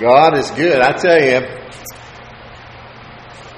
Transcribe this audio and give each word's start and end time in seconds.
God 0.00 0.36
is 0.36 0.50
good. 0.50 0.80
I 0.80 0.92
tell 0.92 1.22
you, 1.22 1.40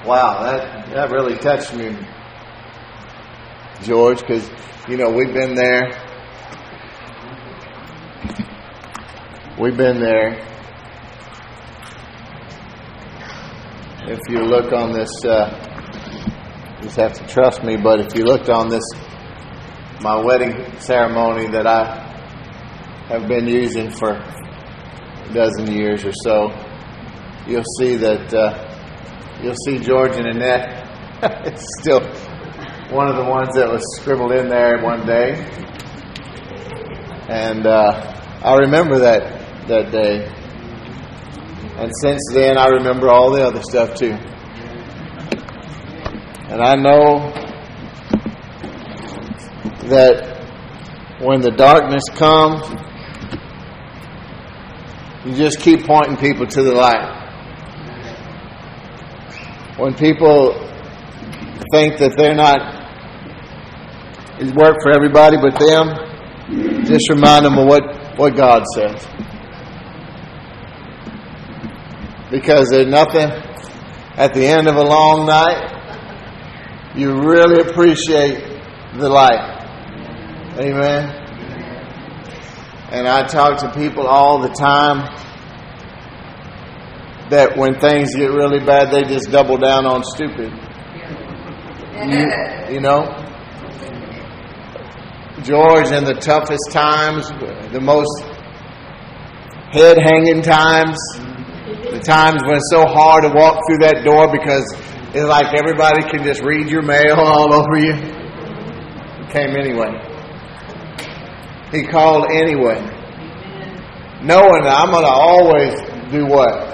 wow, 0.07 0.43
that, 0.43 0.91
that 0.91 1.11
really 1.11 1.37
touched 1.37 1.75
me, 1.75 1.97
George, 3.83 4.21
because, 4.21 4.51
you 4.87 4.99
know, 4.99 5.11
we've 5.11 5.33
been 5.33 5.55
there. 5.55 5.91
We've 9.59 9.77
been 9.77 9.99
there. 9.99 10.47
If 14.09 14.21
you 14.29 14.41
look 14.41 14.75
on 14.75 14.93
this, 14.93 15.11
uh, 15.25 15.49
you 16.77 16.83
just 16.85 16.97
have 16.97 17.15
to 17.15 17.27
trust 17.27 17.65
me, 17.65 17.79
but 17.79 18.01
if 18.01 18.15
you 18.15 18.25
looked 18.25 18.51
on 18.51 18.69
this, 18.69 18.85
my 20.03 20.21
wedding 20.23 20.79
ceremony 20.81 21.49
that 21.49 21.67
I 21.67 22.03
have 23.09 23.27
been 23.27 23.49
using 23.49 23.91
for 23.91 24.23
dozen 25.33 25.73
years 25.73 26.05
or 26.05 26.13
so, 26.25 26.49
you'll 27.47 27.65
see 27.79 27.97
that 27.97 28.35
uh, 28.35 29.41
you'll 29.43 29.55
see 29.67 29.79
George 29.79 30.17
and 30.17 30.27
Annette. 30.27 30.87
it's 31.47 31.65
still 31.81 32.01
one 32.91 33.09
of 33.09 33.17
the 33.17 33.25
ones 33.25 33.55
that 33.55 33.69
was 33.69 33.83
scribbled 33.97 34.33
in 34.33 34.49
there 34.49 34.83
one 34.83 35.07
day, 35.07 35.35
and 37.29 37.67
uh, 37.67 38.13
I 38.43 38.55
remember 38.57 38.99
that 39.01 39.67
that 39.69 39.91
day. 39.91 40.33
And 41.79 41.93
since 42.01 42.23
then, 42.33 42.57
I 42.57 42.69
remember 42.69 43.11
all 43.11 43.31
the 43.31 43.45
other 43.45 43.61
stuff 43.61 43.97
too. 43.97 44.17
And 46.49 46.63
I 46.63 46.75
know 46.75 47.33
that 49.91 50.37
when 51.21 51.41
the 51.41 51.51
darkness 51.51 52.05
comes, 52.15 52.63
you 55.27 55.35
just 55.35 55.59
keep 55.59 55.85
pointing 55.85 56.17
people 56.17 56.47
to 56.47 56.63
the 56.63 56.73
light. 56.73 57.25
When 59.77 59.93
people 59.95 60.53
think 61.73 61.99
that 61.99 62.15
they're 62.17 62.37
not, 62.37 62.61
it 64.41 64.55
work 64.55 64.77
for 64.83 64.93
everybody 64.95 65.37
but 65.37 65.59
them, 65.59 66.85
just 66.87 67.11
remind 67.11 67.45
them 67.45 67.59
of 67.59 67.67
what, 67.67 68.17
what 68.17 68.37
God 68.37 68.63
says. 68.77 69.05
Because 72.31 72.71
there's 72.71 72.87
nothing 72.87 73.29
at 74.17 74.33
the 74.33 74.47
end 74.47 74.69
of 74.69 74.77
a 74.77 74.83
long 74.85 75.27
night, 75.27 76.95
you 76.95 77.21
really 77.21 77.69
appreciate 77.69 78.45
the 78.97 79.09
light. 79.09 79.57
Amen. 80.59 81.25
And 82.93 83.09
I 83.09 83.27
talk 83.27 83.59
to 83.59 83.73
people 83.79 84.07
all 84.07 84.39
the 84.41 84.49
time 84.51 85.26
that 87.31 87.57
when 87.57 87.79
things 87.81 88.15
get 88.15 88.31
really 88.31 88.65
bad, 88.65 88.91
they 88.93 89.03
just 89.03 89.31
double 89.31 89.57
down 89.57 89.87
on 89.87 90.05
stupid. 90.05 90.53
You, 92.07 92.75
you 92.75 92.81
know? 92.81 93.27
George, 95.43 95.91
in 95.93 96.05
the 96.05 96.15
toughest 96.15 96.71
times, 96.71 97.29
the 97.73 97.81
most 97.81 98.23
head 99.71 99.99
hanging 99.99 100.43
times, 100.43 100.97
the 101.91 102.01
times 102.03 102.43
when 102.47 102.57
it's 102.57 102.71
so 102.71 102.87
hard 102.87 103.23
to 103.25 103.31
walk 103.31 103.61
through 103.67 103.79
that 103.79 104.03
door 104.05 104.31
because 104.31 104.65
it's 105.15 105.27
like 105.27 105.55
everybody 105.59 106.03
can 106.09 106.23
just 106.25 106.43
read 106.43 106.69
your 106.69 106.83
mail 106.83 107.17
all 107.17 107.53
over 107.53 107.77
you. 107.77 107.95
He 107.95 109.33
came 109.33 109.57
anyway. 109.57 109.91
He 111.73 111.87
called 111.87 112.31
anyway. 112.31 112.79
Knowing 114.23 114.63
that 114.65 114.75
I'm 114.79 114.91
going 114.91 115.05
to 115.05 115.11
always 115.11 115.75
do 116.11 116.27
what? 116.27 116.66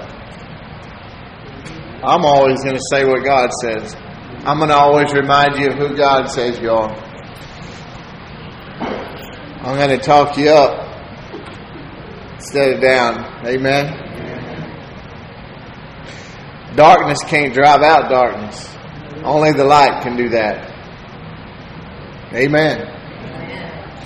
I'm 2.03 2.25
always 2.25 2.61
going 2.63 2.75
to 2.75 2.81
say 2.91 3.05
what 3.05 3.23
God 3.23 3.49
says. 3.61 3.95
I'm 4.45 4.57
going 4.57 4.69
to 4.69 4.75
always 4.75 5.13
remind 5.13 5.57
you 5.57 5.69
of 5.69 5.75
who 5.75 5.95
God 5.95 6.27
says 6.27 6.59
you 6.59 6.69
are. 6.69 6.93
I'm 9.63 9.77
going 9.77 9.97
to 9.97 10.03
talk 10.03 10.37
you 10.37 10.49
up 10.49 10.83
instead 12.35 12.73
of 12.73 12.81
down. 12.81 13.47
Amen. 13.47 14.03
Darkness 16.75 17.19
can't 17.25 17.53
drive 17.53 17.81
out 17.81 18.09
darkness. 18.09 18.75
Only 19.23 19.53
the 19.53 19.63
light 19.63 20.03
can 20.03 20.17
do 20.17 20.27
that. 20.27 20.69
Amen. 22.33 22.89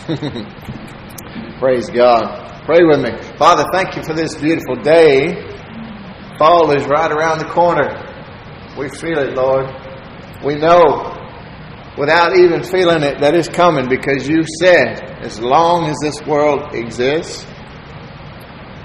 Praise 1.59 1.89
God. 1.89 2.63
Pray 2.65 2.83
with 2.83 2.99
me. 2.99 3.09
Father, 3.39 3.65
thank 3.73 3.95
you 3.95 4.03
for 4.03 4.13
this 4.13 4.35
beautiful 4.35 4.75
day. 4.75 5.46
Fall 6.37 6.71
is 6.71 6.85
right 6.85 7.11
around 7.11 7.39
the 7.39 7.45
corner. 7.45 7.89
We 8.77 8.89
feel 8.89 9.17
it, 9.17 9.33
Lord. 9.33 9.65
We 10.45 10.55
know 10.55 11.13
without 11.97 12.37
even 12.37 12.63
feeling 12.63 13.01
it 13.01 13.19
that 13.19 13.33
it's 13.33 13.49
coming 13.49 13.89
because 13.89 14.27
you 14.27 14.43
said 14.61 15.01
as 15.21 15.39
long 15.39 15.89
as 15.89 15.95
this 16.01 16.21
world 16.27 16.75
exists, 16.75 17.45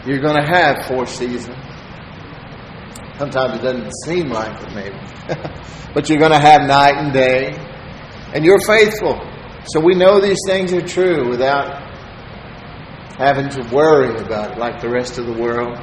you're 0.07 0.21
going 0.21 0.43
to 0.43 0.49
have 0.51 0.87
four 0.87 1.07
seasons. 1.07 1.57
Sometimes 3.19 3.59
it 3.59 3.63
doesn't 3.63 3.93
seem 4.07 4.31
like 4.31 4.61
it, 4.63 4.73
maybe. 4.75 4.97
but 5.95 6.09
you're 6.09 6.19
going 6.19 6.33
to 6.33 6.39
have 6.39 6.63
night 6.63 6.97
and 6.97 7.13
day. 7.13 7.53
And 8.35 8.45
you're 8.45 8.61
faithful. 8.67 9.21
So 9.67 9.79
we 9.79 9.95
know 9.95 10.21
these 10.21 10.41
things 10.47 10.73
are 10.73 10.81
true 10.81 11.29
without 11.29 11.83
having 13.19 13.51
to 13.51 13.69
worry 13.73 14.19
about 14.19 14.53
it 14.53 14.59
like 14.59 14.81
the 14.81 14.89
rest 14.89 15.19
of 15.19 15.27
the 15.27 15.35
world. 15.35 15.79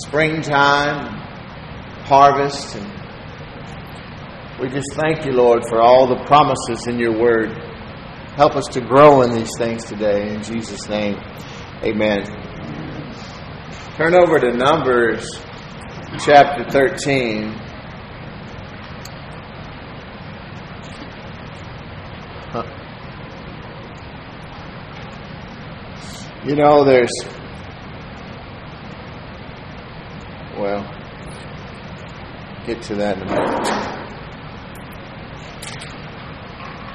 Springtime, 0.00 1.18
harvest, 2.04 2.76
and 2.76 2.86
we 4.60 4.68
just 4.68 4.92
thank 4.94 5.24
you, 5.24 5.32
Lord, 5.32 5.64
for 5.68 5.80
all 5.80 6.06
the 6.06 6.24
promises 6.24 6.86
in 6.86 6.98
your 6.98 7.18
word. 7.18 7.50
Help 8.36 8.54
us 8.56 8.66
to 8.72 8.80
grow 8.80 9.22
in 9.22 9.34
these 9.34 9.50
things 9.58 9.84
today. 9.84 10.34
In 10.34 10.42
Jesus' 10.42 10.88
name, 10.88 11.16
amen. 11.82 12.24
Turn 13.96 14.14
over 14.14 14.38
to 14.38 14.52
Numbers 14.52 15.28
chapter 16.20 16.64
13. 16.70 17.54
You 26.44 26.56
know, 26.56 26.84
there's, 26.84 27.10
well, 30.58 30.82
get 32.66 32.82
to 32.82 32.96
that 32.96 33.16
in 33.16 33.22
a 33.22 33.26
minute. 33.26 33.88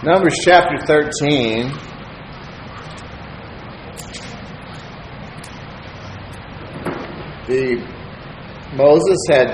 Numbers 0.03 0.38
chapter 0.44 0.78
13. 0.85 1.72
The 7.47 7.94
Moses 8.75 9.18
had, 9.29 9.47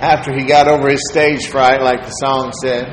after 0.00 0.32
he 0.34 0.44
got 0.44 0.68
over 0.68 0.88
his 0.88 1.00
stage 1.10 1.48
fright, 1.48 1.82
like 1.82 2.02
the 2.02 2.10
song 2.12 2.52
said, 2.62 2.88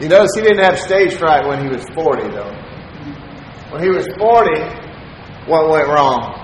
you 0.00 0.08
notice 0.08 0.30
he 0.34 0.42
didn't 0.42 0.64
have 0.64 0.78
stage 0.78 1.14
fright 1.14 1.46
when 1.46 1.62
he 1.62 1.68
was 1.68 1.84
40, 1.94 2.22
though. 2.30 2.54
When 3.70 3.82
he 3.82 3.90
was 3.90 4.08
40, 4.18 4.87
what 5.48 5.70
went 5.70 5.88
wrong? 5.88 6.34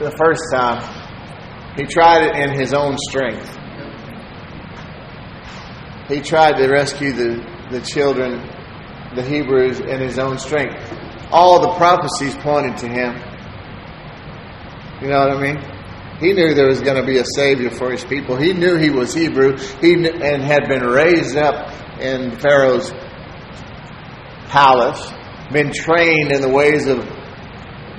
The 0.00 0.10
first 0.18 0.42
time, 0.52 0.82
he 1.76 1.84
tried 1.84 2.24
it 2.24 2.36
in 2.36 2.58
his 2.58 2.72
own 2.72 2.96
strength. 3.08 3.48
He 6.08 6.20
tried 6.20 6.56
to 6.56 6.68
rescue 6.68 7.12
the, 7.12 7.44
the 7.70 7.80
children, 7.80 8.40
the 9.14 9.22
Hebrews, 9.22 9.80
in 9.80 10.00
his 10.00 10.18
own 10.18 10.38
strength 10.38 11.00
all 11.32 11.60
the 11.60 11.72
prophecies 11.78 12.36
pointed 12.36 12.76
to 12.78 12.88
him. 12.88 13.14
You 15.00 15.08
know 15.08 15.26
what 15.26 15.30
I 15.32 15.40
mean? 15.40 15.58
He 16.20 16.32
knew 16.34 16.54
there 16.54 16.68
was 16.68 16.82
going 16.82 17.00
to 17.00 17.06
be 17.06 17.18
a 17.18 17.24
Savior 17.34 17.70
for 17.70 17.90
his 17.90 18.04
people. 18.04 18.36
He 18.36 18.52
knew 18.52 18.76
he 18.76 18.90
was 18.90 19.12
Hebrew 19.12 19.56
he 19.80 19.94
and 19.94 20.42
had 20.42 20.68
been 20.68 20.84
raised 20.84 21.36
up 21.36 21.72
in 21.98 22.38
Pharaoh's 22.38 22.92
palace, 24.48 25.10
been 25.52 25.72
trained 25.72 26.32
in 26.32 26.40
the 26.40 26.48
ways 26.48 26.86
of 26.86 26.98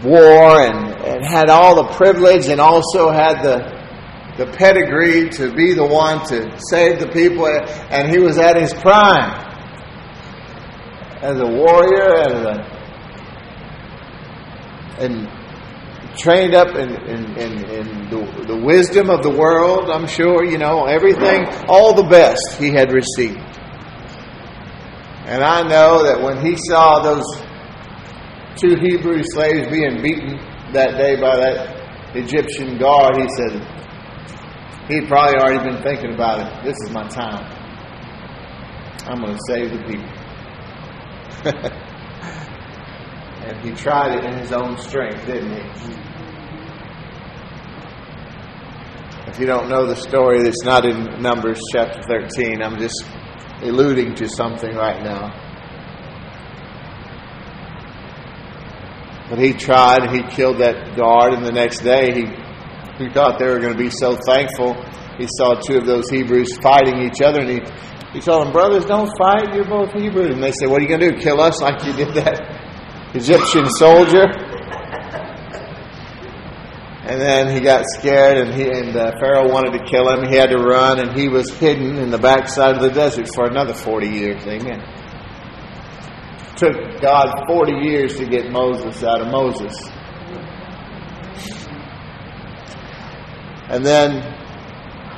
war, 0.04 0.62
and, 0.62 0.94
and 1.06 1.26
had 1.26 1.50
all 1.50 1.76
the 1.76 1.94
privilege 1.94 2.48
and 2.48 2.60
also 2.60 3.10
had 3.10 3.42
the, 3.42 3.58
the 4.38 4.52
pedigree 4.58 5.30
to 5.30 5.54
be 5.54 5.74
the 5.74 5.86
one 5.86 6.26
to 6.28 6.60
save 6.70 7.00
the 7.00 7.08
people. 7.08 7.48
And 7.48 8.10
he 8.10 8.20
was 8.20 8.38
at 8.38 8.60
his 8.60 8.74
prime 8.74 9.40
as 11.22 11.40
a 11.40 11.48
warrior 11.48 12.18
and 12.18 12.46
a 12.46 12.84
and 15.00 15.28
trained 16.18 16.54
up 16.54 16.76
in, 16.76 16.90
in, 16.90 17.38
in, 17.38 17.70
in 17.70 18.10
the, 18.10 18.46
the, 18.48 18.58
wisdom 18.64 19.10
of 19.10 19.24
the 19.24 19.30
world, 19.30 19.90
I'm 19.90 20.06
sure, 20.06 20.46
you 20.46 20.58
know, 20.58 20.86
everything, 20.86 21.46
all 21.68 21.96
the 21.96 22.04
best 22.04 22.58
he 22.60 22.70
had 22.70 22.92
received. 22.92 23.40
And 25.26 25.42
I 25.42 25.64
know 25.64 26.04
that 26.04 26.22
when 26.22 26.46
he 26.46 26.58
saw 26.68 27.00
those 27.00 27.24
two 28.60 28.76
Hebrew 28.76 29.24
slaves 29.24 29.70
being 29.70 30.02
beaten 30.02 30.38
that 30.74 30.98
day 30.98 31.16
by 31.16 31.38
that 31.38 32.16
Egyptian 32.16 32.78
guard, 32.78 33.16
he 33.16 33.28
said 33.38 33.62
he'd 34.90 35.08
probably 35.08 35.40
already 35.40 35.64
been 35.64 35.82
thinking 35.82 36.14
about 36.14 36.40
it. 36.40 36.64
This 36.66 36.76
is 36.84 36.92
my 36.92 37.08
time. 37.08 37.46
I'm 39.06 39.22
going 39.22 39.34
to 39.34 39.40
save 39.48 39.72
the 39.72 39.78
people. 39.84 40.10
and 43.44 43.58
he 43.66 43.72
tried 43.72 44.18
it 44.18 44.26
in 44.26 44.38
his 44.38 44.52
own 44.52 44.78
strength, 44.78 45.26
didn't 45.26 45.52
he? 45.52 45.62
If 49.28 49.40
you 49.40 49.46
don't 49.46 49.70
know 49.70 49.86
the 49.86 49.96
story, 49.96 50.40
it's 50.42 50.64
not 50.64 50.86
in 50.86 51.22
Numbers 51.22 51.60
chapter 51.74 52.02
13. 52.04 52.62
I'm 52.62 52.78
just 52.78 53.04
alluding 53.64 54.16
to 54.16 54.28
something 54.28 54.76
right 54.76 55.04
now. 55.04 55.32
But 59.30 59.40
he 59.40 59.54
tried, 59.54 60.12
he 60.12 60.22
killed 60.24 60.60
that 60.60 60.96
guard, 60.96 61.34
and 61.34 61.46
the 61.46 61.52
next 61.52 61.80
day 61.80 62.14
he, 62.14 62.26
he 63.04 63.10
thought 63.12 63.40
they 63.40 63.48
were 63.48 63.60
going 63.60 63.74
to 63.74 63.80
be 63.80 63.90
so 63.90 64.16
thankful. 64.28 64.76
He 65.18 65.28
saw 65.38 65.56
two 65.56 65.78
of 65.78 65.86
those 65.86 66.10
Hebrews 66.10 66.58
fighting 66.62 67.00
each 67.02 67.22
other, 67.22 67.40
and 67.40 67.50
he, 67.50 67.62
he 68.14 68.20
told 68.20 68.46
them, 68.46 68.54
Brothers, 68.54 68.86
don't 68.86 69.10
fight, 69.18 69.54
you're 69.56 69.66
both 69.66 69.92
Hebrews. 69.94 70.36
And 70.36 70.44
they 70.44 70.52
said, 70.52 70.70
What 70.70 70.80
are 70.80 70.84
you 70.84 70.90
going 70.90 71.00
to 71.00 71.12
do? 71.14 71.18
Kill 71.18 71.42
us 71.42 71.62
like 71.62 71.84
you 71.86 71.94
did 71.94 72.14
that 72.16 73.16
Egyptian 73.16 73.66
soldier? 73.72 74.53
Then 77.24 77.56
he 77.56 77.62
got 77.62 77.86
scared, 77.98 78.38
and 78.38 78.54
he 78.54 78.64
and 78.64 78.94
uh, 78.98 79.14
Pharaoh 79.18 79.50
wanted 79.50 79.80
to 79.80 79.86
kill 79.86 80.10
him. 80.10 80.30
He 80.30 80.36
had 80.36 80.50
to 80.50 80.58
run, 80.58 81.00
and 81.00 81.18
he 81.18 81.30
was 81.30 81.50
hidden 81.52 81.98
in 81.98 82.12
the 82.12 82.18
backside 82.18 82.76
of 82.76 82.82
the 82.82 82.90
desert 82.92 83.30
for 83.34 83.46
another 83.46 83.74
forty 83.74 84.10
years. 84.10 84.46
Amen. 84.46 84.84
took 86.58 86.76
God 87.02 87.46
forty 87.48 87.78
years 87.88 88.18
to 88.18 88.26
get 88.26 88.52
Moses 88.52 89.02
out 89.06 89.22
of 89.22 89.32
Moses, 89.32 89.74
and 93.70 93.86
then 93.86 94.22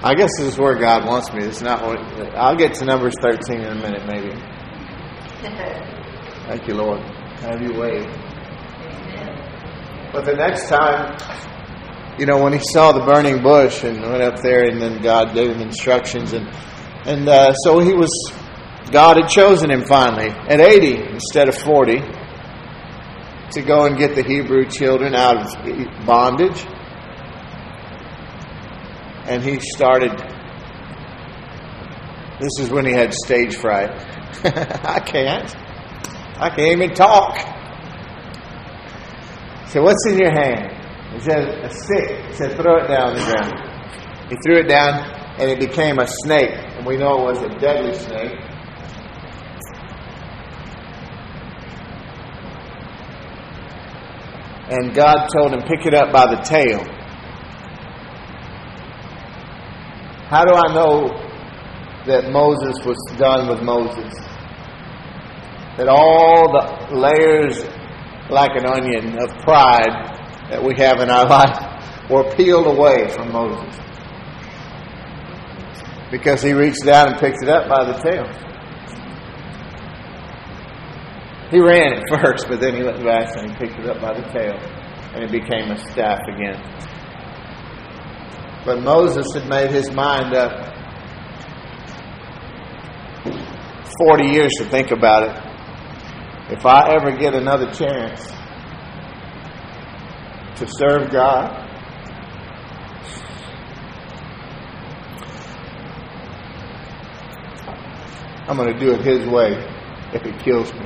I 0.03 0.13
guess 0.13 0.29
this 0.37 0.49
is 0.53 0.59
where 0.59 0.75
God 0.75 1.07
wants 1.07 1.33
me. 1.33 1.43
It's 1.43 1.63
not 1.63 1.81
what 1.81 1.97
I'll 2.35 2.55
get 2.55 2.75
to 2.75 2.85
Numbers 2.85 3.15
thirteen 3.19 3.61
in 3.61 3.77
a 3.77 3.81
minute, 3.81 4.05
maybe. 4.05 4.29
Thank 6.45 6.67
you, 6.67 6.75
Lord. 6.75 7.01
Have 7.39 7.63
you 7.63 7.73
way. 7.73 8.05
But 10.13 10.25
the 10.25 10.35
next 10.35 10.69
time 10.69 11.17
you 12.17 12.25
know, 12.25 12.41
when 12.41 12.53
he 12.53 12.59
saw 12.59 12.91
the 12.91 13.01
burning 13.01 13.43
bush 13.43 13.83
and 13.83 14.01
went 14.01 14.21
up 14.21 14.41
there, 14.41 14.65
and 14.69 14.81
then 14.81 15.01
God 15.01 15.33
gave 15.33 15.51
him 15.51 15.61
instructions, 15.61 16.33
and 16.33 16.47
and 17.05 17.27
uh, 17.27 17.53
so 17.53 17.79
he 17.79 17.93
was. 17.93 18.11
God 18.91 19.17
had 19.17 19.29
chosen 19.29 19.71
him 19.71 19.83
finally 19.85 20.29
at 20.29 20.59
80 20.59 21.13
instead 21.13 21.49
of 21.49 21.57
40 21.57 21.97
to 23.51 23.61
go 23.63 23.85
and 23.85 23.97
get 23.97 24.13
the 24.15 24.21
Hebrew 24.21 24.69
children 24.69 25.15
out 25.15 25.37
of 25.37 26.05
bondage. 26.05 26.63
And 29.27 29.43
he 29.43 29.59
started. 29.59 30.11
This 32.39 32.59
is 32.59 32.69
when 32.69 32.85
he 32.85 32.91
had 32.91 33.13
stage 33.13 33.55
fright. 33.55 33.89
I 34.43 34.99
can't. 34.99 35.55
I 36.37 36.49
can't 36.49 36.81
even 36.81 36.93
talk. 36.93 37.37
So, 39.69 39.81
what's 39.81 40.05
in 40.07 40.19
your 40.19 40.31
hand? 40.31 40.74
He 41.15 41.21
said, 41.21 41.47
a 41.63 41.69
stick. 41.69 42.25
He 42.27 42.33
said, 42.33 42.57
throw 42.57 42.75
it 42.83 42.87
down 42.87 43.11
on 43.11 43.15
the 43.15 43.23
ground. 43.23 43.53
He 44.29 44.35
threw 44.43 44.59
it 44.59 44.67
down, 44.67 44.99
and 45.39 45.49
it 45.49 45.59
became 45.59 45.97
a 45.97 46.07
snake. 46.07 46.51
And 46.51 46.85
we 46.85 46.97
know 46.97 47.19
it 47.19 47.23
was 47.23 47.41
a 47.41 47.49
deadly 47.57 47.93
snake. 47.93 48.37
And 54.67 54.93
God 54.93 55.27
told 55.33 55.53
him, 55.53 55.61
pick 55.61 55.85
it 55.85 55.93
up 55.93 56.11
by 56.11 56.25
the 56.25 56.41
tail. 56.41 56.83
How 60.27 60.43
do 60.43 60.53
I 60.53 60.73
know 60.73 61.07
that 62.07 62.29
Moses 62.31 62.75
was 62.83 62.97
done 63.17 63.47
with 63.47 63.61
Moses? 63.61 64.13
That 65.77 65.87
all 65.87 66.51
the 66.51 66.97
layers, 66.97 67.63
like 68.29 68.51
an 68.55 68.65
onion, 68.65 69.17
of 69.21 69.29
pride 69.43 70.15
that 70.49 70.63
we 70.63 70.75
have 70.77 70.99
in 70.99 71.09
our 71.09 71.27
life 71.29 72.09
were 72.09 72.35
peeled 72.35 72.67
away 72.67 73.09
from 73.09 73.31
Moses. 73.31 73.75
Because 76.11 76.41
he 76.41 76.53
reached 76.53 76.85
down 76.85 77.09
and 77.09 77.17
picked 77.19 77.41
it 77.41 77.49
up 77.49 77.67
by 77.67 77.85
the 77.85 77.93
tail. 77.99 78.25
He 81.51 81.59
ran 81.59 81.93
it 81.93 82.03
first, 82.09 82.47
but 82.47 82.59
then 82.59 82.75
he 82.75 82.83
looked 82.83 83.03
back 83.03 83.35
and 83.37 83.51
he 83.51 83.57
picked 83.57 83.79
it 83.79 83.87
up 83.87 84.01
by 84.01 84.13
the 84.13 84.27
tail, 84.29 84.57
and 85.13 85.23
it 85.23 85.31
became 85.31 85.71
a 85.71 85.77
staff 85.91 86.19
again. 86.27 86.61
But 88.65 88.81
Moses 88.81 89.27
had 89.35 89.47
made 89.47 89.69
his 89.71 89.91
mind 89.91 90.33
up 90.33 90.73
40 93.99 94.25
years 94.25 94.51
to 94.57 94.65
think 94.65 94.91
about 94.91 95.23
it. 95.29 96.55
If 96.57 96.65
I 96.65 96.93
ever 96.95 97.15
get 97.15 97.33
another 97.35 97.71
chance, 97.71 98.31
to 100.57 100.67
serve 100.67 101.11
God. 101.11 101.65
I'm 108.47 108.57
going 108.57 108.73
to 108.73 108.79
do 108.79 108.91
it 108.93 109.01
His 109.01 109.27
way 109.27 109.53
if 110.13 110.23
it 110.23 110.39
kills 110.39 110.71
me. 110.73 110.85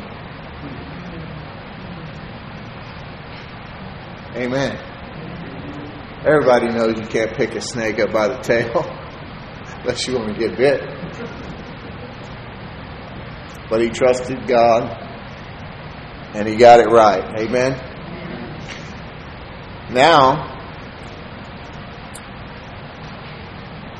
Amen. 4.36 4.78
Everybody 6.26 6.68
knows 6.68 6.98
you 6.98 7.06
can't 7.06 7.36
pick 7.36 7.56
a 7.56 7.62
snake 7.62 8.00
up 8.00 8.12
by 8.12 8.28
the 8.30 8.38
tail 8.40 8.72
unless 9.80 10.08
you 10.08 10.16
want 10.16 10.34
to 10.34 10.40
get 10.40 10.58
bit. 10.58 10.82
But 13.70 13.82
he 13.82 13.90
trusted 13.90 14.48
God 14.48 14.84
and 16.34 16.48
he 16.48 16.56
got 16.56 16.80
it 16.80 16.88
right. 16.88 17.24
Amen. 17.40 17.89
Now, 19.92 20.58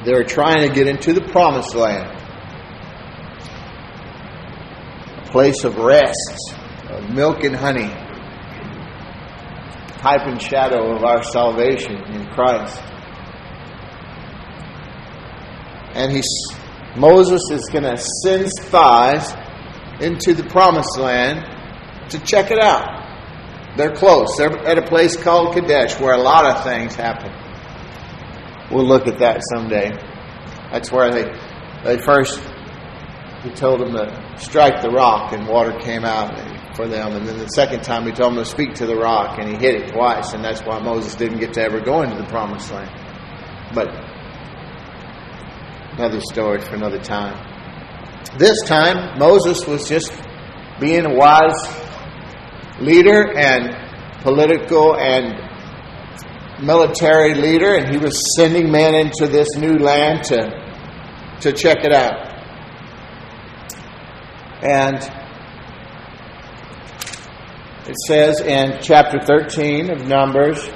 they're 0.06 0.24
trying 0.24 0.68
to 0.68 0.74
get 0.74 0.88
into 0.88 1.14
the 1.14 1.22
promised 1.22 1.76
land. 1.76 2.16
A 5.18 5.32
place 5.32 5.64
of 5.64 5.78
rest, 5.78 6.56
of 6.90 7.10
milk 7.10 7.44
and 7.44 7.56
honey. 7.56 7.90
Type 10.00 10.22
and 10.28 10.42
shadow 10.42 10.96
of 10.96 11.04
our 11.04 11.24
salvation 11.24 11.96
in 12.14 12.26
Christ. 12.28 12.80
And 15.96 16.12
he's, 16.12 16.30
Moses 16.96 17.42
is 17.52 17.68
going 17.72 17.84
to 17.84 17.98
send 18.24 18.50
spies 18.50 19.34
into 20.00 20.34
the 20.34 20.48
promised 20.50 20.98
land 20.98 22.10
to 22.12 22.20
check 22.20 22.52
it 22.52 22.60
out. 22.60 22.99
They're 23.80 23.96
close. 23.96 24.36
They're 24.36 24.52
at 24.68 24.78
a 24.78 24.82
place 24.82 25.16
called 25.16 25.56
Kadesh 25.56 25.98
where 26.02 26.14
a 26.14 26.22
lot 26.22 26.46
of 26.46 26.66
things 26.66 26.96
happen. 26.96 27.32
We'll 28.70 28.86
look 28.86 29.08
at 29.08 29.20
that 29.20 29.42
someday. 29.54 29.92
That's 30.70 30.92
where 30.92 31.10
they 31.14 31.24
they 31.86 31.98
first 31.98 32.42
he 33.42 33.52
told 33.52 33.80
them 33.80 33.94
to 33.94 34.34
strike 34.38 34.82
the 34.82 34.90
rock 34.90 35.32
and 35.32 35.48
water 35.48 35.80
came 35.80 36.04
out 36.04 36.76
for 36.76 36.90
them. 36.90 37.14
And 37.14 37.26
then 37.26 37.38
the 37.38 37.48
second 37.48 37.84
time 37.84 38.06
he 38.06 38.12
told 38.12 38.34
them 38.34 38.44
to 38.44 38.50
speak 38.50 38.74
to 38.76 38.86
the 38.86 38.98
rock 38.98 39.40
and 39.40 39.50
he 39.50 39.56
hit 39.56 39.76
it 39.76 39.94
twice. 39.94 40.34
And 40.34 40.44
that's 40.44 40.60
why 40.60 40.80
Moses 40.80 41.16
didn't 41.16 41.40
get 41.40 41.54
to 41.54 41.62
ever 41.62 41.80
go 41.80 42.02
into 42.02 42.18
the 42.18 42.28
promised 42.28 42.70
land. 42.74 42.92
But 43.74 43.88
another 45.94 46.20
story 46.20 46.60
for 46.60 46.76
another 46.76 47.00
time. 47.00 47.40
This 48.38 48.62
time, 48.64 49.18
Moses 49.18 49.66
was 49.66 49.88
just 49.88 50.12
being 50.82 51.06
a 51.06 51.16
wise 51.16 51.89
leader 52.82 53.38
and 53.38 54.22
political 54.22 54.96
and 54.98 55.50
military 56.64 57.34
leader, 57.36 57.76
and 57.76 57.90
he 57.90 57.98
was 57.98 58.20
sending 58.36 58.72
men 58.72 58.96
into 58.96 59.28
this 59.28 59.56
new 59.56 59.78
land 59.78 60.24
to, 60.26 61.40
to 61.42 61.54
check 61.54 61.84
it 61.84 61.94
out. 61.94 62.28
And 64.62 64.98
it 67.88 67.96
says 68.08 68.42
in 68.42 68.80
chapter 68.82 69.20
13 69.22 69.90
of 69.90 70.06
Numbers, 70.06 70.70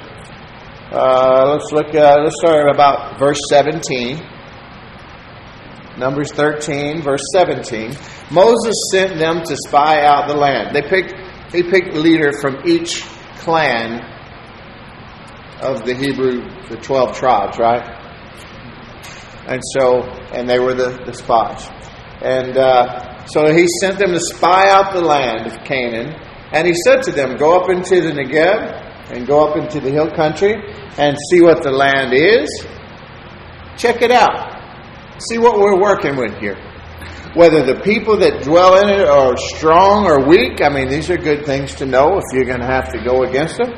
uh, 0.90 1.50
let's 1.52 1.72
look. 1.72 1.94
Uh, 1.94 2.22
let's 2.22 2.36
start 2.38 2.72
about 2.72 3.18
verse 3.18 3.38
17. 3.48 4.20
Numbers 5.98 6.32
13, 6.32 7.02
verse 7.02 7.22
17. 7.32 7.94
Moses 8.30 8.74
sent 8.90 9.18
them 9.18 9.42
to 9.44 9.56
spy 9.66 10.04
out 10.04 10.28
the 10.28 10.34
land. 10.34 10.74
They 10.74 10.82
picked 10.82 11.14
he 11.54 11.62
picked 11.62 11.94
a 11.94 12.00
leader 12.00 12.32
from 12.32 12.66
each 12.66 13.02
clan 13.38 14.00
of 15.62 15.84
the 15.84 15.94
Hebrew, 15.94 16.42
the 16.68 16.76
12 16.76 17.16
tribes, 17.16 17.58
right? 17.58 17.82
And 19.46 19.62
so, 19.72 20.02
and 20.32 20.48
they 20.48 20.58
were 20.58 20.74
the, 20.74 21.02
the 21.06 21.12
spies. 21.12 21.68
And 22.20 22.56
uh, 22.56 23.24
so 23.26 23.52
he 23.52 23.68
sent 23.80 23.98
them 23.98 24.10
to 24.10 24.20
spy 24.20 24.68
out 24.68 24.92
the 24.92 25.00
land 25.00 25.46
of 25.46 25.62
Canaan 25.64 26.14
And 26.52 26.66
he 26.66 26.74
said 26.86 27.02
to 27.04 27.12
them, 27.12 27.36
Go 27.36 27.60
up 27.60 27.70
into 27.70 28.00
the 28.00 28.12
Negev 28.12 29.12
and 29.12 29.26
go 29.26 29.46
up 29.46 29.56
into 29.56 29.80
the 29.80 29.90
hill 29.90 30.10
country 30.10 30.54
and 30.98 31.16
see 31.30 31.42
what 31.42 31.62
the 31.62 31.70
land 31.70 32.12
is. 32.14 32.48
Check 33.76 34.02
it 34.02 34.10
out. 34.10 34.52
See 35.18 35.38
what 35.38 35.58
we're 35.58 35.80
working 35.80 36.16
with 36.16 36.36
here. 36.38 36.56
Whether 37.34 37.64
the 37.66 37.80
people 37.80 38.16
that 38.18 38.44
dwell 38.44 38.78
in 38.78 38.88
it 38.88 39.08
are 39.08 39.36
strong 39.36 40.06
or 40.06 40.24
weak, 40.24 40.62
I 40.62 40.68
mean, 40.68 40.88
these 40.88 41.10
are 41.10 41.16
good 41.16 41.44
things 41.44 41.74
to 41.76 41.86
know 41.86 42.18
if 42.18 42.24
you're 42.32 42.44
going 42.44 42.60
to 42.60 42.66
have 42.66 42.92
to 42.92 43.02
go 43.02 43.24
against 43.24 43.58
them. 43.58 43.72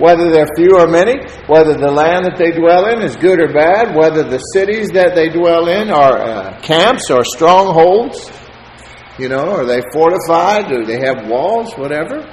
Whether 0.00 0.30
they're 0.32 0.48
few 0.56 0.76
or 0.76 0.88
many, 0.88 1.22
whether 1.46 1.74
the 1.74 1.90
land 1.90 2.24
that 2.24 2.36
they 2.36 2.50
dwell 2.50 2.86
in 2.86 3.02
is 3.02 3.14
good 3.16 3.38
or 3.38 3.52
bad, 3.52 3.94
whether 3.94 4.24
the 4.24 4.38
cities 4.38 4.88
that 4.94 5.14
they 5.14 5.28
dwell 5.28 5.68
in 5.68 5.90
are 5.90 6.18
uh, 6.18 6.60
camps 6.62 7.10
or 7.10 7.22
strongholds, 7.22 8.32
you 9.18 9.28
know, 9.28 9.54
are 9.54 9.66
they 9.66 9.82
fortified? 9.92 10.68
Do 10.68 10.84
they 10.84 10.98
have 10.98 11.28
walls? 11.28 11.74
Whatever. 11.74 12.26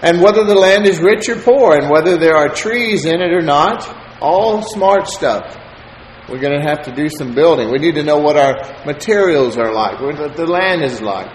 And 0.00 0.22
whether 0.22 0.44
the 0.44 0.54
land 0.54 0.86
is 0.86 1.00
rich 1.00 1.28
or 1.28 1.36
poor, 1.36 1.76
and 1.76 1.90
whether 1.90 2.16
there 2.16 2.36
are 2.36 2.48
trees 2.48 3.04
in 3.04 3.20
it 3.20 3.32
or 3.32 3.42
not, 3.42 3.84
all 4.20 4.62
smart 4.62 5.08
stuff. 5.08 5.56
We're 6.28 6.40
going 6.40 6.58
to 6.58 6.66
have 6.66 6.82
to 6.84 6.94
do 6.94 7.08
some 7.08 7.34
building. 7.34 7.70
We 7.70 7.78
need 7.78 7.96
to 7.96 8.02
know 8.02 8.18
what 8.18 8.36
our 8.36 8.84
materials 8.86 9.58
are 9.58 9.72
like, 9.72 10.00
what 10.00 10.36
the 10.36 10.46
land 10.46 10.82
is 10.82 11.02
like. 11.02 11.28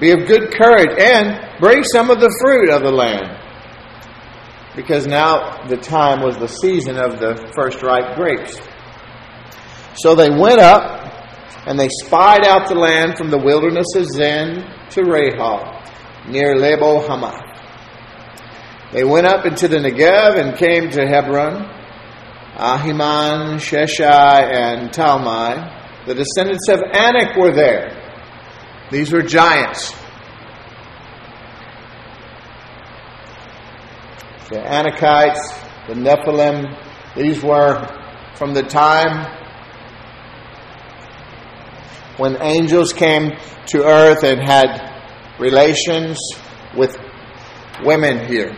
Be 0.00 0.10
of 0.10 0.26
good 0.26 0.52
courage 0.54 0.96
and 0.98 1.58
bring 1.58 1.82
some 1.82 2.10
of 2.10 2.20
the 2.20 2.32
fruit 2.40 2.70
of 2.70 2.82
the 2.82 2.92
land. 2.92 3.40
Because 4.76 5.06
now 5.06 5.66
the 5.66 5.76
time 5.76 6.20
was 6.20 6.36
the 6.36 6.48
season 6.48 6.96
of 6.96 7.18
the 7.18 7.52
first 7.56 7.82
ripe 7.82 8.16
grapes. 8.16 8.60
So 9.96 10.14
they 10.14 10.30
went 10.30 10.60
up 10.60 11.04
and 11.66 11.78
they 11.78 11.88
spied 11.88 12.44
out 12.44 12.68
the 12.68 12.74
land 12.74 13.16
from 13.16 13.30
the 13.30 13.38
wilderness 13.38 13.86
of 13.94 14.06
Zin 14.06 14.64
to 14.90 15.00
Rehob, 15.02 16.28
near 16.28 16.56
Lebo 16.56 17.06
Hamath. 17.06 17.40
They 18.92 19.04
went 19.04 19.26
up 19.26 19.46
into 19.46 19.66
the 19.68 19.78
Negev 19.78 20.38
and 20.38 20.56
came 20.56 20.90
to 20.90 21.06
Hebron, 21.06 21.68
Ahiman, 22.56 23.56
Sheshai, 23.58 24.54
and 24.54 24.90
Talmai. 24.90 26.06
The 26.06 26.14
descendants 26.14 26.68
of 26.68 26.80
Anak 26.92 27.36
were 27.36 27.52
there. 27.52 28.00
These 28.92 29.12
were 29.12 29.22
giants. 29.22 29.92
The 34.50 34.56
Anakites, 34.56 35.40
the 35.88 35.94
Nephilim, 35.94 36.78
these 37.16 37.42
were 37.42 37.88
from 38.36 38.54
the 38.54 38.62
time 38.62 39.26
when 42.18 42.40
angels 42.40 42.92
came 42.92 43.32
to 43.66 43.84
earth 43.84 44.22
and 44.22 44.40
had 44.40 44.92
relations 45.40 46.18
with 46.76 46.96
women 47.82 48.28
here, 48.28 48.54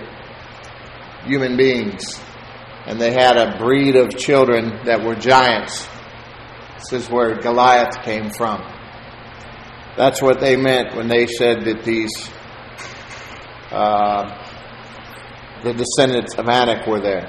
human 1.24 1.56
beings 1.56 2.20
and 2.87 3.00
they 3.00 3.11
had 3.11 3.37
a 3.37 3.59
breed 3.59 3.97
of 3.97 4.16
children 4.16 4.85
that 4.85 5.05
were 5.05 5.16
giants. 5.16 5.88
This 6.78 7.02
is 7.05 7.11
where 7.11 7.37
Goliath 7.37 8.02
came 8.02 8.31
from. 8.31 8.62
That's 9.97 10.23
what 10.23 10.40
they 10.40 10.57
meant 10.57 10.95
when 10.95 11.09
they 11.09 11.26
said 11.26 11.64
that 11.64 11.83
these, 11.85 12.12
uh, 13.73 14.25
the 15.64 15.73
descendants 15.73 16.35
of 16.37 16.49
Anak 16.49 16.87
were 16.87 17.00
there. 17.00 17.26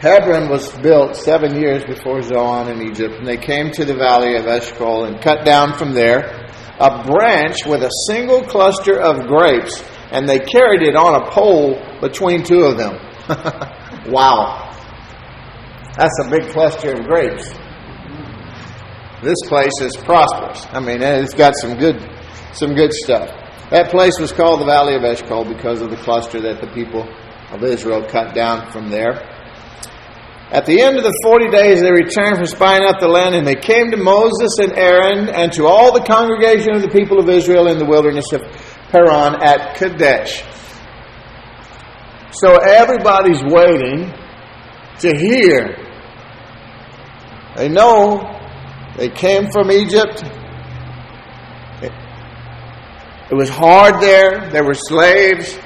Hebron 0.00 0.48
was 0.48 0.70
built 0.78 1.16
seven 1.16 1.60
years 1.60 1.84
before 1.84 2.22
Zoan 2.22 2.68
in 2.68 2.90
Egypt, 2.90 3.14
and 3.18 3.26
they 3.26 3.36
came 3.36 3.70
to 3.72 3.84
the 3.84 3.94
valley 3.94 4.36
of 4.36 4.46
Eshcol 4.46 5.04
and 5.04 5.20
cut 5.20 5.44
down 5.44 5.76
from 5.76 5.92
there 5.92 6.44
a 6.78 7.04
branch 7.04 7.64
with 7.66 7.82
a 7.82 7.90
single 8.08 8.42
cluster 8.42 8.98
of 8.98 9.26
grapes, 9.26 9.84
and 10.10 10.28
they 10.28 10.38
carried 10.38 10.82
it 10.82 10.96
on 10.96 11.22
a 11.22 11.30
pole 11.30 11.80
between 12.00 12.42
two 12.42 12.62
of 12.62 12.76
them. 12.76 12.98
Wow. 14.06 14.70
That's 15.96 16.18
a 16.26 16.30
big 16.30 16.50
cluster 16.50 16.92
of 16.92 17.04
grapes. 17.06 17.50
This 19.22 19.38
place 19.46 19.72
is 19.80 19.96
prosperous. 19.96 20.66
I 20.72 20.80
mean, 20.80 21.00
it's 21.00 21.34
got 21.34 21.54
some 21.56 21.78
good, 21.78 22.00
some 22.52 22.74
good 22.74 22.92
stuff. 22.92 23.30
That 23.70 23.90
place 23.90 24.18
was 24.20 24.32
called 24.32 24.60
the 24.60 24.66
Valley 24.66 24.94
of 24.94 25.02
Eshcol 25.02 25.44
because 25.44 25.80
of 25.80 25.90
the 25.90 25.96
cluster 25.96 26.40
that 26.42 26.60
the 26.60 26.66
people 26.68 27.08
of 27.50 27.62
Israel 27.62 28.04
cut 28.06 28.34
down 28.34 28.70
from 28.70 28.90
there. 28.90 29.30
At 30.50 30.66
the 30.66 30.80
end 30.80 30.98
of 30.98 31.04
the 31.04 31.18
forty 31.22 31.48
days, 31.48 31.80
they 31.80 31.90
returned 31.90 32.36
from 32.36 32.46
spying 32.46 32.84
out 32.84 33.00
the 33.00 33.08
land, 33.08 33.34
and 33.34 33.46
they 33.46 33.56
came 33.56 33.90
to 33.90 33.96
Moses 33.96 34.58
and 34.60 34.72
Aaron 34.74 35.28
and 35.28 35.50
to 35.54 35.66
all 35.66 35.92
the 35.92 36.04
congregation 36.04 36.74
of 36.74 36.82
the 36.82 36.88
people 36.88 37.18
of 37.18 37.28
Israel 37.28 37.66
in 37.68 37.78
the 37.78 37.86
wilderness 37.86 38.30
of 38.32 38.42
Paran 38.90 39.42
at 39.42 39.76
Kadesh. 39.76 40.44
So 42.40 42.56
everybody's 42.56 43.42
waiting 43.44 44.12
to 45.00 45.16
hear. 45.16 45.76
They 47.56 47.68
know 47.68 48.40
they 48.96 49.08
came 49.08 49.50
from 49.52 49.70
Egypt. 49.70 50.22
It 53.30 53.34
was 53.34 53.48
hard 53.48 54.02
there. 54.02 54.50
There 54.50 54.64
were 54.64 54.74
slaves. 54.74 55.58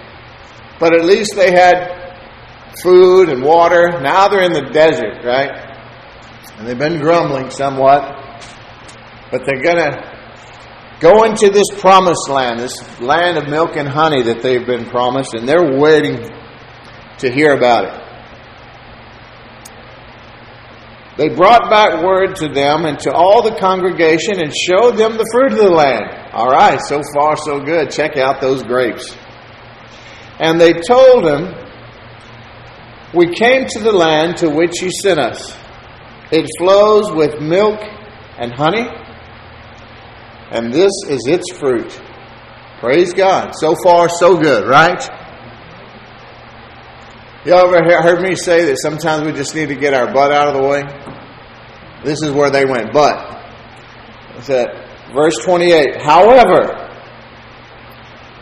But 0.78 0.94
at 0.94 1.04
least 1.04 1.32
they 1.34 1.50
had 1.50 2.16
food 2.82 3.30
and 3.30 3.42
water. 3.42 4.00
Now 4.00 4.28
they're 4.28 4.44
in 4.44 4.52
the 4.52 4.70
desert, 4.70 5.24
right? 5.24 5.50
And 6.58 6.68
they've 6.68 6.78
been 6.78 7.00
grumbling 7.00 7.50
somewhat. 7.50 8.02
But 9.30 9.44
they're 9.44 9.62
going 9.62 9.76
to 9.76 10.18
go 11.00 11.24
into 11.24 11.48
this 11.50 11.66
promised 11.78 12.28
land, 12.28 12.60
this 12.60 13.00
land 13.00 13.38
of 13.38 13.48
milk 13.48 13.76
and 13.76 13.88
honey 13.88 14.22
that 14.22 14.42
they've 14.42 14.66
been 14.66 14.84
promised, 14.84 15.34
and 15.34 15.48
they're 15.48 15.78
waiting 15.78 16.37
to 17.18 17.30
hear 17.30 17.52
about 17.52 17.84
it. 17.84 18.08
They 21.18 21.28
brought 21.28 21.68
back 21.68 22.04
word 22.04 22.36
to 22.36 22.48
them 22.48 22.84
and 22.84 22.96
to 23.00 23.12
all 23.12 23.42
the 23.42 23.56
congregation 23.58 24.40
and 24.40 24.54
showed 24.54 24.96
them 24.96 25.16
the 25.18 25.28
fruit 25.32 25.50
of 25.50 25.58
the 25.58 25.68
land. 25.68 26.32
All 26.32 26.48
right, 26.48 26.80
so 26.80 27.02
far 27.12 27.36
so 27.36 27.58
good. 27.58 27.90
Check 27.90 28.16
out 28.16 28.40
those 28.40 28.62
grapes. 28.62 29.16
And 30.38 30.60
they 30.60 30.74
told 30.74 31.26
him, 31.26 31.52
We 33.12 33.34
came 33.34 33.66
to 33.66 33.80
the 33.80 33.90
land 33.90 34.36
to 34.38 34.48
which 34.48 34.80
you 34.80 34.90
sent 34.92 35.18
us. 35.18 35.56
It 36.30 36.46
flows 36.58 37.10
with 37.10 37.40
milk 37.40 37.80
and 38.38 38.52
honey, 38.52 38.86
and 40.52 40.72
this 40.72 40.92
is 41.08 41.26
its 41.26 41.50
fruit. 41.58 42.00
Praise 42.78 43.12
God. 43.12 43.54
So 43.56 43.74
far, 43.82 44.08
so 44.08 44.36
good, 44.36 44.68
right? 44.68 45.02
You 47.48 47.54
ever 47.54 47.82
heard 48.02 48.20
me 48.20 48.36
say 48.36 48.66
that 48.66 48.76
sometimes 48.78 49.24
we 49.24 49.32
just 49.32 49.54
need 49.54 49.68
to 49.68 49.74
get 49.74 49.94
our 49.94 50.12
butt 50.12 50.32
out 50.32 50.48
of 50.48 50.60
the 50.60 50.68
way? 50.68 50.82
This 52.04 52.20
is 52.20 52.30
where 52.30 52.50
they 52.50 52.66
went, 52.66 52.92
but. 52.92 53.16
At 54.50 55.14
verse 55.14 55.34
28. 55.46 55.96
However, 56.02 56.76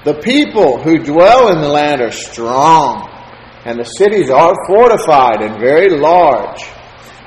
the 0.04 0.14
people 0.14 0.82
who 0.82 0.98
dwell 0.98 1.52
in 1.52 1.60
the 1.60 1.68
land 1.68 2.00
are 2.00 2.10
strong, 2.10 3.08
and 3.64 3.78
the 3.78 3.84
cities 3.84 4.28
are 4.28 4.56
fortified 4.66 5.40
and 5.40 5.60
very 5.60 5.90
large. 5.90 6.64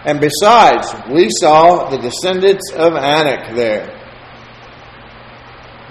And 0.04 0.20
besides, 0.20 0.94
we 1.10 1.30
saw 1.40 1.90
the 1.90 1.98
descendants 2.00 2.74
of 2.74 2.92
Anak 2.96 3.56
there. 3.56 3.88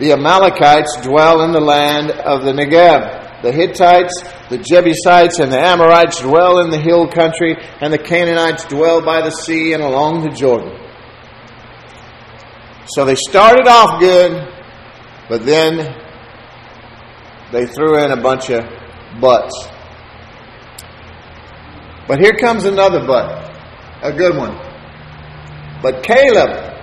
The 0.00 0.12
Amalekites 0.12 1.00
dwell 1.00 1.44
in 1.44 1.52
the 1.52 1.62
land 1.62 2.10
of 2.10 2.44
the 2.44 2.52
Negev. 2.52 3.27
The 3.42 3.52
Hittites, 3.52 4.22
the 4.50 4.58
Jebusites, 4.58 5.38
and 5.38 5.52
the 5.52 5.60
Amorites 5.60 6.20
dwell 6.20 6.58
in 6.58 6.70
the 6.70 6.78
hill 6.78 7.08
country, 7.08 7.56
and 7.80 7.92
the 7.92 7.98
Canaanites 7.98 8.64
dwell 8.64 9.00
by 9.04 9.22
the 9.22 9.30
sea 9.30 9.72
and 9.72 9.82
along 9.82 10.22
the 10.22 10.30
Jordan. 10.30 10.76
So 12.86 13.04
they 13.04 13.14
started 13.14 13.68
off 13.68 14.00
good, 14.00 14.48
but 15.28 15.44
then 15.44 15.76
they 17.52 17.66
threw 17.66 18.02
in 18.02 18.10
a 18.10 18.20
bunch 18.20 18.50
of 18.50 18.64
buts. 19.20 19.68
But 22.08 22.20
here 22.20 22.32
comes 22.32 22.64
another 22.64 23.06
but, 23.06 23.54
a 24.02 24.12
good 24.12 24.36
one. 24.36 24.56
But 25.82 26.02
Caleb 26.02 26.77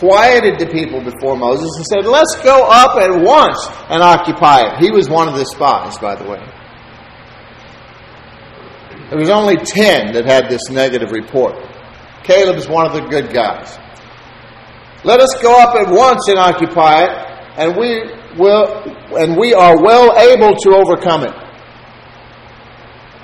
quieted 0.00 0.58
the 0.58 0.66
people 0.66 1.00
before 1.04 1.36
Moses 1.36 1.70
and 1.76 1.86
said, 1.86 2.06
Let's 2.10 2.34
go 2.42 2.66
up 2.66 2.96
at 2.96 3.12
once 3.22 3.60
and 3.88 4.02
occupy 4.02 4.66
it. 4.66 4.78
He 4.82 4.90
was 4.90 5.08
one 5.08 5.28
of 5.28 5.34
the 5.34 5.44
spies, 5.44 5.98
by 5.98 6.16
the 6.16 6.24
way. 6.28 6.40
There 9.10 9.18
was 9.18 9.30
only 9.30 9.56
10 9.56 10.14
that 10.14 10.24
had 10.24 10.48
this 10.48 10.70
negative 10.70 11.10
report. 11.12 11.54
Caleb's 12.24 12.68
one 12.68 12.86
of 12.86 12.92
the 12.92 13.02
good 13.08 13.32
guys. 13.32 13.78
Let 15.04 15.20
us 15.20 15.34
go 15.42 15.54
up 15.60 15.74
at 15.74 15.92
once 15.92 16.28
and 16.28 16.38
occupy 16.38 17.04
it, 17.04 17.10
and 17.56 17.76
we 17.76 18.02
will 18.38 18.82
and 19.16 19.36
we 19.36 19.52
are 19.54 19.82
well 19.82 20.16
able 20.18 20.54
to 20.54 20.70
overcome 20.76 21.24
it. 21.24 21.34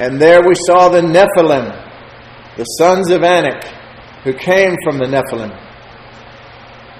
And 0.00 0.18
there 0.18 0.40
we 0.40 0.54
saw 0.66 0.88
the 0.88 1.02
Nephilim, 1.02 2.56
the 2.56 2.64
sons 2.64 3.10
of 3.10 3.22
Anak, 3.22 3.62
who 4.24 4.32
came 4.32 4.74
from 4.82 4.96
the 4.96 5.04
Nephilim. 5.04 5.54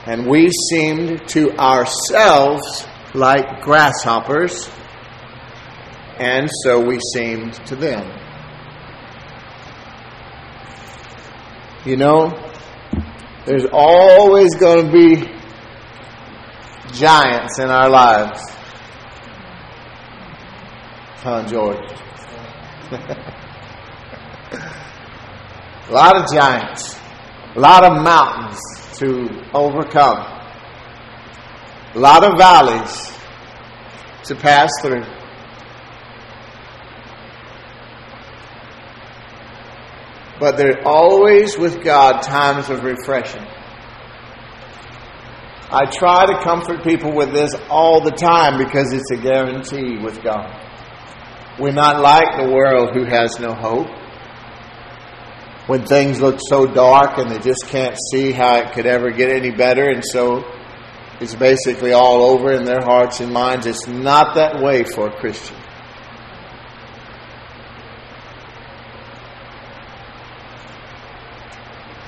And 0.04 0.26
we 0.26 0.50
seemed 0.69 1.26
to 1.28 1.50
ourselves 1.57 2.87
like 3.14 3.62
grasshoppers, 3.62 4.71
and 6.19 6.50
so 6.62 6.78
we 6.78 6.99
seemed 7.14 7.54
to 7.69 7.75
them. 7.75 8.07
You 11.87 11.97
know, 11.97 12.52
there's 13.47 13.64
always 13.73 14.54
going 14.57 14.85
to 14.85 14.92
be 14.92 15.33
giants 16.92 17.59
in 17.59 17.71
our 17.71 17.88
lives. 17.88 18.42
Huh, 21.23 21.49
George? 21.49 22.00
A 22.92 22.97
lot 25.90 26.16
of 26.16 26.32
giants, 26.32 26.99
a 27.54 27.61
lot 27.61 27.85
of 27.85 28.02
mountains 28.02 28.59
to 28.99 29.28
overcome, 29.54 30.18
a 31.94 31.99
lot 31.99 32.25
of 32.25 32.37
valleys 32.37 33.12
to 34.25 34.35
pass 34.35 34.70
through. 34.82 35.04
But 40.40 40.56
there 40.56 40.78
are 40.78 40.85
always 40.87 41.59
with 41.59 41.85
God 41.85 42.23
times 42.23 42.70
of 42.70 42.82
refreshing. 42.82 43.47
I 45.73 45.85
try 45.87 46.26
to 46.26 46.42
comfort 46.42 46.82
people 46.82 47.14
with 47.14 47.32
this 47.32 47.54
all 47.68 48.00
the 48.00 48.11
time 48.11 48.59
because 48.59 48.92
it's 48.92 49.11
a 49.12 49.16
guarantee 49.16 49.99
with 50.02 50.20
God. 50.25 50.60
We're 51.59 51.73
not 51.73 52.00
like 52.00 52.37
the 52.37 52.50
world 52.50 52.95
who 52.95 53.04
has 53.04 53.38
no 53.38 53.54
hope. 53.54 53.88
When 55.66 55.87
things 55.87 56.21
look 56.21 56.38
so 56.49 56.66
dark 56.66 57.19
and 57.19 57.30
they 57.30 57.38
just 57.38 57.66
can't 57.69 57.97
see 58.12 58.33
how 58.33 58.57
it 58.57 58.73
could 58.73 58.87
ever 58.87 59.11
get 59.11 59.30
any 59.30 59.50
better, 59.50 59.88
and 59.88 60.04
so 60.04 60.45
it's 61.21 61.35
basically 61.35 61.92
all 61.92 62.23
over 62.23 62.50
in 62.52 62.64
their 62.64 62.80
hearts 62.80 63.21
and 63.21 63.33
minds. 63.33 63.66
It's 63.66 63.87
not 63.87 64.35
that 64.37 64.62
way 64.62 64.85
for 64.85 65.09
a 65.09 65.21
Christian. 65.21 65.57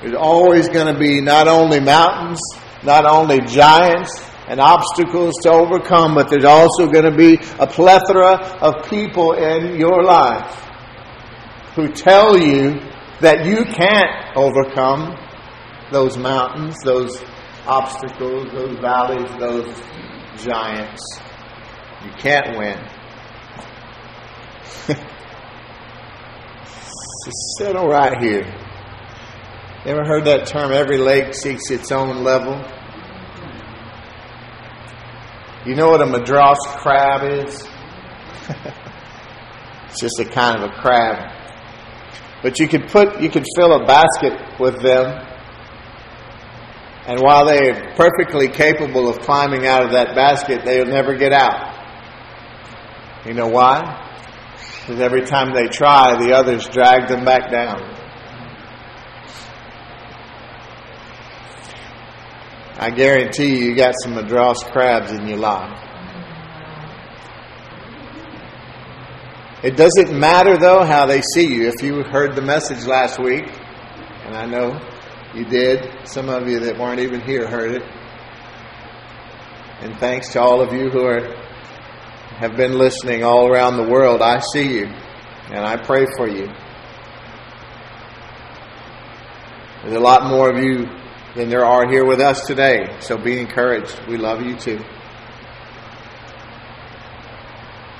There's 0.00 0.16
always 0.16 0.68
going 0.68 0.92
to 0.92 0.98
be 0.98 1.20
not 1.20 1.46
only 1.46 1.78
mountains, 1.78 2.40
not 2.82 3.04
only 3.08 3.40
giants 3.40 4.31
and 4.48 4.60
obstacles 4.60 5.34
to 5.42 5.50
overcome, 5.52 6.14
but 6.14 6.28
there's 6.28 6.44
also 6.44 6.86
going 6.86 7.04
to 7.04 7.16
be 7.16 7.38
a 7.58 7.66
plethora 7.66 8.36
of 8.60 8.88
people 8.88 9.32
in 9.32 9.78
your 9.78 10.02
life 10.02 10.52
who 11.74 11.88
tell 11.88 12.36
you 12.36 12.80
that 13.20 13.46
you 13.46 13.64
can't 13.64 14.36
overcome 14.36 15.16
those 15.92 16.16
mountains, 16.18 16.76
those 16.84 17.22
obstacles, 17.66 18.50
those 18.52 18.78
valleys, 18.78 19.30
those 19.38 19.80
giants. 20.36 21.02
You 22.04 22.10
can't 22.18 22.58
win. 22.58 22.78
Just 27.24 27.56
settle 27.58 27.86
right 27.86 28.20
here. 28.20 28.44
Ever 29.84 30.04
heard 30.04 30.24
that 30.24 30.46
term, 30.46 30.72
every 30.72 30.98
lake 30.98 31.34
seeks 31.34 31.70
its 31.70 31.92
own 31.92 32.24
level? 32.24 32.60
You 35.64 35.76
know 35.76 35.90
what 35.90 36.02
a 36.02 36.06
madras 36.06 36.58
crab 36.78 37.22
is? 37.46 37.54
it's 39.86 40.00
just 40.00 40.18
a 40.18 40.24
kind 40.24 40.60
of 40.60 40.70
a 40.70 40.74
crab. 40.74 41.32
But 42.42 42.58
you 42.58 42.66
could 42.66 42.88
put, 42.88 43.20
you 43.20 43.30
could 43.30 43.46
fill 43.56 43.72
a 43.72 43.86
basket 43.86 44.58
with 44.58 44.82
them, 44.82 45.24
and 47.06 47.20
while 47.20 47.46
they 47.46 47.70
are 47.70 47.94
perfectly 47.94 48.48
capable 48.48 49.08
of 49.08 49.20
climbing 49.20 49.66
out 49.66 49.84
of 49.84 49.92
that 49.92 50.16
basket, 50.16 50.64
they'll 50.64 50.84
never 50.84 51.16
get 51.16 51.32
out. 51.32 51.72
You 53.24 53.34
know 53.34 53.46
why? 53.46 54.08
Because 54.80 55.00
every 55.00 55.22
time 55.22 55.54
they 55.54 55.68
try, 55.68 56.16
the 56.18 56.32
others 56.32 56.66
drag 56.68 57.08
them 57.08 57.24
back 57.24 57.52
down. 57.52 58.01
I 62.82 62.90
guarantee 62.90 63.60
you, 63.60 63.70
you 63.70 63.76
got 63.76 63.94
some 64.02 64.16
Madras 64.16 64.60
crabs 64.64 65.12
in 65.12 65.28
your 65.28 65.38
life. 65.38 65.78
It 69.62 69.76
doesn't 69.76 70.18
matter, 70.18 70.56
though, 70.56 70.82
how 70.82 71.06
they 71.06 71.20
see 71.20 71.46
you. 71.46 71.68
If 71.68 71.80
you 71.80 72.02
heard 72.02 72.34
the 72.34 72.42
message 72.42 72.84
last 72.84 73.20
week, 73.20 73.44
and 74.24 74.34
I 74.34 74.46
know 74.46 74.80
you 75.32 75.44
did, 75.44 76.08
some 76.08 76.28
of 76.28 76.48
you 76.48 76.58
that 76.58 76.76
weren't 76.76 76.98
even 76.98 77.20
here 77.20 77.46
heard 77.46 77.70
it. 77.70 77.84
And 79.82 79.96
thanks 79.98 80.32
to 80.32 80.40
all 80.40 80.60
of 80.60 80.72
you 80.72 80.90
who 80.90 81.04
are, 81.06 81.36
have 82.38 82.56
been 82.56 82.76
listening 82.76 83.22
all 83.22 83.46
around 83.46 83.76
the 83.76 83.88
world, 83.88 84.22
I 84.22 84.40
see 84.52 84.80
you, 84.80 84.86
and 84.86 85.64
I 85.64 85.76
pray 85.76 86.06
for 86.16 86.28
you. 86.28 86.48
There's 89.84 89.94
a 89.94 90.00
lot 90.00 90.28
more 90.28 90.50
of 90.50 90.60
you 90.60 91.01
than 91.34 91.48
there 91.48 91.64
are 91.64 91.88
here 91.90 92.04
with 92.04 92.20
us 92.20 92.46
today. 92.46 92.96
So 93.00 93.16
be 93.16 93.38
encouraged. 93.40 93.98
We 94.08 94.16
love 94.16 94.42
you 94.42 94.56
too. 94.56 94.80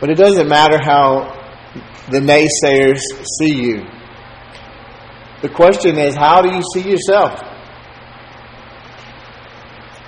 But 0.01 0.11
it 0.11 0.16
doesn't 0.16 0.49
matter 0.49 0.79
how 0.83 1.38
the 2.11 2.18
naysayers 2.18 3.01
see 3.38 3.55
you. 3.55 3.87
The 5.40 5.49
question 5.49 5.97
is, 5.97 6.14
how 6.14 6.42
do 6.42 6.55
you 6.55 6.62
see 6.75 6.88
yourself? 6.88 7.40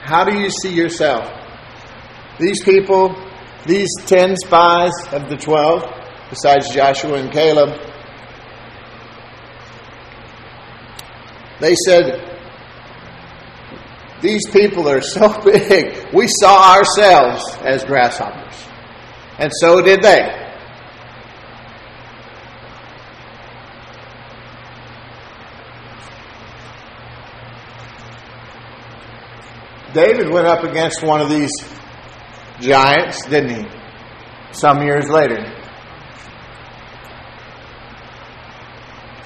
How 0.02 0.24
do 0.24 0.38
you 0.38 0.50
see 0.50 0.74
yourself? 0.74 1.30
These 2.38 2.62
people, 2.64 3.16
these 3.66 3.88
ten 4.06 4.36
spies 4.36 4.92
of 5.12 5.30
the 5.30 5.36
twelve, 5.36 5.82
besides 6.28 6.68
Joshua 6.74 7.14
and 7.14 7.32
Caleb, 7.32 7.80
they 11.60 11.74
said, 11.86 12.33
these 14.24 14.48
people 14.50 14.88
are 14.88 15.02
so 15.02 15.38
big, 15.44 16.12
we 16.14 16.26
saw 16.26 16.76
ourselves 16.76 17.44
as 17.60 17.84
grasshoppers. 17.84 18.54
And 19.38 19.52
so 19.60 19.82
did 19.82 20.02
they. 20.02 20.40
David 29.92 30.30
went 30.30 30.46
up 30.46 30.64
against 30.64 31.04
one 31.04 31.20
of 31.20 31.28
these 31.28 31.52
giants, 32.60 33.26
didn't 33.26 33.64
he? 33.64 33.70
Some 34.52 34.82
years 34.82 35.08
later. 35.08 35.44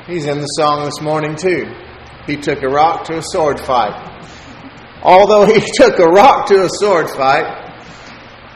He's 0.06 0.26
in 0.26 0.40
the 0.40 0.46
song 0.46 0.84
this 0.84 1.00
morning, 1.00 1.36
too. 1.36 1.72
He 2.26 2.36
took 2.36 2.62
a 2.62 2.68
rock 2.68 3.04
to 3.04 3.18
a 3.18 3.22
sword 3.22 3.60
fight. 3.60 4.18
Although 5.02 5.46
he 5.46 5.60
took 5.74 5.98
a 5.98 6.06
rock 6.06 6.46
to 6.48 6.64
a 6.64 6.68
sword 6.80 7.10
fight, 7.10 7.66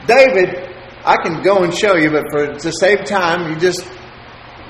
David, 0.07 0.69
I 1.05 1.17
can 1.23 1.41
go 1.41 1.63
and 1.63 1.73
show 1.73 1.95
you, 1.95 2.11
but 2.11 2.25
for 2.31 2.53
to 2.53 2.71
save 2.71 3.05
time, 3.05 3.51
you 3.51 3.59
just 3.59 3.85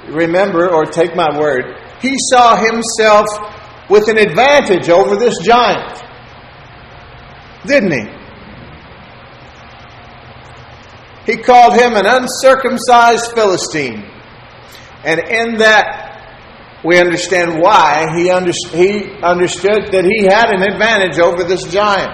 remember 0.08 0.70
or 0.70 0.86
take 0.86 1.16
my 1.16 1.38
word. 1.38 1.78
He 2.02 2.16
saw 2.32 2.56
himself 2.56 3.28
with 3.90 4.08
an 4.08 4.18
advantage 4.18 4.90
over 4.90 5.16
this 5.16 5.38
giant. 5.44 6.04
Didn't 7.66 7.92
he? 7.92 8.24
He 11.26 11.38
called 11.38 11.74
him 11.74 11.94
an 11.94 12.06
uncircumcised 12.06 13.32
Philistine. 13.34 14.04
And 15.06 15.20
in 15.20 15.58
that 15.60 16.03
we 16.84 17.00
understand 17.00 17.62
why 17.62 18.14
he, 18.18 18.30
under, 18.30 18.52
he 18.72 19.12
understood 19.22 19.92
that 19.92 20.04
he 20.04 20.26
had 20.26 20.54
an 20.54 20.62
advantage 20.62 21.18
over 21.18 21.44
this 21.44 21.64
giant. 21.72 22.12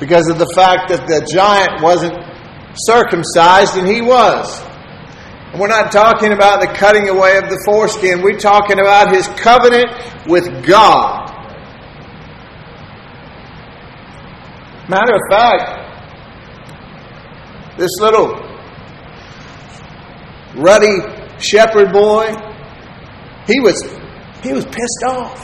Because 0.00 0.28
of 0.28 0.38
the 0.38 0.50
fact 0.54 0.88
that 0.88 1.06
the 1.06 1.28
giant 1.30 1.82
wasn't 1.82 2.14
circumcised 2.74 3.76
and 3.76 3.86
he 3.86 4.00
was. 4.00 4.62
And 5.52 5.60
we're 5.60 5.68
not 5.68 5.92
talking 5.92 6.32
about 6.32 6.60
the 6.60 6.66
cutting 6.66 7.08
away 7.08 7.36
of 7.36 7.44
the 7.44 7.62
foreskin, 7.66 8.22
we're 8.22 8.38
talking 8.38 8.80
about 8.80 9.14
his 9.14 9.28
covenant 9.28 9.86
with 10.26 10.66
God. 10.66 11.30
Matter 14.88 15.14
of 15.14 15.22
fact, 15.30 15.84
this 17.78 17.90
little 18.00 18.34
ruddy 20.56 20.98
shepherd 21.38 21.92
boy, 21.92 22.34
he 23.46 23.60
was 23.60 23.82
he 24.42 24.52
was 24.52 24.64
pissed 24.64 25.04
off 25.06 25.40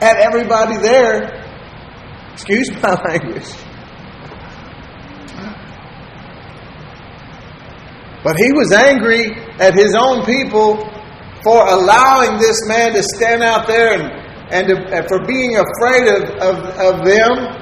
at 0.00 0.16
everybody 0.16 0.78
there. 0.78 1.44
Excuse 2.32 2.70
my 2.82 2.94
language. 3.08 3.48
But 8.24 8.36
he 8.36 8.52
was 8.52 8.72
angry 8.72 9.30
at 9.60 9.74
his 9.74 9.94
own 9.98 10.24
people 10.24 10.76
for 11.42 11.66
allowing 11.68 12.38
this 12.38 12.60
man 12.66 12.92
to 12.94 13.02
stand 13.02 13.42
out 13.42 13.66
there 13.66 13.94
and, 13.94 14.12
and, 14.52 14.66
to, 14.68 14.76
and 14.96 15.08
for 15.08 15.24
being 15.24 15.56
afraid 15.56 16.08
of, 16.08 16.22
of, 16.42 16.56
of 16.78 17.04
them 17.06 17.58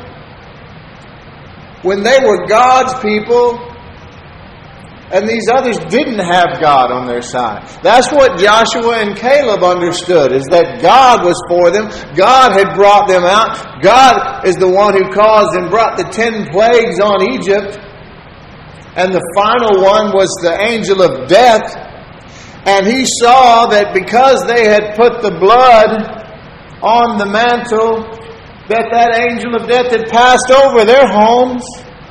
when 1.82 2.02
they 2.02 2.18
were 2.24 2.46
God's 2.46 2.94
people 3.02 3.58
and 5.12 5.28
these 5.28 5.46
others 5.48 5.78
didn't 5.86 6.18
have 6.18 6.58
God 6.60 6.90
on 6.90 7.06
their 7.06 7.22
side. 7.22 7.62
That's 7.82 8.10
what 8.10 8.38
Joshua 8.38 8.98
and 8.98 9.16
Caleb 9.16 9.62
understood, 9.62 10.32
is 10.32 10.42
that 10.50 10.82
God 10.82 11.22
was 11.22 11.38
for 11.46 11.70
them. 11.70 11.86
God 12.16 12.58
had 12.58 12.74
brought 12.74 13.06
them 13.06 13.22
out. 13.22 13.82
God 13.82 14.46
is 14.46 14.56
the 14.56 14.68
one 14.68 14.98
who 14.98 15.06
caused 15.14 15.54
and 15.54 15.70
brought 15.70 15.96
the 15.96 16.10
ten 16.10 16.50
plagues 16.50 16.98
on 16.98 17.22
Egypt. 17.22 17.78
And 18.98 19.14
the 19.14 19.22
final 19.38 19.78
one 19.78 20.10
was 20.10 20.32
the 20.42 20.58
angel 20.58 21.02
of 21.02 21.28
death. 21.28 21.62
And 22.66 22.84
he 22.84 23.06
saw 23.22 23.66
that 23.66 23.94
because 23.94 24.42
they 24.48 24.66
had 24.66 24.96
put 24.96 25.22
the 25.22 25.38
blood 25.38 26.02
on 26.82 27.18
the 27.18 27.26
mantle, 27.30 28.02
that 28.66 28.90
that 28.90 29.14
angel 29.14 29.54
of 29.54 29.68
death 29.68 29.94
had 29.94 30.10
passed 30.10 30.50
over 30.50 30.84
their 30.84 31.06
homes. 31.06 31.62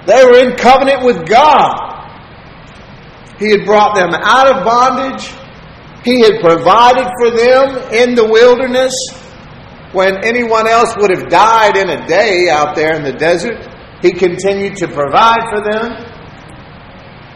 They 0.07 0.23
were 0.23 0.39
in 0.39 0.55
covenant 0.55 1.03
with 1.03 1.27
God. 1.27 1.94
He 3.39 3.51
had 3.51 3.65
brought 3.65 3.95
them 3.95 4.11
out 4.13 4.47
of 4.47 4.63
bondage. 4.63 5.27
He 6.03 6.21
had 6.21 6.39
provided 6.39 7.07
for 7.19 7.31
them 7.31 7.91
in 7.91 8.15
the 8.15 8.27
wilderness 8.29 8.93
when 9.91 10.23
anyone 10.23 10.67
else 10.67 10.95
would 10.97 11.09
have 11.09 11.29
died 11.29 11.77
in 11.77 11.89
a 11.89 12.07
day 12.07 12.49
out 12.49 12.75
there 12.75 12.95
in 12.95 13.03
the 13.03 13.13
desert. 13.13 13.57
He 14.01 14.11
continued 14.11 14.75
to 14.77 14.87
provide 14.87 15.49
for 15.49 15.61
them. 15.63 16.15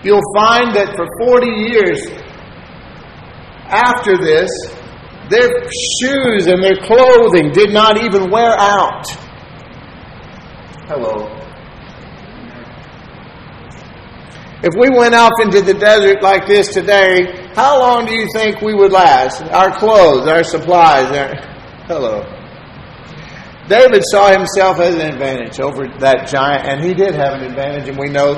You'll 0.04 0.32
find 0.36 0.76
that 0.76 0.96
for 0.96 1.08
40 1.26 1.48
years 1.48 2.06
after 3.68 4.18
this, 4.18 4.50
their 5.30 5.50
shoes 6.00 6.48
and 6.48 6.64
their 6.64 6.80
clothing 6.84 7.52
did 7.52 7.74
not 7.74 8.02
even 8.02 8.30
wear 8.32 8.56
out. 8.58 9.08
Hello. 10.88 11.39
If 14.62 14.74
we 14.78 14.90
went 14.90 15.16
off 15.16 15.32
into 15.42 15.62
the 15.62 15.74
desert 15.74 16.22
like 16.22 16.46
this 16.46 16.68
today, 16.68 17.50
how 17.56 17.80
long 17.80 18.06
do 18.06 18.14
you 18.14 18.28
think 18.34 18.62
we 18.62 18.74
would 18.74 18.92
last? 18.92 19.42
Our 19.42 19.72
clothes, 19.78 20.28
our 20.28 20.44
supplies, 20.44 21.10
our... 21.16 21.34
hello. 21.88 22.24
David 23.70 24.04
saw 24.12 24.32
himself 24.32 24.82
as 24.82 24.96
an 24.96 25.02
advantage 25.14 25.62
over 25.62 25.88
that 26.00 26.28
giant, 26.28 26.68
and 26.68 26.84
he 26.84 26.94
did 26.94 27.16
have 27.16 27.36
an 27.36 27.44
advantage, 27.44 27.88
and 27.88 27.98
we 27.98 28.10
know 28.10 28.34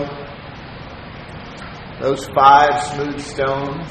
those 1.99 2.27
five 2.35 2.79
smooth 2.93 3.19
stones. 3.19 3.87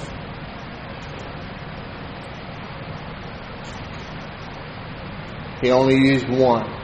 He 5.63 5.73
only 5.73 5.97
used 5.97 6.29
one. 6.29 6.80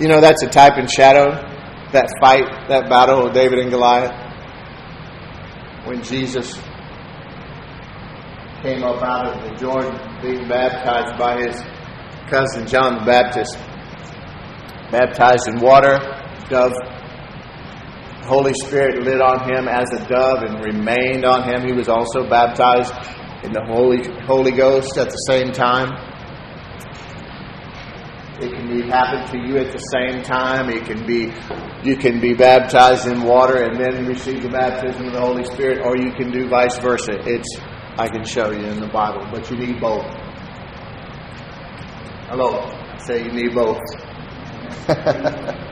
You 0.00 0.08
know, 0.08 0.20
that's 0.20 0.42
a 0.42 0.48
type 0.48 0.72
and 0.76 0.90
shadow, 0.90 1.30
that 1.92 2.10
fight, 2.20 2.68
that 2.68 2.88
battle 2.88 3.26
of 3.28 3.32
David 3.32 3.60
and 3.60 3.70
Goliath. 3.70 4.10
When 5.86 6.02
Jesus 6.02 6.58
came 8.62 8.82
up 8.82 9.02
out 9.02 9.28
of 9.28 9.42
the 9.44 9.54
Jordan 9.56 9.94
being 10.20 10.48
baptized 10.48 11.16
by 11.16 11.36
his 11.42 11.54
cousin 12.28 12.66
John 12.66 12.98
the 12.98 13.04
Baptist, 13.04 13.56
baptized 14.90 15.46
in 15.48 15.60
water, 15.60 15.98
dove. 16.48 16.72
Holy 18.26 18.54
Spirit 18.64 19.02
lit 19.04 19.20
on 19.20 19.44
him 19.44 19.68
as 19.68 19.84
a 20.00 20.08
dove 20.08 20.42
and 20.42 20.64
remained 20.64 21.24
on 21.24 21.44
him. 21.44 21.66
He 21.66 21.74
was 21.74 21.88
also 21.88 22.28
baptized 22.28 22.94
in 23.44 23.52
the 23.52 23.62
Holy, 23.66 24.00
Holy 24.24 24.52
Ghost 24.52 24.96
at 24.96 25.10
the 25.10 25.22
same 25.28 25.52
time. 25.52 25.90
It 28.40 28.52
can 28.52 28.68
be 28.68 28.82
happen 28.88 29.30
to 29.30 29.38
you 29.46 29.58
at 29.58 29.70
the 29.72 29.78
same 29.78 30.22
time. 30.22 30.68
It 30.68 30.84
can 30.86 31.06
be 31.06 31.32
you 31.88 31.96
can 31.96 32.20
be 32.20 32.34
baptized 32.34 33.06
in 33.06 33.22
water 33.22 33.62
and 33.62 33.78
then 33.78 34.06
receive 34.06 34.42
the 34.42 34.48
baptism 34.48 35.06
of 35.06 35.12
the 35.12 35.20
Holy 35.20 35.44
Spirit, 35.44 35.84
or 35.84 35.96
you 35.96 36.12
can 36.12 36.32
do 36.32 36.48
vice 36.48 36.76
versa. 36.78 37.12
It's 37.26 37.56
I 37.96 38.08
can 38.08 38.24
show 38.24 38.50
you 38.50 38.66
in 38.66 38.80
the 38.80 38.88
Bible, 38.88 39.26
but 39.30 39.48
you 39.50 39.56
need 39.56 39.80
both. 39.80 40.04
Hello, 42.28 42.58
I 42.58 42.98
say 43.06 43.24
you 43.24 43.32
need 43.32 43.54
both. 43.54 43.80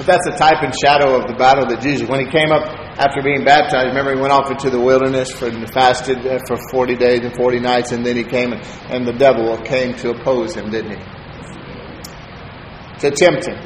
But 0.00 0.06
that's 0.06 0.26
a 0.28 0.32
type 0.38 0.62
and 0.62 0.72
shadow 0.82 1.20
of 1.20 1.28
the 1.28 1.34
battle 1.34 1.66
that 1.66 1.82
Jesus, 1.82 2.08
when 2.08 2.24
he 2.24 2.32
came 2.32 2.50
up 2.52 2.89
after 3.00 3.22
being 3.22 3.44
baptized, 3.44 3.88
remember 3.88 4.14
he 4.14 4.20
went 4.20 4.30
off 4.30 4.50
into 4.50 4.68
the 4.68 4.78
wilderness 4.78 5.32
for 5.32 5.48
and 5.48 5.72
fasted 5.72 6.18
for 6.46 6.58
40 6.70 6.96
days 6.96 7.20
and 7.24 7.34
40 7.34 7.58
nights, 7.58 7.92
and 7.92 8.04
then 8.04 8.14
he 8.14 8.24
came 8.24 8.52
and, 8.52 8.62
and 8.90 9.06
the 9.06 9.14
devil 9.14 9.56
came 9.62 9.94
to 9.94 10.10
oppose 10.10 10.54
him, 10.54 10.70
didn't 10.70 10.98
he? 10.98 11.04
To 12.98 13.10
tempt 13.10 13.46
him. 13.46 13.56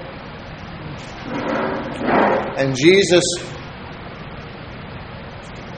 And 2.56 2.76
Jesus 2.76 3.24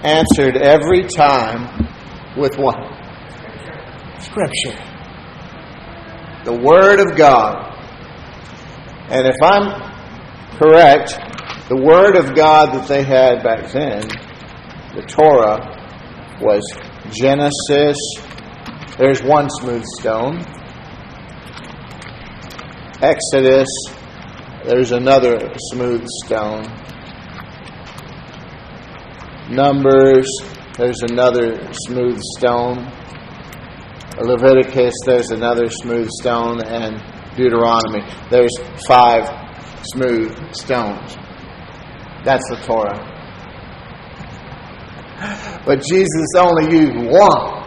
answered 0.05 0.59
every 0.59 1.05
time 1.05 1.89
with 2.37 2.59
what? 2.59 2.77
Scripture. 4.21 4.77
The 6.45 6.61
Word 6.63 7.01
of 7.01 7.17
God. 7.17 7.73
And 9.09 9.27
if 9.27 9.37
I'm 9.43 10.59
correct, 10.59 11.19
the 11.69 11.77
Word 11.77 12.17
of 12.17 12.35
God 12.35 12.75
that 12.75 12.87
they 12.87 13.03
had 13.03 13.43
back 13.43 13.73
then, 13.73 14.03
the 14.95 15.03
Torah, 15.03 15.75
was 16.41 16.63
Genesis. 17.11 17.97
There's 18.99 19.23
one 19.23 19.49
smooth 19.51 19.85
stone. 19.99 20.45
Exodus. 23.03 23.69
There's 24.65 24.93
another 24.93 25.53
smooth 25.73 26.07
stone. 26.25 26.65
Numbers. 29.51 30.27
There's 30.77 31.03
another 31.03 31.73
smooth 31.73 32.21
stone. 32.37 32.93
Leviticus, 34.19 34.95
there's 35.05 35.31
another 35.31 35.69
smooth 35.69 36.09
stone, 36.21 36.63
and 36.63 37.03
Deuteronomy. 37.37 38.03
There's 38.31 38.57
five 38.87 39.29
smooth 39.93 40.55
stones. 40.55 41.17
That's 42.27 42.43
the 42.51 42.57
Torah. 42.57 42.99
But 45.65 45.81
Jesus 45.89 46.27
only 46.37 46.75
used 46.77 46.97
one. 47.09 47.63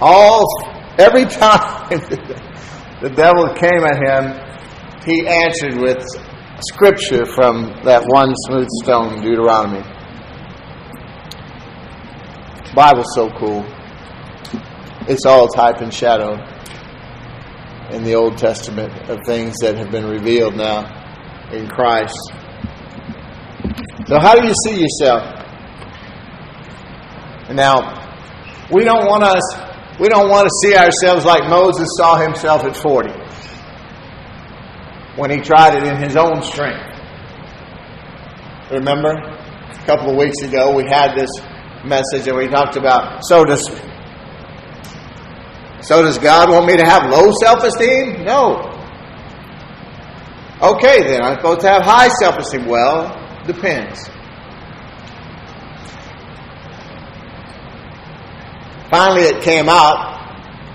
All 0.00 0.46
every 0.98 1.26
time 1.26 1.90
the 3.02 3.12
devil 3.14 3.52
came 3.60 3.84
at 3.84 4.00
him, 4.00 4.40
he 5.04 5.26
answered 5.28 5.78
with 5.78 6.02
scripture 6.66 7.26
from 7.26 7.74
that 7.84 8.06
one 8.06 8.32
smooth 8.46 8.68
stone, 8.82 9.20
Deuteronomy. 9.20 9.82
Bible's 12.74 13.14
so 13.14 13.28
cool. 13.38 13.66
It's 15.08 15.26
all 15.26 15.46
type 15.46 15.82
and 15.82 15.92
shadow 15.92 16.36
in 17.90 18.02
the 18.02 18.14
Old 18.14 18.38
Testament 18.38 19.10
of 19.10 19.18
things 19.26 19.56
that 19.60 19.76
have 19.76 19.90
been 19.90 20.06
revealed 20.06 20.56
now 20.56 20.88
in 21.52 21.68
Christ. 21.68 22.16
So, 24.10 24.18
how 24.18 24.34
do 24.34 24.44
you 24.44 24.52
see 24.66 24.80
yourself? 24.80 25.22
Now, 27.48 28.66
we 28.72 28.82
don't 28.82 29.06
want 29.06 29.22
us 29.22 29.40
we 30.00 30.08
don't 30.08 30.28
want 30.28 30.48
to 30.48 30.50
see 30.64 30.74
ourselves 30.74 31.24
like 31.24 31.48
Moses 31.48 31.86
saw 31.96 32.16
himself 32.16 32.64
at 32.64 32.74
40 32.74 33.10
when 35.14 35.30
he 35.30 35.36
tried 35.36 35.76
it 35.76 35.84
in 35.84 36.02
his 36.02 36.16
own 36.16 36.42
strength. 36.42 36.98
Remember? 38.72 39.10
A 39.10 39.84
couple 39.86 40.10
of 40.10 40.16
weeks 40.16 40.42
ago, 40.42 40.74
we 40.74 40.84
had 40.88 41.14
this 41.14 41.30
message 41.84 42.26
and 42.26 42.36
we 42.36 42.48
talked 42.48 42.76
about 42.76 43.20
so 43.28 43.44
does 43.44 43.64
so 45.82 46.02
does 46.02 46.18
God 46.18 46.50
want 46.50 46.66
me 46.66 46.76
to 46.76 46.84
have 46.84 47.08
low 47.08 47.30
self 47.40 47.62
esteem? 47.62 48.24
No. 48.24 48.56
Okay, 50.60 51.04
then 51.06 51.22
I'm 51.22 51.36
supposed 51.36 51.60
to 51.60 51.68
have 51.68 51.82
high 51.82 52.08
self 52.08 52.38
esteem. 52.38 52.66
Well, 52.66 53.19
depends. 53.46 54.08
Finally, 58.90 59.22
it 59.22 59.42
came 59.42 59.68
out. 59.68 60.10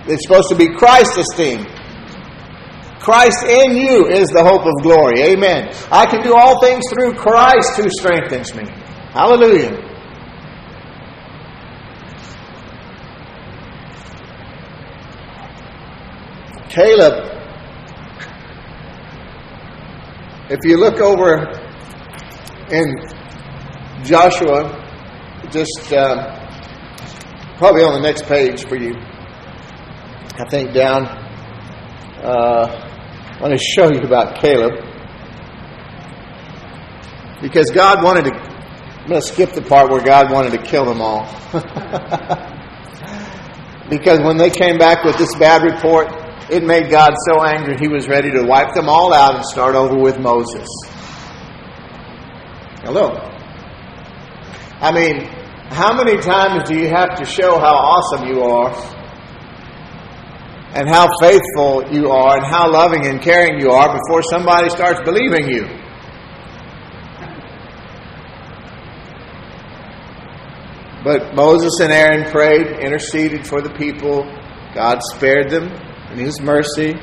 It's 0.07 0.23
supposed 0.25 0.49
to 0.49 0.55
be 0.55 0.69
Christ 0.69 1.17
esteem. 1.17 1.65
Christ 2.99 3.45
in 3.45 3.75
you 3.75 4.07
is 4.07 4.29
the 4.29 4.43
hope 4.43 4.65
of 4.65 4.81
glory. 4.81 5.21
Amen. 5.21 5.71
I 5.91 6.05
can 6.05 6.23
do 6.23 6.33
all 6.33 6.61
things 6.61 6.83
through 6.89 7.13
Christ 7.13 7.77
who 7.77 7.89
strengthens 7.89 8.55
me. 8.55 8.63
Hallelujah. 9.11 9.81
Caleb, 16.69 17.31
if 20.49 20.59
you 20.63 20.77
look 20.77 20.99
over 20.99 21.64
in 22.75 22.95
Joshua, 24.03 24.81
just 25.51 25.93
uh, 25.93 26.35
probably 27.57 27.83
on 27.83 27.93
the 27.93 28.01
next 28.01 28.25
page 28.25 28.67
for 28.67 28.75
you, 28.75 28.93
I 30.37 30.43
think 30.49 30.73
down, 30.73 31.05
uh, 32.23 33.37
I 33.37 33.41
want 33.41 33.53
to 33.53 33.57
show 33.57 33.89
you 33.89 34.01
about 34.01 34.35
Caleb. 34.35 34.73
Because 37.41 37.65
God 37.73 38.03
wanted 38.03 38.25
to, 38.25 38.33
I'm 38.33 39.07
going 39.07 39.21
to 39.21 39.27
skip 39.27 39.53
the 39.53 39.61
part 39.61 39.89
where 39.89 40.03
God 40.03 40.29
wanted 40.31 40.51
to 40.51 40.61
kill 40.61 40.85
them 40.85 41.01
all. 41.01 41.25
because 43.89 44.19
when 44.21 44.37
they 44.37 44.49
came 44.49 44.77
back 44.77 45.03
with 45.03 45.17
this 45.17 45.33
bad 45.35 45.63
report, 45.63 46.07
it 46.49 46.63
made 46.63 46.89
God 46.91 47.13
so 47.29 47.43
angry 47.43 47.77
he 47.77 47.87
was 47.87 48.07
ready 48.07 48.31
to 48.31 48.43
wipe 48.43 48.73
them 48.73 48.89
all 48.89 49.13
out 49.13 49.35
and 49.35 49.45
start 49.45 49.75
over 49.75 49.97
with 49.97 50.19
Moses. 50.19 50.67
Hello. 52.85 53.17
I 54.79 54.91
mean, 54.93 55.25
how 55.73 55.97
many 55.97 56.21
times 56.21 56.69
do 56.69 56.77
you 56.77 56.87
have 56.87 57.17
to 57.17 57.25
show 57.25 57.57
how 57.57 57.73
awesome 57.73 58.27
you 58.27 58.43
are 58.43 58.69
and 60.75 60.87
how 60.87 61.07
faithful 61.19 61.91
you 61.91 62.11
are 62.11 62.37
and 62.37 62.45
how 62.45 62.71
loving 62.71 63.07
and 63.07 63.19
caring 63.19 63.59
you 63.59 63.71
are 63.71 63.91
before 63.91 64.21
somebody 64.21 64.69
starts 64.69 64.99
believing 65.03 65.49
you? 65.49 65.65
But 71.03 71.33
Moses 71.33 71.79
and 71.79 71.91
Aaron 71.91 72.29
prayed, 72.29 72.67
interceded 72.67 73.47
for 73.47 73.63
the 73.63 73.71
people. 73.71 74.25
God 74.75 74.99
spared 75.15 75.49
them 75.49 75.71
in 76.11 76.19
His 76.19 76.39
mercy. 76.39 76.93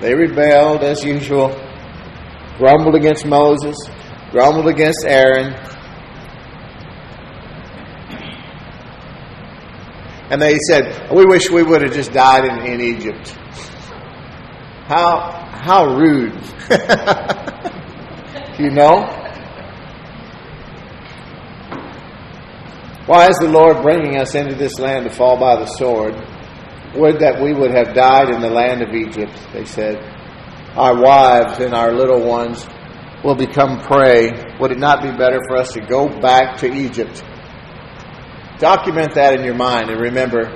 They 0.00 0.14
rebelled 0.14 0.84
as 0.84 1.02
usual, 1.04 1.50
grumbled 2.60 2.94
against 2.94 3.24
Moses, 3.24 3.74
grumbled 4.30 4.68
against 4.68 5.04
Aaron. 5.06 5.54
And 10.30 10.40
they 10.40 10.58
said, 10.68 11.10
We 11.10 11.24
wish 11.24 11.50
we 11.50 11.62
would 11.62 11.80
have 11.80 11.94
just 11.94 12.12
died 12.12 12.44
in, 12.44 12.66
in 12.66 12.80
Egypt. 12.82 13.30
How, 14.86 15.48
how 15.52 15.96
rude. 15.96 16.34
you 18.58 18.70
know? 18.70 19.16
Why 23.06 23.28
is 23.28 23.38
the 23.38 23.48
Lord 23.48 23.82
bringing 23.82 24.18
us 24.18 24.34
into 24.34 24.54
this 24.54 24.78
land 24.78 25.08
to 25.08 25.10
fall 25.10 25.40
by 25.40 25.56
the 25.56 25.66
sword? 25.66 26.14
Would 26.94 27.20
that 27.20 27.40
we 27.40 27.54
would 27.54 27.70
have 27.70 27.94
died 27.94 28.28
in 28.28 28.42
the 28.42 28.50
land 28.50 28.82
of 28.82 28.94
Egypt, 28.94 29.32
they 29.54 29.64
said. 29.64 30.19
Our 30.80 30.98
wives 30.98 31.58
and 31.60 31.74
our 31.74 31.92
little 31.92 32.26
ones 32.26 32.66
will 33.22 33.34
become 33.34 33.80
prey. 33.80 34.30
Would 34.58 34.72
it 34.72 34.78
not 34.78 35.02
be 35.02 35.10
better 35.10 35.38
for 35.46 35.58
us 35.58 35.74
to 35.74 35.82
go 35.82 36.08
back 36.08 36.56
to 36.60 36.72
Egypt? 36.72 37.22
Document 38.58 39.12
that 39.14 39.38
in 39.38 39.44
your 39.44 39.56
mind 39.56 39.90
and 39.90 40.00
remember 40.00 40.48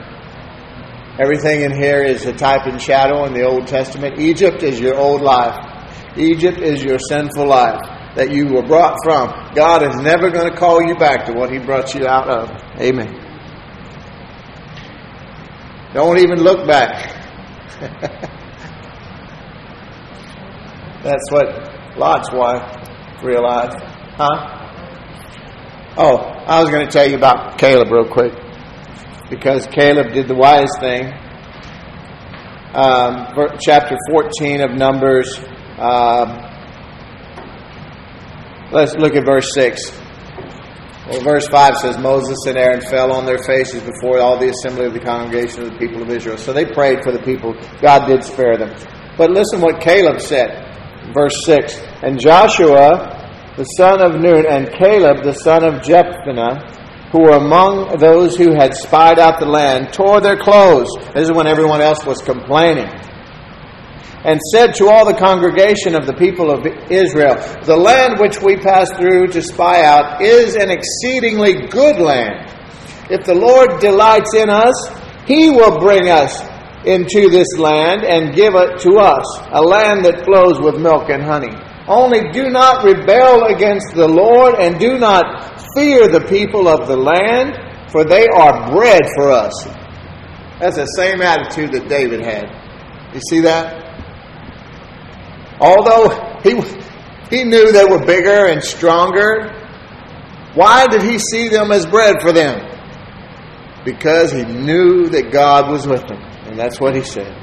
everything 1.21 1.61
in 1.61 1.75
here 1.77 2.03
is 2.03 2.25
a 2.25 2.33
type 2.33 2.65
and 2.65 2.81
shadow 2.81 3.27
in 3.27 3.35
the 3.35 3.43
Old 3.43 3.67
Testament. 3.67 4.19
Egypt 4.19 4.63
is 4.63 4.81
your 4.81 4.97
old 4.97 5.21
life, 5.21 5.59
Egypt 6.17 6.57
is 6.57 6.83
your 6.83 6.99
sinful 6.99 7.47
life 7.47 7.83
that 8.17 8.33
you 8.33 8.47
were 8.47 8.63
brought 8.63 8.97
from. 9.05 9.29
God 9.55 9.83
is 9.83 9.95
never 9.97 10.31
going 10.31 10.51
to 10.51 10.57
call 10.57 10.83
you 10.83 10.97
back 10.97 11.27
to 11.27 11.35
what 11.35 11.53
He 11.53 11.59
brought 11.59 11.95
you 11.95 12.07
out 12.07 12.31
of. 12.31 12.49
Amen. 12.81 13.13
Don't 15.93 16.17
even 16.19 16.39
look 16.43 16.67
back. 16.67 17.11
That's 21.05 21.31
what 21.31 21.99
Lot's 21.99 22.33
wife 22.33 23.23
realized. 23.23 23.77
Huh? 24.17 24.63
Oh, 25.99 26.17
I 26.17 26.63
was 26.63 26.71
going 26.71 26.87
to 26.87 26.91
tell 26.91 27.07
you 27.07 27.17
about 27.17 27.59
Caleb 27.59 27.93
real 27.93 28.09
quick. 28.09 28.33
Because 29.29 29.67
Caleb 29.67 30.15
did 30.15 30.29
the 30.29 30.35
wise 30.35 30.71
thing. 30.81 31.13
Um, 32.73 33.29
chapter 33.61 33.99
14 34.11 34.63
of 34.63 34.71
Numbers. 34.71 35.39
Um, 35.79 36.41
let's 38.73 38.95
look 38.95 39.15
at 39.15 39.27
verse 39.27 39.53
6. 39.53 40.01
Well, 41.11 41.21
verse 41.21 41.47
5 41.49 41.77
says, 41.77 41.99
Moses 41.99 42.39
and 42.47 42.57
Aaron 42.57 42.81
fell 42.81 43.13
on 43.13 43.27
their 43.27 43.45
faces 43.45 43.83
before 43.83 44.21
all 44.21 44.39
the 44.39 44.49
assembly 44.49 44.87
of 44.87 44.95
the 44.95 45.01
congregation 45.01 45.65
of 45.65 45.73
the 45.73 45.77
people 45.77 46.01
of 46.01 46.09
Israel. 46.09 46.39
So 46.39 46.55
they 46.55 46.65
prayed 46.65 47.03
for 47.03 47.13
the 47.13 47.23
people. 47.23 47.53
God 47.83 48.07
did 48.07 48.25
spare 48.25 48.57
them. 48.57 48.75
But 49.19 49.31
listen 49.31 49.61
what 49.61 49.83
Caleb 49.83 50.19
said. 50.19 50.64
Verse 51.13 51.45
6 51.45 51.79
And 52.03 52.21
Joshua, 52.21 53.53
the 53.57 53.65
son 53.65 54.01
of 54.01 54.21
Nun, 54.21 54.47
and 54.47 54.73
Caleb, 54.73 55.23
the 55.23 55.35
son 55.35 55.65
of 55.65 55.83
Jephunneh, 55.83 57.11
who 57.13 57.21
were 57.23 57.37
among 57.37 57.99
those 57.99 58.37
who 58.37 58.55
had 58.55 58.75
spied 58.75 59.19
out 59.19 59.39
the 59.39 59.47
land, 59.47 59.93
tore 59.93 60.21
their 60.21 60.37
clothes. 60.37 60.89
This 61.15 61.29
is 61.29 61.33
when 61.33 61.47
everyone 61.47 61.81
else 61.81 62.05
was 62.05 62.21
complaining 62.23 62.89
and 64.25 64.41
said 64.53 64.75
to 64.75 64.89
all 64.89 65.05
the 65.05 65.19
congregation 65.19 65.95
of 65.95 66.07
the 66.07 66.15
people 66.15 66.51
of 66.51 66.67
Israel, 66.91 67.37
The 67.63 67.77
land 67.77 68.19
which 68.19 68.41
we 68.41 68.57
passed 68.57 68.97
through 68.97 69.29
to 69.29 69.43
spy 69.43 69.85
out 69.85 70.23
is 70.23 70.57
an 70.57 70.71
exceedingly 70.71 71.69
good 71.69 72.01
land. 72.01 72.51
If 73.11 73.27
the 73.27 73.35
Lord 73.35 73.81
delights 73.81 74.35
in 74.35 74.49
us, 74.49 74.75
he 75.27 75.51
will 75.51 75.79
bring 75.79 76.09
us 76.09 76.41
into 76.87 77.31
this 77.31 77.49
land 77.59 78.05
and 78.05 78.35
give 78.35 78.55
it 78.55 78.81
to 78.81 78.99
us, 78.99 79.25
a 79.51 79.61
land 79.61 80.05
that 80.05 80.25
flows 80.25 80.61
with 80.61 80.81
milk 80.81 81.09
and 81.11 81.23
honey. 81.23 81.55
Only 81.87 82.31
do 82.33 82.51
not 82.51 82.85
rebel 82.85 83.45
against 83.45 83.95
the 83.95 84.09
Lord 84.09 84.55
and 84.59 84.79
do 84.79 84.99
not 84.99 85.61
fear 85.77 86.09
the 86.09 86.25
people 86.29 86.69
of 86.69 86.89
the 86.89 86.97
land, 86.97 87.91
for 87.91 88.05
they 88.05 88.27
are 88.27 88.71
bread 88.71 89.03
for 89.17 89.31
us. 89.31 89.65
That's 90.61 90.77
the 90.77 90.87
same 90.87 91.21
attitude 91.21 91.73
that 91.73 91.89
David 91.89 92.21
had. 92.21 92.49
You 93.13 93.21
see 93.29 93.41
that? 93.41 93.85
Although 95.61 96.41
he, 96.43 96.61
he 97.35 97.45
knew 97.45 97.73
they 97.73 97.85
were 97.85 98.05
bigger 98.05 98.47
and 98.47 98.63
stronger, 98.63 99.53
why 100.55 100.87
did 100.87 101.03
he 101.03 101.19
see 101.19 101.49
them 101.49 101.71
as 101.71 101.87
bread 101.87 102.17
for 102.21 102.33
them? 102.33 102.71
Because 103.85 104.33
he 104.33 104.45
knew 104.45 105.09
that 105.09 105.31
God 105.31 105.71
was 105.71 105.87
with 105.87 106.07
them. 106.07 106.23
And 106.55 106.61
that's 106.61 106.79
what 106.79 106.95
he 106.95 107.03
said. 107.03 107.35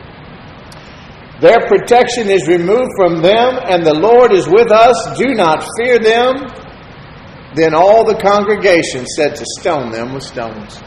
Their 1.42 1.68
protection 1.68 2.30
is 2.30 2.48
removed 2.48 2.92
from 2.96 3.22
them, 3.22 3.60
and 3.68 3.86
the 3.86 3.94
Lord 3.94 4.32
is 4.32 4.48
with 4.48 4.72
us. 4.72 4.96
Do 5.18 5.34
not 5.34 5.68
fear 5.78 6.00
them. 6.00 6.48
Then 7.54 7.74
all 7.76 8.06
the 8.06 8.16
congregation 8.16 9.06
said 9.06 9.36
to 9.36 9.46
stone 9.60 9.92
them 9.92 10.14
with 10.14 10.24
stones. 10.24 10.82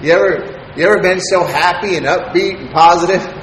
You 0.00 0.12
ever 0.12 0.72
you 0.76 0.86
ever 0.86 1.02
been 1.02 1.18
so 1.18 1.42
happy 1.42 1.96
and 1.96 2.06
upbeat 2.06 2.60
and 2.60 2.70
positive? 2.70 3.20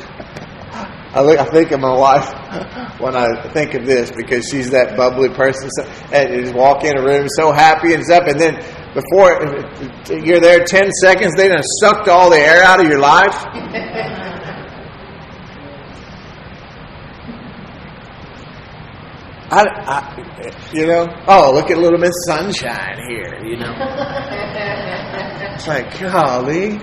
I, 1.15 1.44
think 1.52 1.72
of 1.72 1.82
my 1.82 1.94
wife 1.94 2.30
when 3.02 3.18
I 3.18 3.50
think 3.52 3.74
of 3.74 3.86
this 3.86 4.10
because 4.10 4.48
she's 4.50 4.72
that 4.72 4.96
bubbly 4.96 5.30
person. 5.36 5.70
So, 5.72 5.84
and 6.13 6.34
you 6.34 6.41
just 6.44 6.56
walk 6.56 6.86
in 6.86 6.98
a 6.98 7.04
room 7.04 7.28
so 7.28 7.52
happy 7.52 7.94
and 7.94 8.06
stuff, 8.06 8.24
and 8.28 8.39
then 8.39 8.85
before 8.96 9.44
you're 10.26 10.40
there 10.40 10.64
10 10.64 10.90
seconds, 11.02 11.34
they 11.36 11.50
done 11.50 11.62
sucked 11.82 12.08
all 12.08 12.30
the 12.30 12.40
air 12.40 12.64
out 12.64 12.80
of 12.80 12.88
your 12.88 13.00
life. 13.00 13.46
I, 19.52 19.64
I, 19.86 20.72
you 20.74 20.88
know, 20.88 21.08
oh, 21.28 21.54
look 21.54 21.70
at 21.70 21.78
little 21.78 22.00
Miss 22.00 22.16
Sunshine 22.26 23.00
here, 23.08 23.40
you 23.44 23.58
know. 23.58 23.74
it's 25.54 25.68
like, 25.68 26.00
golly. 26.00 26.78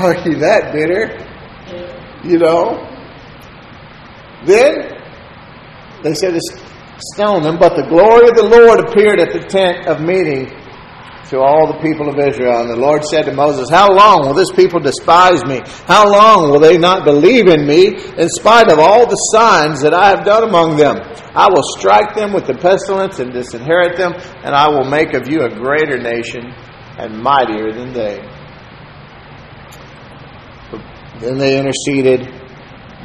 Are 0.00 0.16
you 0.26 0.36
that 0.40 0.72
bitter? 0.72 1.18
You 2.24 2.38
know? 2.38 2.88
Then 4.44 4.90
they 6.02 6.14
said 6.14 6.34
stone 6.98 7.42
them, 7.42 7.58
but 7.58 7.76
the 7.76 7.86
glory 7.88 8.28
of 8.28 8.36
the 8.36 8.48
Lord 8.48 8.80
appeared 8.80 9.20
at 9.20 9.32
the 9.32 9.40
tent 9.40 9.86
of 9.86 10.00
meeting 10.00 10.50
to 11.32 11.40
all 11.40 11.66
the 11.66 11.80
people 11.80 12.10
of 12.10 12.18
Israel. 12.18 12.60
And 12.60 12.68
the 12.68 12.76
Lord 12.76 13.02
said 13.04 13.22
to 13.22 13.32
Moses, 13.32 13.70
How 13.70 13.90
long 13.90 14.26
will 14.26 14.34
this 14.34 14.52
people 14.52 14.80
despise 14.80 15.42
me? 15.46 15.60
How 15.88 16.04
long 16.04 16.50
will 16.50 16.60
they 16.60 16.76
not 16.76 17.04
believe 17.04 17.48
in 17.48 17.66
me 17.66 17.96
in 17.96 18.28
spite 18.28 18.70
of 18.70 18.78
all 18.78 19.06
the 19.08 19.16
signs 19.32 19.80
that 19.80 19.94
I 19.94 20.10
have 20.10 20.26
done 20.26 20.44
among 20.44 20.76
them? 20.76 21.00
I 21.34 21.48
will 21.48 21.64
strike 21.78 22.14
them 22.14 22.34
with 22.34 22.46
the 22.46 22.52
pestilence 22.52 23.18
and 23.18 23.32
disinherit 23.32 23.96
them, 23.96 24.12
and 24.44 24.54
I 24.54 24.68
will 24.68 24.84
make 24.84 25.14
of 25.14 25.26
you 25.26 25.40
a 25.40 25.48
greater 25.48 25.96
nation 25.98 26.52
and 26.98 27.16
mightier 27.16 27.72
than 27.72 27.94
they. 27.94 28.20
Then 31.20 31.38
they 31.38 31.58
interceded. 31.58 32.28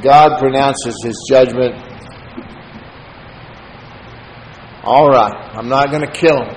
God 0.03 0.37
pronounces 0.37 0.99
his 1.01 1.15
judgment. 1.29 1.86
All 4.87 5.09
right, 5.09 5.33
I'm 5.53 5.67
not 5.67 5.91
going 5.91 6.01
to 6.01 6.11
kill 6.11 6.37
them. 6.37 6.55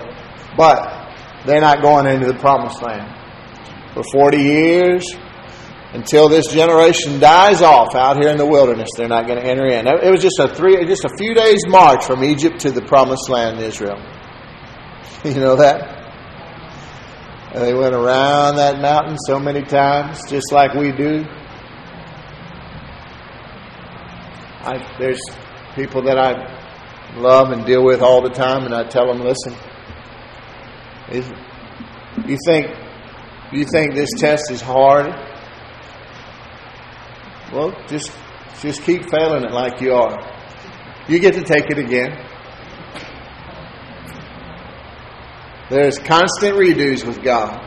But 0.56 1.10
they're 1.46 1.60
not 1.60 1.82
going 1.82 2.06
into 2.06 2.28
the 2.28 2.38
promised 2.38 2.80
land. 2.80 3.12
For 3.92 4.04
40 4.04 4.36
years, 4.36 5.04
until 5.92 6.28
this 6.28 6.46
generation 6.46 7.18
dies 7.18 7.60
off 7.60 7.96
out 7.96 8.22
here 8.22 8.30
in 8.30 8.36
the 8.36 8.46
wilderness, 8.46 8.90
they're 8.96 9.08
not 9.08 9.26
going 9.26 9.40
to 9.40 9.44
enter 9.44 9.66
in. 9.66 9.88
It 9.88 10.12
was 10.12 10.22
just 10.22 10.38
a 10.38 10.46
three, 10.54 10.86
just 10.86 11.04
a 11.04 11.10
few 11.18 11.34
days 11.34 11.66
march 11.66 12.04
from 12.04 12.22
Egypt 12.22 12.60
to 12.60 12.70
the 12.70 12.82
promised 12.82 13.28
land 13.28 13.58
in 13.58 13.64
Israel. 13.64 14.00
You 15.24 15.34
know 15.34 15.56
that? 15.56 15.98
And 17.52 17.62
they 17.62 17.74
went 17.74 17.94
around 17.94 18.56
that 18.56 18.80
mountain 18.80 19.18
so 19.18 19.38
many 19.38 19.60
times, 19.60 20.20
just 20.30 20.50
like 20.50 20.72
we 20.72 20.92
do. 20.92 21.24
I, 24.62 24.96
there's 24.98 25.20
people 25.74 26.02
that 26.04 26.16
I 26.16 26.59
love 27.16 27.50
and 27.50 27.64
deal 27.66 27.84
with 27.84 28.02
all 28.02 28.22
the 28.22 28.30
time, 28.30 28.64
and 28.64 28.74
I 28.74 28.84
tell 28.84 29.06
them, 29.06 29.20
listen, 29.20 29.54
you 32.26 32.36
think 32.46 32.68
you 33.52 33.64
think 33.64 33.94
this 33.94 34.10
test 34.16 34.50
is 34.50 34.60
hard? 34.60 35.06
Well, 37.52 37.74
just 37.88 38.12
just 38.60 38.82
keep 38.82 39.10
failing 39.10 39.44
it 39.44 39.52
like 39.52 39.80
you 39.80 39.92
are. 39.92 40.16
You 41.08 41.18
get 41.18 41.34
to 41.34 41.42
take 41.42 41.70
it 41.70 41.78
again. 41.78 42.16
There's 45.68 45.98
constant 45.98 46.56
redos 46.56 47.04
with 47.06 47.22
God. 47.22 47.66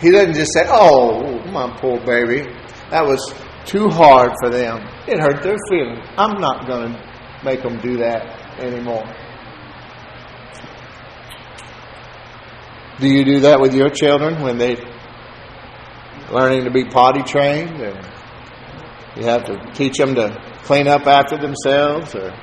He 0.00 0.10
doesn't 0.10 0.34
just 0.34 0.52
say, 0.52 0.66
"Oh, 0.68 1.38
my 1.50 1.74
poor 1.78 1.98
baby, 2.00 2.42
that 2.90 3.06
was 3.06 3.34
too 3.64 3.88
hard 3.88 4.32
for 4.40 4.50
them. 4.50 4.86
It 5.06 5.18
hurt 5.18 5.42
their 5.42 5.56
feelings. 5.70 6.06
I'm 6.18 6.40
not 6.40 6.66
going 6.66 6.92
to 6.92 7.15
make 7.46 7.62
them 7.62 7.78
do 7.80 7.96
that 7.96 8.60
anymore." 8.60 9.06
Do 12.98 13.08
you 13.08 13.24
do 13.24 13.40
that 13.40 13.60
with 13.60 13.74
your 13.74 13.90
children 13.90 14.42
when 14.42 14.56
they 14.56 14.76
learning 16.32 16.64
to 16.64 16.70
be 16.70 16.84
potty 16.84 17.22
trained? 17.22 17.78
Or 17.80 18.00
you 19.16 19.24
have 19.24 19.44
to 19.44 19.58
teach 19.74 19.98
them 19.98 20.14
to 20.14 20.40
clean 20.64 20.88
up 20.88 21.06
after 21.06 21.36
themselves, 21.36 22.14
or 22.14 22.34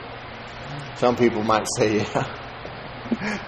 some 0.98 1.16
people 1.16 1.44
might 1.44 1.66
say, 1.78 1.98
yeah. 2.14 2.40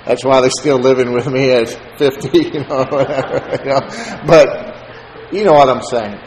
That's 0.05 0.23
why 0.25 0.41
they're 0.41 0.49
still 0.49 0.79
living 0.79 1.11
with 1.11 1.27
me 1.27 1.51
at 1.51 1.69
50, 1.97 2.37
you 2.37 2.59
know, 2.65 2.85
whatever, 2.89 3.63
you 3.63 3.69
know. 3.69 4.23
But 4.25 5.31
you 5.31 5.43
know 5.43 5.53
what 5.53 5.69
I'm 5.69 5.81
saying. 5.83 6.19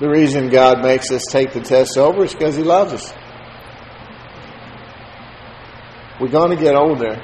The 0.00 0.08
reason 0.08 0.48
God 0.48 0.82
makes 0.82 1.10
us 1.10 1.22
take 1.28 1.52
the 1.52 1.60
test 1.60 1.96
over 1.98 2.24
is 2.24 2.32
because 2.34 2.56
He 2.56 2.62
loves 2.62 2.92
us. 2.92 3.14
We're 6.22 6.28
going 6.28 6.56
to 6.56 6.56
get 6.56 6.76
older 6.76 7.20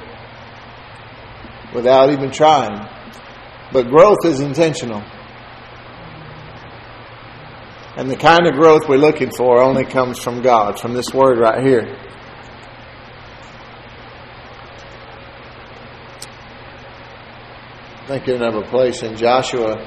without 1.73 2.09
even 2.09 2.31
trying. 2.31 2.85
But 3.71 3.87
growth 3.87 4.25
is 4.25 4.41
intentional. 4.41 5.01
And 7.95 8.11
the 8.11 8.17
kind 8.17 8.45
of 8.45 8.55
growth 8.55 8.89
we're 8.89 8.97
looking 8.97 9.31
for 9.37 9.63
only 9.63 9.85
comes 9.85 10.19
from 10.19 10.41
God, 10.41 10.81
from 10.81 10.95
this 10.95 11.13
word 11.13 11.39
right 11.39 11.65
here. 11.65 11.97
Thinking 18.07 18.41
of 18.41 18.55
a 18.55 18.63
place 18.63 19.01
in 19.01 19.15
Joshua, 19.15 19.77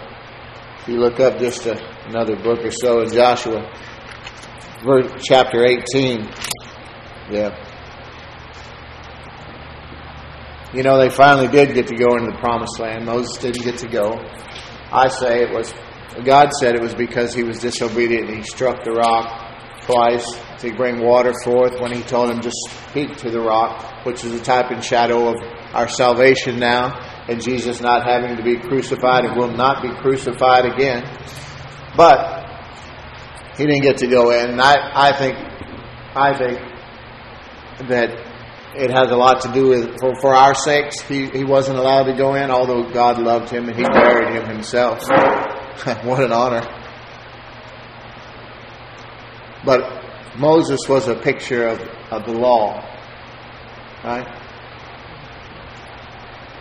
if 0.80 0.88
you 0.88 0.96
look 0.96 1.20
up 1.20 1.38
just 1.38 1.66
a, 1.66 1.78
another 2.06 2.36
book 2.36 2.64
or 2.64 2.70
so 2.70 3.02
in 3.02 3.12
Joshua, 3.12 3.70
chapter 5.22 5.66
18. 5.66 6.30
Yeah. 7.30 7.71
You 10.74 10.82
know, 10.82 10.98
they 10.98 11.10
finally 11.10 11.48
did 11.48 11.74
get 11.74 11.86
to 11.88 11.96
go 11.96 12.16
into 12.16 12.32
the 12.32 12.38
promised 12.38 12.78
land. 12.78 13.04
Moses 13.04 13.36
didn't 13.36 13.62
get 13.62 13.78
to 13.78 13.88
go. 13.88 14.14
I 14.90 15.08
say 15.08 15.42
it 15.42 15.52
was, 15.52 15.72
God 16.24 16.50
said 16.58 16.74
it 16.74 16.80
was 16.80 16.94
because 16.94 17.34
he 17.34 17.42
was 17.42 17.58
disobedient. 17.58 18.28
And 18.28 18.38
he 18.38 18.42
struck 18.42 18.82
the 18.82 18.92
rock 18.92 19.82
twice 19.82 20.26
to 20.60 20.74
bring 20.74 21.04
water 21.04 21.34
forth 21.44 21.78
when 21.80 21.92
he 21.92 22.02
told 22.02 22.30
him 22.30 22.40
just 22.40 22.56
speak 22.88 23.16
to 23.18 23.30
the 23.30 23.40
rock, 23.40 24.06
which 24.06 24.24
is 24.24 24.32
a 24.32 24.42
type 24.42 24.70
and 24.70 24.82
shadow 24.82 25.28
of 25.28 25.36
our 25.74 25.88
salvation 25.88 26.58
now, 26.58 26.98
and 27.28 27.42
Jesus 27.42 27.80
not 27.80 28.04
having 28.06 28.36
to 28.36 28.42
be 28.42 28.56
crucified 28.56 29.24
and 29.24 29.36
will 29.36 29.52
not 29.52 29.82
be 29.82 29.90
crucified 30.00 30.64
again. 30.64 31.02
But 31.96 32.46
he 33.56 33.66
didn't 33.66 33.82
get 33.82 33.98
to 33.98 34.06
go 34.06 34.30
in. 34.30 34.50
And 34.52 34.60
I, 34.60 35.10
I 35.10 35.18
think, 35.18 35.36
I 36.14 36.38
think 36.38 37.88
that 37.88 38.31
it 38.74 38.90
has 38.90 39.10
a 39.10 39.16
lot 39.16 39.42
to 39.42 39.52
do 39.52 39.68
with 39.68 39.98
for, 40.00 40.14
for 40.20 40.34
our 40.34 40.54
sakes 40.54 41.00
he, 41.02 41.28
he 41.28 41.44
wasn't 41.44 41.78
allowed 41.78 42.04
to 42.04 42.14
go 42.14 42.34
in 42.34 42.50
although 42.50 42.90
god 42.90 43.18
loved 43.18 43.50
him 43.50 43.68
and 43.68 43.76
he 43.76 43.84
buried 43.84 44.34
him 44.34 44.46
himself. 44.48 45.02
What 46.04 46.22
an 46.22 46.32
honor. 46.32 46.62
But 49.64 50.38
moses 50.38 50.80
was 50.88 51.08
a 51.08 51.14
picture 51.14 51.66
of, 51.66 51.80
of 52.10 52.24
the 52.24 52.32
law 52.32 52.88
right? 54.04 54.26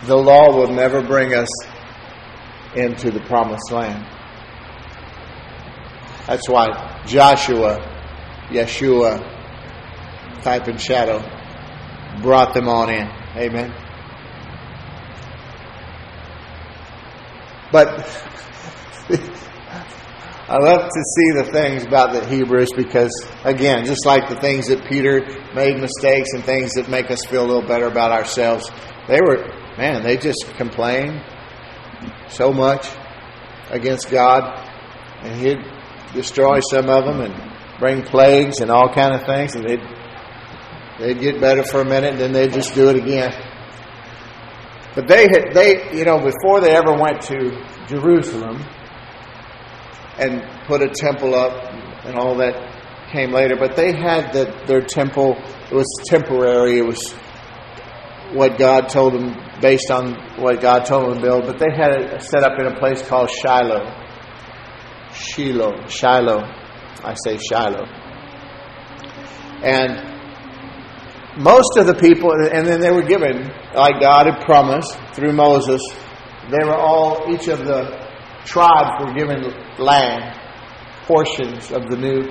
The 0.04 0.16
law 0.16 0.56
will 0.56 0.72
never 0.72 1.02
bring 1.02 1.34
us 1.34 1.48
into 2.74 3.10
the 3.10 3.20
promised 3.20 3.70
land. 3.70 4.04
That's 6.26 6.48
why 6.48 7.02
joshua 7.06 7.80
yeshua 8.48 9.22
type 10.42 10.66
and 10.66 10.80
shadow 10.80 11.22
brought 12.20 12.52
them 12.54 12.68
on 12.68 12.90
in. 12.90 13.08
Amen. 13.36 13.72
But 17.72 17.88
I 20.48 20.58
love 20.58 20.90
to 20.90 21.02
see 21.16 21.32
the 21.32 21.48
things 21.50 21.84
about 21.84 22.12
the 22.12 22.26
Hebrews 22.26 22.68
because, 22.76 23.10
again, 23.44 23.86
just 23.86 24.04
like 24.04 24.28
the 24.28 24.36
things 24.36 24.66
that 24.68 24.84
Peter 24.86 25.20
made 25.54 25.80
mistakes 25.80 26.28
and 26.34 26.44
things 26.44 26.72
that 26.74 26.90
make 26.90 27.10
us 27.10 27.24
feel 27.24 27.42
a 27.42 27.48
little 27.48 27.66
better 27.66 27.86
about 27.86 28.12
ourselves, 28.12 28.70
they 29.08 29.18
were, 29.20 29.48
man, 29.78 30.02
they 30.02 30.18
just 30.18 30.44
complained 30.56 31.24
so 32.28 32.52
much 32.52 32.86
against 33.70 34.10
God, 34.10 34.42
and 35.22 35.40
He'd 35.40 35.64
destroy 36.12 36.60
some 36.60 36.90
of 36.90 37.06
them 37.06 37.22
and 37.22 37.78
bring 37.78 38.02
plagues 38.02 38.60
and 38.60 38.70
all 38.70 38.92
kind 38.92 39.14
of 39.14 39.24
things, 39.24 39.54
and 39.54 39.64
they'd 39.66 39.80
They'd 41.02 41.18
get 41.18 41.40
better 41.40 41.64
for 41.64 41.80
a 41.80 41.84
minute, 41.84 42.12
and 42.12 42.20
then 42.20 42.32
they'd 42.32 42.52
just 42.52 42.76
do 42.76 42.88
it 42.88 42.94
again. 42.94 43.32
But 44.94 45.08
they 45.08 45.22
had, 45.22 45.52
they, 45.52 45.98
you 45.98 46.04
know, 46.04 46.18
before 46.20 46.60
they 46.60 46.70
ever 46.76 46.92
went 46.92 47.22
to 47.22 47.50
Jerusalem 47.88 48.62
and 50.16 50.44
put 50.68 50.80
a 50.80 50.88
temple 50.88 51.34
up 51.34 51.72
and 52.04 52.16
all 52.16 52.36
that 52.36 53.10
came 53.10 53.32
later, 53.32 53.56
but 53.56 53.74
they 53.74 53.92
had 53.92 54.32
the, 54.32 54.54
their 54.68 54.80
temple, 54.80 55.36
it 55.68 55.74
was 55.74 55.88
temporary, 56.06 56.78
it 56.78 56.86
was 56.86 57.12
what 58.32 58.56
God 58.56 58.88
told 58.88 59.14
them 59.14 59.34
based 59.60 59.90
on 59.90 60.14
what 60.40 60.60
God 60.60 60.84
told 60.84 61.06
them 61.06 61.14
to 61.16 61.20
build, 61.20 61.46
but 61.46 61.58
they 61.58 61.74
had 61.74 62.00
it 62.00 62.22
set 62.22 62.44
up 62.44 62.60
in 62.60 62.66
a 62.66 62.78
place 62.78 63.02
called 63.02 63.28
Shiloh. 63.28 63.90
Shiloh, 65.12 65.88
Shiloh. 65.88 66.44
I 67.02 67.14
say 67.24 67.38
Shiloh. 67.38 67.86
And 69.64 70.11
most 71.36 71.78
of 71.78 71.86
the 71.86 71.94
people, 71.94 72.30
and 72.32 72.66
then 72.66 72.80
they 72.80 72.90
were 72.90 73.02
given, 73.02 73.50
like 73.74 74.00
God 74.00 74.26
had 74.26 74.44
promised 74.44 74.98
through 75.14 75.32
Moses, 75.32 75.80
they 76.50 76.64
were 76.64 76.76
all, 76.76 77.32
each 77.32 77.48
of 77.48 77.60
the 77.60 78.06
tribes 78.44 79.04
were 79.04 79.14
given 79.14 79.42
land, 79.78 80.38
portions 81.04 81.70
of 81.72 81.88
the 81.88 81.96
new, 81.96 82.28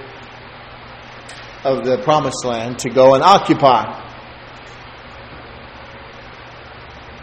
of 1.63 1.85
the 1.85 2.01
promised 2.03 2.45
land 2.45 2.79
to 2.79 2.89
go 2.89 3.15
and 3.15 3.23
occupy. 3.23 4.09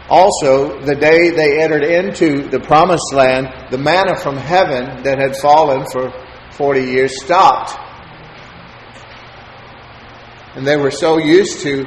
Also, 0.09 0.81
the 0.81 0.95
day 0.95 1.29
they 1.29 1.61
entered 1.61 1.83
into 1.83 2.49
the 2.49 2.59
promised 2.59 3.13
land, 3.13 3.47
the 3.69 3.77
manna 3.77 4.15
from 4.15 4.35
heaven 4.35 5.03
that 5.03 5.19
had 5.19 5.35
fallen 5.37 5.85
for 5.91 6.11
40 6.53 6.81
years 6.81 7.23
stopped. 7.23 7.77
And 10.55 10.65
they 10.65 10.77
were 10.77 10.91
so 10.91 11.17
used 11.17 11.61
to 11.61 11.85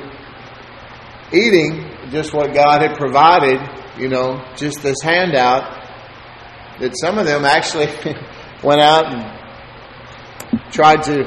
eating 1.32 1.90
just 2.10 2.32
what 2.32 2.54
God 2.54 2.82
had 2.82 2.96
provided, 2.96 3.60
you 3.98 4.08
know, 4.08 4.44
just 4.56 4.82
this 4.82 4.96
handout, 5.02 5.82
that 6.78 6.92
some 6.98 7.18
of 7.18 7.26
them 7.26 7.44
actually 7.44 7.86
went 8.62 8.80
out 8.80 9.12
and 9.12 10.72
tried 10.72 11.02
to 11.04 11.24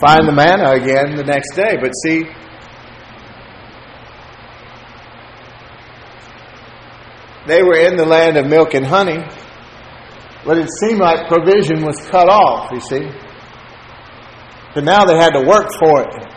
find 0.00 0.28
the 0.28 0.32
manna 0.32 0.72
again 0.72 1.16
the 1.16 1.24
next 1.24 1.54
day. 1.54 1.76
But 1.80 1.92
see, 1.92 2.24
they 7.46 7.62
were 7.62 7.78
in 7.78 7.96
the 7.96 8.06
land 8.06 8.36
of 8.36 8.46
milk 8.46 8.74
and 8.74 8.84
honey, 8.84 9.18
but 10.44 10.58
it 10.58 10.68
seemed 10.80 11.00
like 11.00 11.28
provision 11.28 11.84
was 11.84 11.96
cut 12.08 12.28
off, 12.28 12.70
you 12.72 12.80
see. 12.80 13.27
Now 14.84 15.04
they 15.04 15.16
had 15.16 15.30
to 15.30 15.46
work 15.46 15.70
for 15.78 16.02
it. 16.02 16.28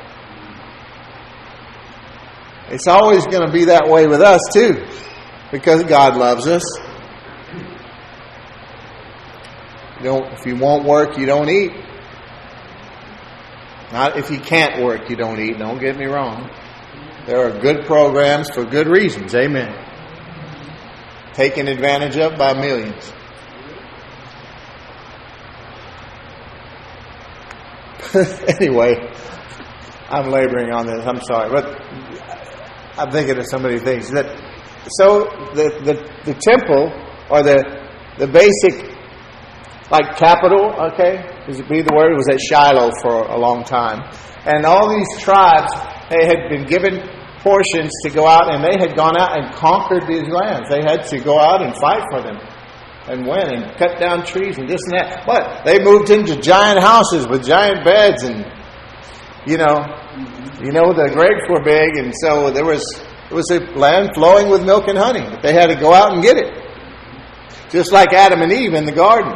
It's 2.72 2.88
always 2.88 3.26
going 3.28 3.46
to 3.46 3.52
be 3.52 3.66
that 3.66 3.89
way 3.89 4.08
with 4.08 4.22
us, 4.22 4.39
too, 4.54 4.86
because 5.52 5.84
God 5.84 6.16
loves 6.16 6.48
us. 6.48 6.64
You 9.98 10.04
don't, 10.04 10.34
if 10.34 10.46
you 10.46 10.56
won't 10.56 10.86
work, 10.86 11.18
you 11.18 11.26
don't 11.26 11.50
eat. 11.50 11.74
Not 13.92 14.18
if 14.18 14.32
you 14.32 14.39
can't 14.39 14.82
work, 14.84 15.10
you 15.10 15.18
don't 15.18 15.39
eat. 15.39 15.58
Don't 15.58 15.80
get 15.80 15.98
me 15.98 16.06
wrong. 16.06 16.50
There 17.28 17.46
are 17.46 17.60
good 17.60 17.86
programs 17.86 18.50
for 18.50 18.64
good 18.64 18.88
reasons. 18.88 19.36
Amen. 19.36 19.78
Taken 21.34 21.68
advantage 21.68 22.18
of 22.18 22.38
by 22.38 22.54
millions. 22.54 23.12
anyway, 28.59 28.91
I'm 30.09 30.30
laboring 30.30 30.74
on 30.74 30.86
this. 30.86 31.05
I'm 31.07 31.22
sorry, 31.24 31.49
but 31.49 31.64
I'm 32.99 33.09
thinking 33.12 33.38
of 33.38 33.45
so 33.47 33.57
many 33.57 33.80
things. 33.80 34.12
That 34.12 34.28
so 34.99 35.32
the 35.55 35.72
the, 35.80 35.95
the 36.28 36.36
temple 36.36 36.91
or 37.30 37.43
the 37.43 37.64
the 38.20 38.28
basic 38.28 38.91
like 39.89 40.18
capital, 40.18 40.76
okay, 40.91 41.24
is 41.47 41.59
it 41.59 41.70
be 41.70 41.82
the 41.82 41.95
word? 41.95 42.12
It 42.12 42.20
was 42.20 42.28
at 42.28 42.39
Shiloh 42.39 42.91
for 43.01 43.32
a 43.32 43.38
long 43.39 43.64
time, 43.64 44.03
and 44.43 44.66
all 44.66 44.89
these 44.91 45.24
tribes 45.24 45.72
they 46.12 46.28
had 46.28 46.51
been 46.51 46.66
given 46.68 46.99
portions 47.39 47.91
to 48.03 48.09
go 48.12 48.28
out, 48.28 48.53
and 48.53 48.59
they 48.59 48.76
had 48.76 48.97
gone 48.97 49.16
out 49.16 49.39
and 49.39 49.55
conquered 49.55 50.03
these 50.03 50.28
lands. 50.28 50.68
They 50.68 50.84
had 50.84 51.07
to 51.16 51.20
go 51.24 51.39
out 51.39 51.64
and 51.64 51.72
fight 51.80 52.03
for 52.12 52.22
them 52.22 52.36
and 53.08 53.26
went 53.26 53.52
and 53.52 53.78
cut 53.78 53.99
down 53.99 54.26
trees 54.26 54.58
and 54.58 54.70
this 54.70 54.82
and 54.86 54.99
that. 54.99 55.24
But 55.26 55.66
they 55.66 55.84
moved 55.84 56.10
into 56.10 56.39
giant 56.39 56.80
houses 56.80 57.28
with 57.28 57.45
giant 57.45 57.84
beds 57.84 58.24
and 58.24 58.45
you 59.45 59.58
know, 59.58 59.74
you 60.62 60.72
know 60.72 60.93
the 60.93 61.10
grapes 61.14 61.49
were 61.49 61.64
big, 61.64 61.97
and 61.97 62.14
so 62.22 62.52
there 62.52 62.66
was 62.66 62.84
it 63.30 63.34
was 63.34 63.49
a 63.49 63.60
land 63.78 64.12
flowing 64.14 64.49
with 64.49 64.64
milk 64.64 64.88
and 64.88 64.97
honey. 64.97 65.22
But 65.22 65.41
they 65.41 65.54
had 65.54 65.68
to 65.68 65.76
go 65.76 65.93
out 65.93 66.14
and 66.14 66.22
get 66.22 66.38
it, 66.38 66.54
just 67.72 67.91
like 67.91 68.14
Adam 68.14 68.41
and 68.41 68.52
Eve 68.52 68.74
in 68.74 68.86
the 68.86 68.91
garden. 68.91 69.34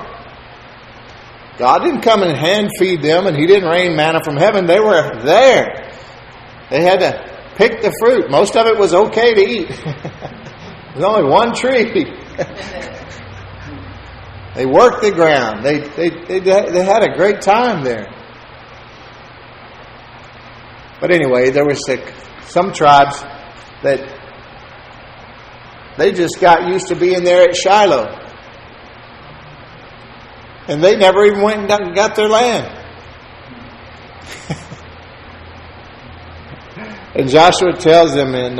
God 1.57 1.79
didn't 1.79 2.01
come 2.01 2.21
and 2.21 2.37
hand 2.37 2.69
feed 2.77 3.01
them, 3.01 3.25
and 3.25 3.35
He 3.35 3.47
didn't 3.47 3.67
rain 3.69 3.95
manna 3.95 4.19
from 4.23 4.35
heaven. 4.35 4.65
They 4.67 4.79
were 4.79 5.23
there. 5.23 5.89
They 6.69 6.81
had 6.81 6.99
to 6.99 7.55
pick 7.55 7.81
the 7.81 7.95
fruit. 7.99 8.29
Most 8.29 8.55
of 8.55 8.67
it 8.67 8.77
was 8.77 8.93
okay 8.93 9.33
to 9.33 9.41
eat. 9.41 9.69
There's 10.93 11.05
only 11.05 11.29
one 11.29 11.55
tree. 11.55 12.05
They 14.55 14.65
worked 14.65 15.01
the 15.01 15.11
ground. 15.11 15.65
They, 15.65 15.79
they, 15.79 16.09
they, 16.09 16.39
they 16.39 16.85
had 16.85 17.03
a 17.03 17.13
great 17.15 17.41
time 17.41 17.83
there. 17.83 18.07
But 21.01 21.11
anyway, 21.11 21.49
there 21.49 21.65
was 21.65 21.83
some 22.47 22.71
tribes 22.71 23.21
that 23.83 23.99
they 25.97 26.13
just 26.13 26.39
got 26.39 26.69
used 26.69 26.87
to 26.87 26.95
being 26.95 27.25
there 27.25 27.49
at 27.49 27.55
Shiloh. 27.55 28.21
And 30.67 30.83
they 30.83 30.95
never 30.95 31.23
even 31.25 31.41
went 31.41 31.69
and 31.69 31.93
got 31.93 32.15
their 32.15 32.29
land. 32.29 32.65
and 37.15 37.29
Joshua 37.29 37.73
tells 37.73 38.15
them 38.15 38.33
and 38.33 38.55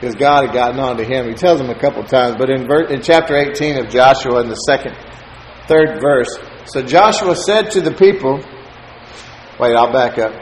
because 0.00 0.16
uh, 0.16 0.18
God 0.18 0.46
had 0.46 0.54
gotten 0.54 0.80
on 0.80 0.96
to 0.96 1.04
him, 1.04 1.28
he 1.28 1.34
tells 1.34 1.60
them 1.60 1.70
a 1.70 1.78
couple 1.78 2.02
times, 2.04 2.34
but 2.36 2.50
in, 2.50 2.68
in 2.90 3.00
chapter 3.02 3.36
18 3.36 3.78
of 3.78 3.88
Joshua, 3.90 4.40
in 4.40 4.48
the 4.48 4.56
second 4.56 4.96
third 5.70 6.00
verse. 6.00 6.36
So 6.66 6.82
Joshua 6.82 7.36
said 7.36 7.70
to 7.72 7.80
the 7.80 7.92
people, 7.92 8.42
wait, 9.58 9.76
I'll 9.76 9.92
back 9.92 10.18
up 10.18 10.34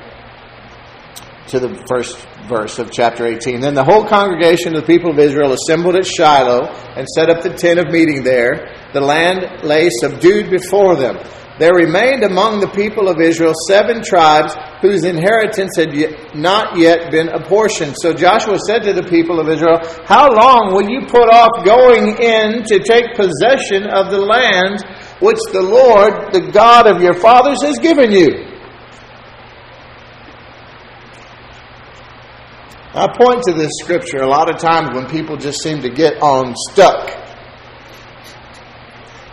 to 1.49 1.61
the 1.61 1.85
first 1.87 2.19
verse 2.49 2.79
of 2.79 2.91
chapter 2.91 3.27
18. 3.27 3.61
Then 3.61 3.75
the 3.75 3.85
whole 3.85 4.07
congregation 4.07 4.75
of 4.75 4.81
the 4.81 4.87
people 4.87 5.11
of 5.11 5.19
Israel 5.19 5.53
assembled 5.53 5.97
at 5.97 6.07
Shiloh 6.07 6.67
and 6.97 7.07
set 7.07 7.29
up 7.29 7.43
the 7.43 7.53
tent 7.53 7.79
of 7.79 7.93
meeting 7.93 8.23
there. 8.23 8.75
The 8.95 9.01
land 9.01 9.65
lay 9.65 9.91
subdued 9.91 10.51
before 10.51 10.97
them. 10.97 11.19
There 11.59 11.75
remained 11.75 12.23
among 12.23 12.61
the 12.61 12.69
people 12.69 13.09
of 13.09 13.21
Israel 13.21 13.53
seven 13.67 14.03
tribes 14.03 14.55
whose 14.81 15.03
inheritance 15.03 15.75
had 15.77 15.91
not 16.33 16.79
yet 16.79 17.11
been 17.11 17.29
apportioned. 17.29 17.97
So 18.01 18.13
Joshua 18.13 18.59
said 18.65 18.85
to 18.85 18.93
the 18.93 19.03
people 19.03 19.41
of 19.41 19.49
Israel, 19.49 19.81
How 20.07 20.31
long 20.31 20.73
will 20.73 20.89
you 20.89 21.03
put 21.11 21.29
off 21.29 21.65
going 21.65 22.15
in 22.23 22.63
to 22.63 22.79
take 22.79 23.19
possession 23.19 23.91
of 23.91 24.15
the 24.15 24.23
land 24.23 24.87
which 25.21 25.39
the 25.53 25.63
Lord, 25.63 26.33
the 26.33 26.51
God 26.53 26.87
of 26.87 27.03
your 27.03 27.15
fathers, 27.15 27.63
has 27.63 27.79
given 27.79 28.13
you. 28.13 28.49
I 32.95 33.07
point 33.17 33.43
to 33.45 33.53
this 33.53 33.71
scripture 33.83 34.19
a 34.19 34.29
lot 34.29 34.53
of 34.53 34.61
times 34.61 34.91
when 34.93 35.09
people 35.09 35.37
just 35.37 35.63
seem 35.63 35.83
to 35.83 35.91
get 35.91 36.23
on 36.23 36.55
stuck. 36.71 37.11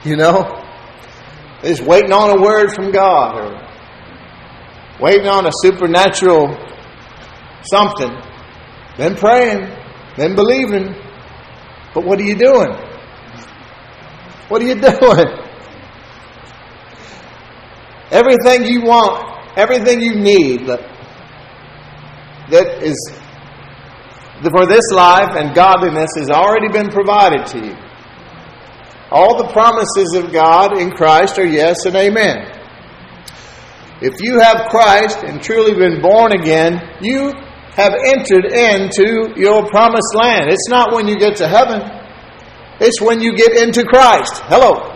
You 0.03 0.17
know? 0.17 0.61
They're 1.61 1.73
just 1.73 1.87
waiting 1.87 2.11
on 2.11 2.37
a 2.37 2.41
word 2.41 2.73
from 2.73 2.91
God 2.91 3.39
or 3.39 3.67
waiting 5.01 5.27
on 5.27 5.47
a 5.47 5.51
supernatural 5.61 6.55
something. 7.63 8.11
Then 8.97 9.15
praying, 9.15 9.71
then 10.17 10.35
believing. 10.35 10.93
But 11.93 12.05
what 12.05 12.19
are 12.19 12.23
you 12.23 12.35
doing? 12.35 12.71
What 14.47 14.61
are 14.61 14.65
you 14.65 14.75
doing? 14.81 15.44
Everything 18.11 18.65
you 18.65 18.81
want, 18.81 19.57
everything 19.57 20.01
you 20.01 20.15
need 20.15 20.67
that, 20.67 20.83
is 22.83 22.95
for 24.43 24.65
this 24.67 24.91
life 24.91 25.35
and 25.35 25.55
godliness 25.55 26.11
has 26.17 26.29
already 26.29 26.67
been 26.67 26.89
provided 26.89 27.45
to 27.47 27.65
you. 27.65 27.75
All 29.11 29.37
the 29.37 29.51
promises 29.51 30.13
of 30.15 30.31
God 30.31 30.77
in 30.77 30.91
Christ 30.91 31.39
are 31.39 31.45
yes 31.45 31.85
and 31.85 31.95
amen. 31.95 32.51
If 34.01 34.19
you 34.19 34.39
have 34.39 34.67
Christ 34.69 35.23
and 35.23 35.41
truly 35.41 35.73
been 35.73 36.01
born 36.01 36.33
again, 36.33 36.81
you 37.01 37.31
have 37.75 37.95
entered 38.07 38.45
into 38.45 39.33
your 39.35 39.67
promised 39.67 40.13
land. 40.15 40.49
It's 40.49 40.69
not 40.69 40.93
when 40.93 41.07
you 41.07 41.17
get 41.17 41.37
to 41.37 41.47
heaven, 41.47 41.81
it's 42.79 43.01
when 43.01 43.21
you 43.21 43.35
get 43.35 43.55
into 43.55 43.83
Christ. 43.83 44.43
Hello. 44.45 44.94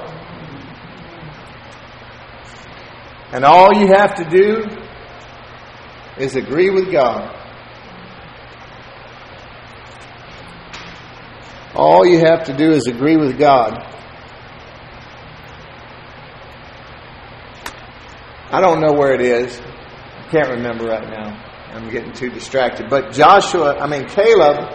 And 3.31 3.45
all 3.45 3.73
you 3.73 3.87
have 3.87 4.15
to 4.15 4.23
do 4.29 4.63
is 6.17 6.35
agree 6.35 6.69
with 6.69 6.91
God. 6.91 7.35
All 11.75 12.05
you 12.05 12.19
have 12.19 12.45
to 12.45 12.57
do 12.57 12.71
is 12.71 12.87
agree 12.87 13.17
with 13.17 13.37
God. 13.37 13.77
I 18.51 18.59
don't 18.61 18.81
know 18.81 18.93
where 18.93 19.13
it 19.13 19.21
is. 19.21 19.61
I 19.61 20.27
can't 20.31 20.49
remember 20.49 20.85
right 20.85 21.07
now. 21.07 21.45
I'm 21.71 21.89
getting 21.91 22.11
too 22.11 22.31
distracted. 22.31 22.89
But 22.89 23.13
Joshua, 23.13 23.77
I 23.77 23.87
mean 23.87 24.07
Caleb, 24.07 24.73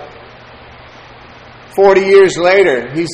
40 1.74 2.00
years 2.02 2.38
later, 2.38 2.92
he's 2.94 3.10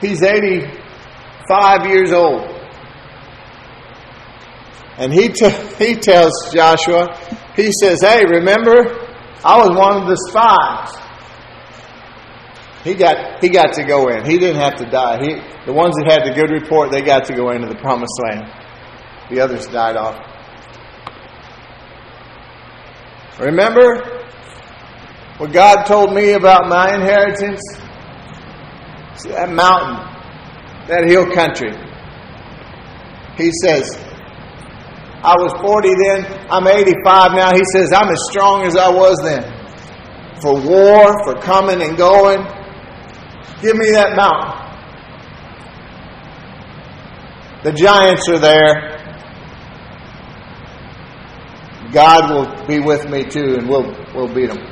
he's 0.00 0.22
85 0.22 1.86
years 1.86 2.12
old. 2.12 2.51
And 4.98 5.12
he, 5.12 5.28
t- 5.28 5.50
he 5.78 5.94
tells 5.94 6.32
Joshua, 6.52 7.16
he 7.56 7.70
says, 7.72 8.02
Hey, 8.02 8.24
remember, 8.24 9.02
I 9.44 9.58
was 9.58 9.70
one 9.76 10.02
of 10.02 10.08
the 10.08 10.16
spies. 10.28 11.02
He 12.84 12.94
got, 12.94 13.42
he 13.42 13.48
got 13.48 13.74
to 13.74 13.84
go 13.84 14.08
in. 14.08 14.24
He 14.24 14.38
didn't 14.38 14.60
have 14.60 14.76
to 14.76 14.86
die. 14.90 15.18
He, 15.22 15.34
the 15.66 15.72
ones 15.72 15.94
that 15.96 16.10
had 16.10 16.26
the 16.26 16.34
good 16.34 16.50
report, 16.50 16.90
they 16.90 17.02
got 17.02 17.24
to 17.26 17.34
go 17.34 17.50
into 17.50 17.68
the 17.68 17.76
promised 17.76 18.20
land. 18.22 18.50
The 19.30 19.40
others 19.40 19.66
died 19.68 19.96
off. 19.96 20.18
Remember 23.38 24.22
what 25.38 25.52
God 25.52 25.84
told 25.84 26.12
me 26.12 26.32
about 26.32 26.68
my 26.68 26.94
inheritance? 26.94 27.60
See 29.16 29.30
that 29.30 29.50
mountain, 29.50 29.96
that 30.88 31.04
hill 31.06 31.30
country. 31.32 31.72
He 33.36 33.50
says, 33.62 33.96
I 35.24 35.36
was 35.38 35.54
40 35.62 35.88
then, 35.88 36.26
I'm 36.50 36.66
85 36.66 37.32
now. 37.32 37.52
He 37.54 37.62
says, 37.72 37.92
I'm 37.92 38.08
as 38.10 38.18
strong 38.30 38.66
as 38.66 38.76
I 38.76 38.90
was 38.90 39.16
then. 39.22 39.44
For 40.42 40.54
war, 40.54 41.14
for 41.24 41.40
coming 41.40 41.80
and 41.80 41.96
going. 41.96 42.42
Give 43.62 43.76
me 43.76 43.92
that 43.92 44.16
mountain. 44.16 44.58
The 47.62 47.72
giants 47.72 48.28
are 48.28 48.40
there. 48.40 48.98
God 51.92 52.30
will 52.30 52.66
be 52.66 52.80
with 52.80 53.08
me 53.08 53.22
too, 53.22 53.58
and 53.58 53.68
we'll, 53.68 53.94
we'll 54.14 54.34
beat 54.34 54.48
them. 54.48 54.58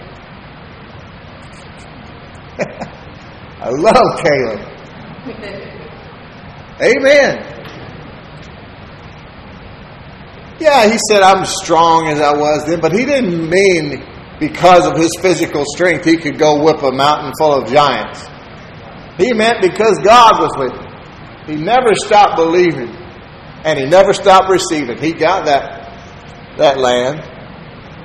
I 3.60 3.68
love 3.68 4.24
Caleb. 4.24 4.60
Amen. 6.82 7.49
Yeah, 10.60 10.90
he 10.90 10.98
said, 11.08 11.22
I'm 11.22 11.46
strong 11.46 12.08
as 12.08 12.20
I 12.20 12.36
was 12.36 12.66
then, 12.66 12.80
but 12.80 12.92
he 12.92 13.06
didn't 13.06 13.48
mean 13.48 14.04
because 14.38 14.86
of 14.86 14.96
his 14.96 15.10
physical 15.20 15.64
strength 15.74 16.04
he 16.04 16.18
could 16.18 16.38
go 16.38 16.62
whip 16.62 16.82
a 16.82 16.92
mountain 16.92 17.32
full 17.38 17.54
of 17.54 17.68
giants. 17.68 18.26
He 19.16 19.32
meant 19.32 19.62
because 19.62 19.98
God 20.04 20.38
was 20.38 20.52
with 20.58 20.72
him. 20.72 20.90
He 21.46 21.64
never 21.64 21.94
stopped 21.94 22.36
believing 22.36 22.94
and 23.64 23.78
he 23.78 23.86
never 23.86 24.12
stopped 24.12 24.50
receiving. 24.50 24.98
He 24.98 25.12
got 25.12 25.46
that, 25.46 26.58
that 26.58 26.78
land 26.78 27.20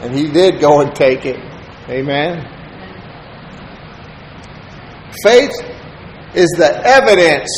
and 0.02 0.16
he 0.16 0.32
did 0.32 0.62
go 0.62 0.80
and 0.80 0.96
take 0.96 1.26
it. 1.26 1.40
Amen. 1.90 2.52
Faith 5.24 5.52
is 6.36 6.50
the 6.58 6.82
evidence 6.86 7.50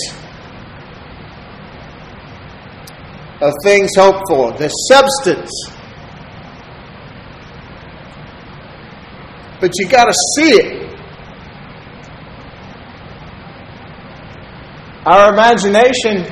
of 3.42 3.54
things 3.64 3.92
hoped 3.96 4.24
for, 4.30 4.52
the 4.54 4.68
substance. 4.70 5.52
But 9.60 9.72
you 9.76 9.88
got 9.88 10.06
to 10.06 10.14
see 10.36 10.52
it. 10.52 10.88
Our 15.06 15.34
imagination 15.34 16.26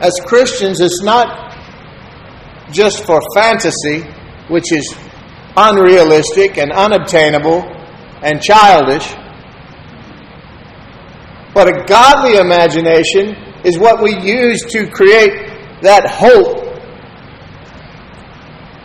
as 0.00 0.12
Christians 0.24 0.80
is 0.80 1.00
not 1.04 1.52
just 2.70 3.04
for 3.04 3.20
fantasy, 3.34 4.02
which 4.48 4.72
is 4.72 4.94
unrealistic 5.56 6.58
and 6.58 6.72
unobtainable 6.72 7.62
and 8.22 8.40
childish. 8.40 9.12
But 11.54 11.68
a 11.68 11.84
godly 11.86 12.38
imagination 12.38 13.36
is 13.64 13.78
what 13.78 14.02
we 14.02 14.18
use 14.20 14.60
to 14.70 14.88
create 14.90 15.43
that 15.84 16.08
hope 16.08 16.64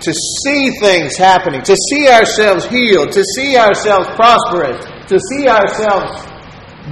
to 0.01 0.13
see 0.13 0.71
things 0.79 1.17
happening, 1.17 1.61
to 1.61 1.75
see 1.91 2.07
ourselves 2.07 2.65
healed, 2.67 3.11
to 3.11 3.23
see 3.35 3.57
ourselves 3.57 4.07
prosperous, 4.15 4.85
to 5.07 5.19
see 5.19 5.47
ourselves 5.47 6.25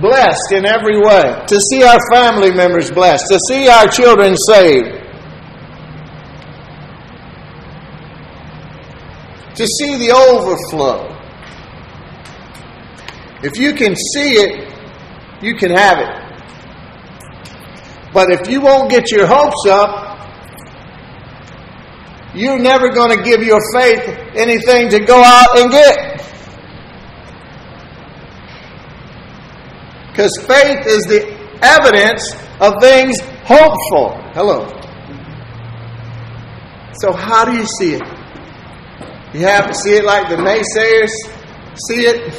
blessed 0.01 0.51
in 0.51 0.65
every 0.65 0.99
way, 0.99 1.43
to 1.47 1.59
see 1.71 1.83
our 1.83 1.99
family 2.11 2.51
members 2.51 2.91
blessed, 2.91 3.25
to 3.29 3.39
see 3.49 3.67
our 3.69 3.87
children 3.87 4.35
saved, 4.35 4.87
to 9.55 9.65
see 9.65 9.97
the 9.97 10.11
overflow. 10.11 11.13
If 13.43 13.57
you 13.57 13.73
can 13.73 13.95
see 13.95 14.33
it, 14.33 14.73
you 15.41 15.55
can 15.55 15.71
have 15.71 15.99
it. 15.99 16.26
But 18.17 18.31
if 18.31 18.49
you 18.49 18.61
won't 18.61 18.89
get 18.89 19.11
your 19.11 19.27
hopes 19.27 19.67
up, 19.69 20.17
you're 22.33 22.57
never 22.57 22.89
going 22.89 23.15
to 23.15 23.23
give 23.23 23.43
your 23.43 23.59
faith 23.75 24.09
anything 24.33 24.89
to 24.89 25.05
go 25.05 25.21
out 25.23 25.55
and 25.55 25.69
get. 25.69 26.17
Because 30.09 30.35
faith 30.47 30.87
is 30.87 31.03
the 31.03 31.31
evidence 31.61 32.33
of 32.59 32.73
things 32.81 33.19
hoped 33.45 33.77
for. 33.91 34.19
Hello. 34.33 34.65
So, 36.99 37.13
how 37.13 37.45
do 37.45 37.55
you 37.55 37.67
see 37.77 37.93
it? 37.93 38.01
You 39.35 39.41
have 39.41 39.67
to 39.67 39.75
see 39.75 39.91
it 39.91 40.03
like 40.03 40.27
the 40.27 40.37
naysayers 40.37 41.11
see 41.87 42.07
it, 42.07 42.33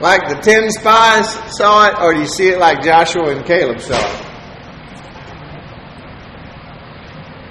like 0.00 0.28
the 0.28 0.36
ten 0.42 0.70
spies 0.70 1.28
saw 1.56 1.88
it, 1.88 2.00
or 2.00 2.14
do 2.14 2.20
you 2.20 2.26
see 2.26 2.48
it 2.48 2.58
like 2.58 2.82
Joshua 2.82 3.34
and 3.34 3.44
Caleb 3.44 3.80
saw 3.80 3.98
it? 3.98 4.24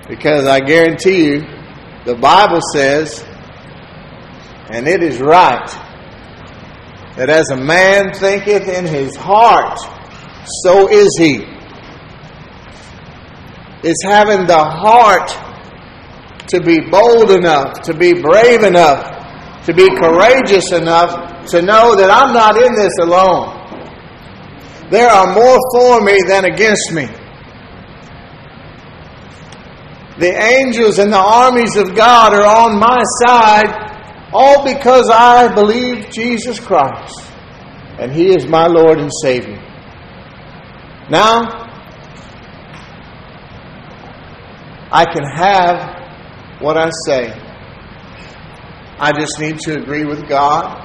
Because 0.08 0.48
I 0.48 0.62
guarantee 0.62 1.26
you, 1.26 1.42
the 2.06 2.16
Bible 2.16 2.62
says, 2.74 3.26
and 4.70 4.88
it 4.88 5.04
is 5.04 5.20
right, 5.20 5.68
that 7.18 7.30
as 7.30 7.50
a 7.50 7.58
man 7.58 8.14
thinketh 8.14 8.70
in 8.70 8.86
his 8.86 9.16
heart, 9.16 9.78
so 10.64 10.88
is 10.90 11.10
he. 11.20 11.46
It's 13.84 14.04
having 14.04 14.48
the 14.48 14.64
heart 14.64 15.30
to 16.50 16.62
be 16.62 16.80
bold 16.80 17.32
enough, 17.32 17.82
to 17.84 17.94
be 17.94 18.14
brave 18.14 18.64
enough, 18.64 19.17
to 19.68 19.74
be 19.74 19.88
courageous 20.00 20.72
enough 20.72 21.46
to 21.52 21.62
know 21.62 21.94
that 21.96 22.10
I'm 22.10 22.34
not 22.34 22.56
in 22.56 22.74
this 22.74 22.94
alone. 23.02 23.54
There 24.90 25.10
are 25.10 25.34
more 25.34 25.60
for 25.76 26.02
me 26.02 26.18
than 26.26 26.46
against 26.46 26.94
me. 26.94 27.06
The 30.20 30.34
angels 30.34 31.00
and 31.00 31.12
the 31.12 31.20
armies 31.20 31.76
of 31.76 31.94
God 31.96 32.34
are 32.34 32.66
on 32.66 32.80
my 32.80 33.04
side, 33.26 34.30
all 34.32 34.64
because 34.64 35.10
I 35.12 35.54
believe 35.54 36.10
Jesus 36.12 36.60
Christ 36.60 37.28
and 38.00 38.12
He 38.12 38.30
is 38.34 38.46
my 38.46 38.68
Lord 38.68 39.00
and 39.00 39.12
Savior. 39.22 39.62
Now, 41.10 41.42
I 44.92 45.04
can 45.06 45.24
have 45.26 46.62
what 46.62 46.78
I 46.78 46.90
say. 47.06 47.47
I 49.00 49.12
just 49.12 49.40
need 49.40 49.60
to 49.60 49.80
agree 49.80 50.06
with 50.06 50.28
God, 50.28 50.84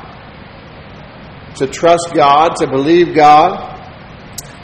to 1.57 1.67
trust 1.67 2.13
God, 2.15 2.57
to 2.57 2.67
believe 2.67 3.15
God, 3.15 3.73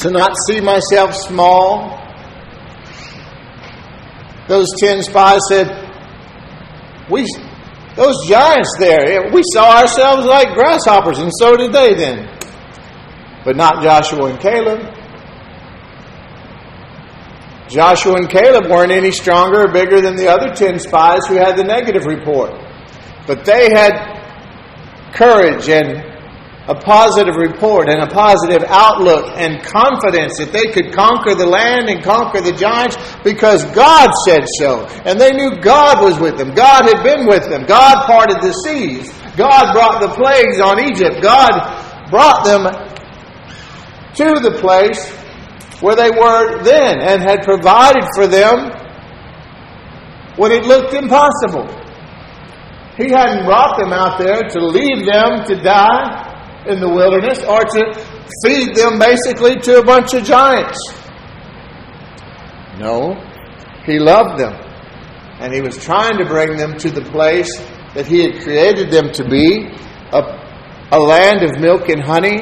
to 0.01 0.11
not 0.11 0.33
see 0.47 0.61
myself 0.61 1.15
small. 1.15 1.97
Those 4.49 4.67
ten 4.79 5.03
spies 5.03 5.41
said, 5.49 5.67
"We, 7.11 7.25
those 7.97 8.27
giants 8.29 8.75
there, 8.79 9.25
eh, 9.25 9.31
we 9.33 9.43
saw 9.55 9.79
ourselves 9.81 10.27
like 10.27 10.55
grasshoppers, 10.55 11.19
and 11.19 11.33
so 11.39 11.57
did 11.57 11.73
they. 11.73 11.95
Then, 11.95 12.29
but 13.47 13.57
not 13.57 13.83
Joshua 13.83 14.27
and 14.27 14.39
Caleb. 14.39 14.95
Joshua 17.71 18.17
and 18.17 18.29
Caleb 18.29 18.71
weren't 18.71 18.93
any 18.93 19.11
stronger 19.11 19.63
or 19.63 19.73
bigger 19.73 20.03
than 20.03 20.17
the 20.17 20.29
other 20.29 20.55
ten 20.55 20.79
spies 20.79 21.27
who 21.27 21.37
had 21.37 21.57
the 21.57 21.65
negative 21.65 22.05
report. 22.05 22.68
But 23.29 23.45
they 23.45 23.69
had 23.71 25.13
courage 25.13 25.69
and 25.69 26.09
a 26.69 26.75
positive 26.75 27.37
report 27.37 27.89
and 27.89 28.01
a 28.01 28.07
positive 28.07 28.65
outlook 28.69 29.33
and 29.37 29.63
confidence 29.63 30.37
that 30.37 30.53
they 30.53 30.73
could 30.73 30.93
conquer 30.93 31.35
the 31.35 31.47
land 31.47 31.89
and 31.89 32.05
conquer 32.05 32.41
the 32.41 32.53
giants 32.53 32.97
because 33.25 33.65
God 33.73 34.11
said 34.27 34.45
so. 34.59 34.85
And 35.05 35.21
they 35.21 35.33
knew 35.33 35.61
God 35.61 36.05
was 36.05 36.19
with 36.19 36.37
them. 36.37 36.55
God 36.55 36.85
had 36.85 37.03
been 37.03 37.27
with 37.27 37.49
them. 37.49 37.65
God 37.65 38.05
parted 38.05 38.41
the 38.41 38.53
seas. 38.65 39.13
God 39.37 39.73
brought 39.73 40.01
the 40.01 40.13
plagues 40.13 40.61
on 40.61 40.81
Egypt. 40.81 41.23
God 41.23 41.53
brought 42.11 42.45
them 42.45 42.65
to 44.17 44.41
the 44.41 44.57
place 44.61 45.09
where 45.81 45.97
they 45.97 46.11
were 46.11 46.63
then 46.65 47.01
and 47.01 47.23
had 47.23 47.45
provided 47.45 48.05
for 48.15 48.27
them 48.27 48.73
when 50.37 50.53
it 50.53 50.65
looked 50.65 50.93
impossible. 50.93 51.65
He 52.99 53.11
hadn't 53.11 53.45
brought 53.47 53.79
them 53.79 53.93
out 53.93 54.19
there 54.19 54.43
to 54.43 54.59
leave 54.61 55.07
them 55.07 55.45
to 55.47 55.55
die 55.55 56.65
in 56.67 56.81
the 56.81 56.89
wilderness 56.89 57.39
or 57.45 57.61
to 57.63 57.95
feed 58.43 58.75
them 58.75 58.99
basically 58.99 59.55
to 59.55 59.79
a 59.79 59.85
bunch 59.85 60.15
of 60.15 60.25
giants. 60.25 60.79
No, 62.79 63.15
He 63.87 64.01
loved 64.01 64.41
them. 64.41 64.53
And 65.41 65.55
He 65.55 65.61
was 65.61 65.77
trying 65.77 66.19
to 66.19 66.25
bring 66.25 66.57
them 66.57 66.77
to 66.79 66.91
the 66.91 67.03
place 67.03 67.49
that 67.95 68.07
He 68.07 68.23
had 68.23 68.43
created 68.43 68.91
them 68.91 69.13
to 69.13 69.25
be 69.29 69.71
a, 70.13 70.21
a 70.91 70.99
land 70.99 71.45
of 71.45 71.61
milk 71.61 71.89
and 71.89 72.03
honey, 72.03 72.41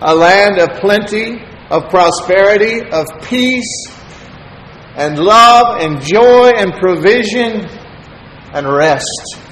a 0.00 0.14
land 0.14 0.58
of 0.58 0.80
plenty, 0.80 1.42
of 1.68 1.90
prosperity, 1.90 2.80
of 2.90 3.06
peace, 3.22 3.86
and 4.96 5.18
love, 5.18 5.80
and 5.80 6.00
joy, 6.00 6.52
and 6.56 6.72
provision, 6.80 7.68
and 8.54 8.66
rest. 8.66 9.49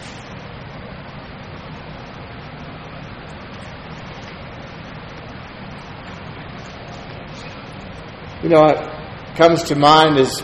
You 8.49 8.55
know, 8.55 8.63
what 8.63 9.37
comes 9.37 9.63
to 9.65 9.75
mind 9.75 10.17
is 10.17 10.43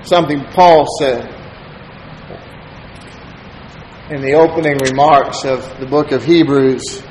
something 0.00 0.42
Paul 0.44 0.86
said 0.98 1.28
in 4.10 4.22
the 4.22 4.32
opening 4.32 4.78
remarks 4.78 5.44
of 5.44 5.78
the 5.78 5.84
book 5.84 6.10
of 6.10 6.24
Hebrews. 6.24 7.02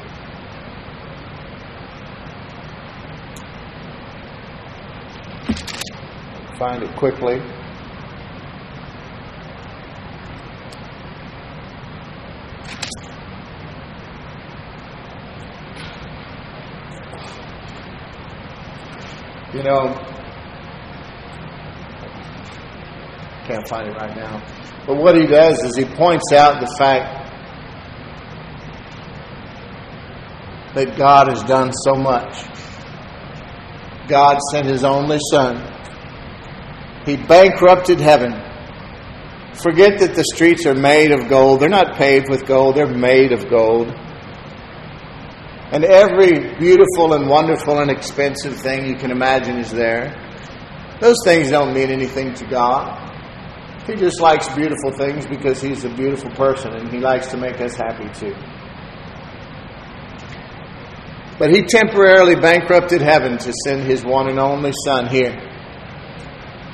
Find 6.58 6.82
it 6.82 6.96
quickly. 6.96 7.40
You 19.58 19.64
know, 19.64 19.88
can't 23.48 23.68
find 23.68 23.88
it 23.88 23.96
right 23.96 24.16
now. 24.16 24.46
But 24.86 24.98
what 24.98 25.16
he 25.16 25.26
does 25.26 25.64
is 25.64 25.76
he 25.76 25.86
points 25.96 26.32
out 26.32 26.60
the 26.60 26.72
fact 26.78 27.28
that 30.76 30.96
God 30.96 31.30
has 31.30 31.42
done 31.46 31.72
so 31.74 31.96
much. 31.96 32.38
God 34.08 34.38
sent 34.52 34.68
his 34.68 34.84
only 34.84 35.18
Son. 35.32 35.56
He 37.08 37.18
bankrupted 37.18 38.00
heaven. 38.00 38.34
Forget 39.56 39.98
that 40.02 40.14
the 40.14 40.24
streets 40.36 40.68
are 40.68 40.76
made 40.76 41.12
of 41.12 41.30
gold. 41.30 41.62
They're 41.62 41.68
not 41.68 41.96
paved 41.96 42.30
with 42.30 42.46
gold, 42.46 42.76
they're 42.76 42.86
made 42.86 43.32
of 43.32 43.50
gold. 43.50 43.92
And 45.72 45.84
every 45.84 46.56
beautiful 46.58 47.14
and 47.14 47.28
wonderful 47.28 47.80
and 47.80 47.92
expensive 47.92 48.56
thing 48.56 48.88
you 48.88 48.96
can 48.96 49.12
imagine 49.12 49.58
is 49.58 49.70
there. 49.70 50.16
Those 51.02 51.18
things 51.26 51.52
don't 51.52 51.74
mean 51.74 51.90
anything 51.90 52.34
to 52.36 52.46
God. 52.46 53.04
He 53.86 53.96
just 53.96 54.22
likes 54.22 54.48
beautiful 54.56 54.92
things 54.98 55.26
because 55.26 55.62
He's 55.62 55.84
a 55.84 55.90
beautiful 55.90 56.32
person 56.32 56.74
and 56.74 56.90
He 56.90 57.00
likes 57.00 57.28
to 57.28 57.38
make 57.38 57.60
us 57.60 57.76
happy 57.76 58.08
too. 58.18 58.36
But 61.38 61.54
He 61.54 61.64
temporarily 61.64 62.36
bankrupted 62.36 63.02
heaven 63.02 63.38
to 63.38 63.54
send 63.66 63.84
His 63.84 64.06
one 64.06 64.30
and 64.30 64.40
only 64.40 64.72
Son 64.86 65.08
here 65.08 65.36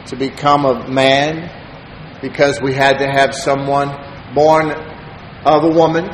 to 0.06 0.16
become 0.16 0.66
a 0.66 0.88
man 0.88 1.50
because 2.22 2.62
we 2.62 2.74
had 2.74 3.00
to 3.00 3.08
have 3.08 3.34
someone 3.34 3.90
born 4.36 4.72
of 5.46 5.64
a 5.64 5.70
woman 5.70 6.06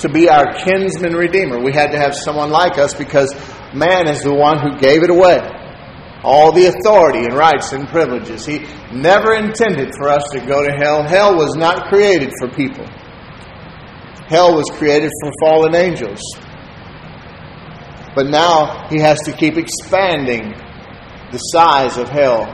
to 0.00 0.08
be 0.08 0.28
our 0.28 0.52
kinsman 0.54 1.14
redeemer. 1.14 1.62
We 1.62 1.72
had 1.72 1.90
to 1.92 1.98
have 1.98 2.14
someone 2.14 2.50
like 2.50 2.78
us 2.78 2.94
because 2.94 3.34
man 3.74 4.08
is 4.08 4.22
the 4.22 4.34
one 4.34 4.58
who 4.58 4.78
gave 4.78 5.02
it 5.02 5.10
away. 5.10 5.40
All 6.22 6.52
the 6.52 6.66
authority 6.66 7.20
and 7.24 7.34
rights 7.34 7.72
and 7.72 7.88
privileges. 7.88 8.44
He 8.44 8.66
never 8.92 9.34
intended 9.34 9.92
for 9.96 10.08
us 10.08 10.22
to 10.32 10.40
go 10.40 10.62
to 10.64 10.72
hell. 10.72 11.02
Hell 11.02 11.34
was 11.36 11.54
not 11.56 11.88
created 11.88 12.32
for 12.38 12.48
people. 12.48 12.86
Hell 14.28 14.54
was 14.54 14.66
created 14.74 15.10
for 15.22 15.32
fallen 15.40 15.74
angels. 15.74 16.20
But 18.14 18.26
now 18.26 18.88
he 18.88 19.00
has 19.00 19.18
to 19.24 19.32
keep 19.32 19.56
expanding 19.56 20.52
the 21.32 21.38
size 21.38 21.96
of 21.96 22.08
hell 22.08 22.46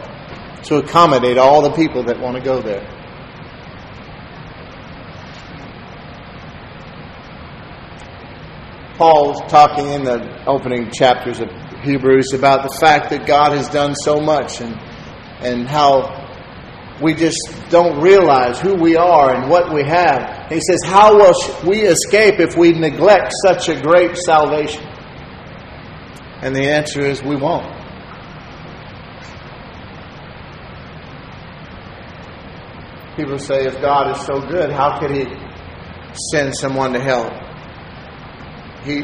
to 0.64 0.76
accommodate 0.76 1.38
all 1.38 1.62
the 1.62 1.72
people 1.72 2.04
that 2.04 2.20
want 2.20 2.36
to 2.36 2.42
go 2.42 2.60
there. 2.60 2.95
Paul's 8.96 9.40
talking 9.50 9.88
in 9.88 10.04
the 10.04 10.44
opening 10.46 10.90
chapters 10.90 11.40
of 11.40 11.48
Hebrews 11.82 12.32
about 12.32 12.62
the 12.62 12.76
fact 12.80 13.10
that 13.10 13.26
God 13.26 13.52
has 13.52 13.68
done 13.68 13.94
so 13.94 14.20
much 14.20 14.60
and, 14.60 14.74
and 15.40 15.68
how 15.68 16.24
we 17.02 17.14
just 17.14 17.38
don't 17.68 18.00
realize 18.00 18.58
who 18.58 18.74
we 18.74 18.96
are 18.96 19.34
and 19.34 19.50
what 19.50 19.72
we 19.72 19.82
have. 19.84 20.50
He 20.50 20.60
says, 20.60 20.80
How 20.84 21.14
will 21.14 21.34
we 21.68 21.82
escape 21.82 22.40
if 22.40 22.56
we 22.56 22.72
neglect 22.72 23.32
such 23.44 23.68
a 23.68 23.80
great 23.80 24.16
salvation? 24.16 24.82
And 26.42 26.54
the 26.54 26.70
answer 26.70 27.00
is, 27.00 27.22
we 27.22 27.36
won't. 27.36 27.74
People 33.16 33.38
say, 33.38 33.64
if 33.64 33.80
God 33.80 34.14
is 34.14 34.26
so 34.26 34.40
good, 34.40 34.70
how 34.70 34.98
could 35.00 35.10
He 35.10 35.24
send 36.30 36.54
someone 36.54 36.92
to 36.92 37.00
hell? 37.00 37.45
He, 38.86 39.02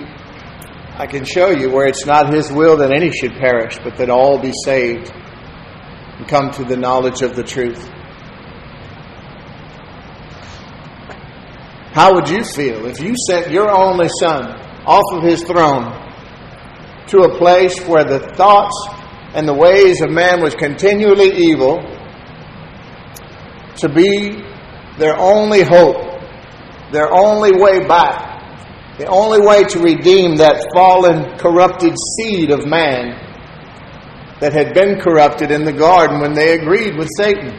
I 0.96 1.06
can 1.06 1.24
show 1.24 1.50
you 1.50 1.70
where 1.70 1.86
it's 1.86 2.06
not 2.06 2.32
his 2.32 2.50
will 2.52 2.76
that 2.78 2.92
any 2.92 3.10
should 3.10 3.32
perish, 3.32 3.78
but 3.82 3.96
that 3.96 4.08
all 4.08 4.38
be 4.38 4.52
saved 4.64 5.12
and 6.18 6.28
come 6.28 6.50
to 6.52 6.64
the 6.64 6.76
knowledge 6.76 7.22
of 7.22 7.34
the 7.34 7.42
truth. 7.42 7.82
How 11.92 12.14
would 12.14 12.28
you 12.28 12.42
feel 12.44 12.86
if 12.86 13.00
you 13.00 13.14
sent 13.28 13.50
your 13.50 13.70
only 13.70 14.08
son 14.20 14.58
off 14.86 15.04
of 15.12 15.22
his 15.22 15.42
throne 15.42 15.92
to 17.08 17.18
a 17.22 17.36
place 17.36 17.78
where 17.86 18.04
the 18.04 18.20
thoughts 18.34 18.74
and 19.34 19.46
the 19.46 19.54
ways 19.54 20.00
of 20.00 20.10
man 20.10 20.40
was 20.40 20.54
continually 20.54 21.32
evil 21.36 21.80
to 23.76 23.88
be 23.88 24.42
their 24.98 25.18
only 25.18 25.62
hope, 25.62 26.22
their 26.92 27.12
only 27.12 27.52
way 27.52 27.86
back 27.86 28.31
the 28.98 29.06
only 29.06 29.40
way 29.40 29.64
to 29.64 29.78
redeem 29.78 30.36
that 30.36 30.66
fallen, 30.74 31.38
corrupted 31.38 31.94
seed 32.16 32.50
of 32.50 32.66
man 32.66 33.18
that 34.40 34.52
had 34.52 34.74
been 34.74 35.00
corrupted 35.00 35.50
in 35.50 35.64
the 35.64 35.72
garden 35.72 36.20
when 36.20 36.34
they 36.34 36.58
agreed 36.58 36.96
with 36.98 37.08
Satan. 37.16 37.50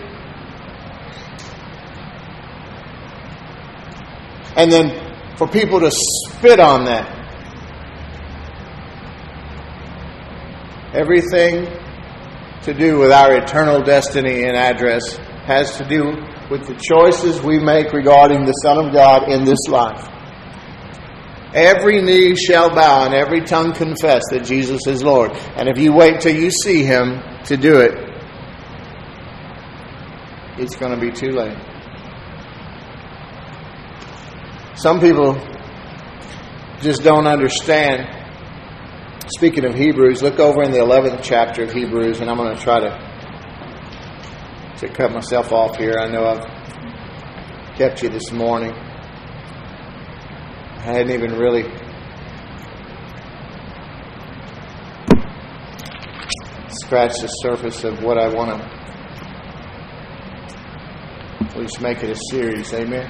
And 4.56 4.72
then 4.72 5.14
for 5.38 5.48
people 5.48 5.80
to 5.80 5.90
spit 5.92 6.60
on 6.60 6.86
that. 6.86 7.10
Everything 10.94 11.66
to 12.62 12.74
do 12.74 13.00
with 13.00 13.12
our 13.12 13.36
eternal 13.36 13.82
destiny 13.82 14.44
and 14.44 14.56
address 14.56 15.18
has 15.46 15.78
to 15.78 15.86
do 15.86 16.14
with 16.52 16.68
the 16.68 16.76
choices 16.76 17.42
we 17.42 17.60
make 17.60 17.92
regarding 17.92 18.46
the 18.46 18.54
Son 18.64 18.86
of 18.86 18.94
God 18.94 19.30
in 19.30 19.44
this 19.44 19.68
life. 19.68 20.13
Every 21.54 22.02
knee 22.02 22.36
shall 22.36 22.74
bow 22.74 23.06
and 23.06 23.14
every 23.14 23.42
tongue 23.42 23.74
confess 23.74 24.24
that 24.32 24.44
Jesus 24.44 24.88
is 24.88 25.04
Lord. 25.04 25.32
And 25.56 25.70
if 25.70 25.78
you 25.78 25.94
wait 25.94 26.20
till 26.22 26.36
you 26.36 26.50
see 26.50 26.84
him 26.84 27.22
to 27.46 27.58
do 27.58 27.80
it, 27.80 27.94
it's 30.58 30.76
going 30.76 30.94
to 30.94 31.00
be 31.00 31.12
too 31.12 31.30
late. 31.32 31.58
Some 34.76 35.00
people 35.00 35.36
just 36.82 37.04
don't 37.04 37.28
understand. 37.28 38.08
Speaking 39.38 39.66
of 39.66 39.76
Hebrews, 39.76 40.24
look 40.24 40.40
over 40.40 40.64
in 40.64 40.72
the 40.72 40.80
11th 40.80 41.22
chapter 41.24 41.64
of 41.64 41.72
Hebrews, 41.72 42.20
and 42.20 42.30
I'm 42.30 42.38
going 42.38 42.56
to 42.56 42.62
try 42.62 42.80
to, 42.80 42.90
to 44.80 44.94
cut 44.94 45.12
myself 45.12 45.52
off 45.52 45.78
here. 45.78 45.98
I 46.00 46.10
know 46.10 46.26
I've 46.26 47.78
kept 47.78 48.02
you 48.02 48.10
this 48.10 48.32
morning. 48.32 48.74
I 50.84 50.88
hadn't 50.88 51.12
even 51.12 51.40
really 51.40 51.64
scratched 56.68 57.22
the 57.22 57.28
surface 57.28 57.86
of 57.86 58.04
what 58.04 58.18
I 58.18 58.28
want 58.28 58.52
to. 58.52 58.58
We 61.58 61.64
just 61.64 61.80
make 61.80 62.04
it 62.04 62.10
a 62.10 62.18
series, 62.30 62.74
amen. 62.74 63.10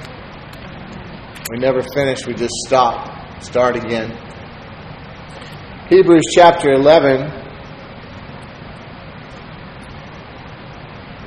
We 1.50 1.58
never 1.58 1.82
finish, 1.96 2.24
we 2.28 2.34
just 2.34 2.54
stop, 2.64 3.42
start 3.42 3.74
again. 3.74 4.16
Hebrews 5.88 6.22
chapter 6.32 6.74
11. 6.74 7.22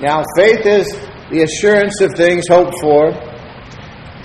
Now, 0.01 0.23
faith 0.37 0.65
is 0.65 0.87
the 1.29 1.41
assurance 1.41 1.99
of 1.99 2.13
things 2.15 2.47
hoped 2.47 2.79
for 2.79 3.26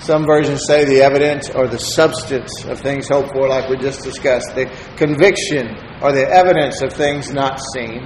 some 0.03 0.25
versions 0.25 0.63
say 0.67 0.83
the 0.83 1.01
evidence 1.01 1.49
or 1.49 1.67
the 1.67 1.79
substance 1.79 2.51
of 2.65 2.79
things 2.79 3.07
hoped 3.07 3.31
for, 3.31 3.47
like 3.47 3.69
we 3.69 3.77
just 3.77 4.03
discussed, 4.03 4.53
the 4.53 4.65
conviction 4.97 5.77
or 6.01 6.11
the 6.11 6.27
evidence 6.27 6.81
of 6.81 6.91
things 6.91 7.31
not 7.31 7.57
seen. 7.73 8.05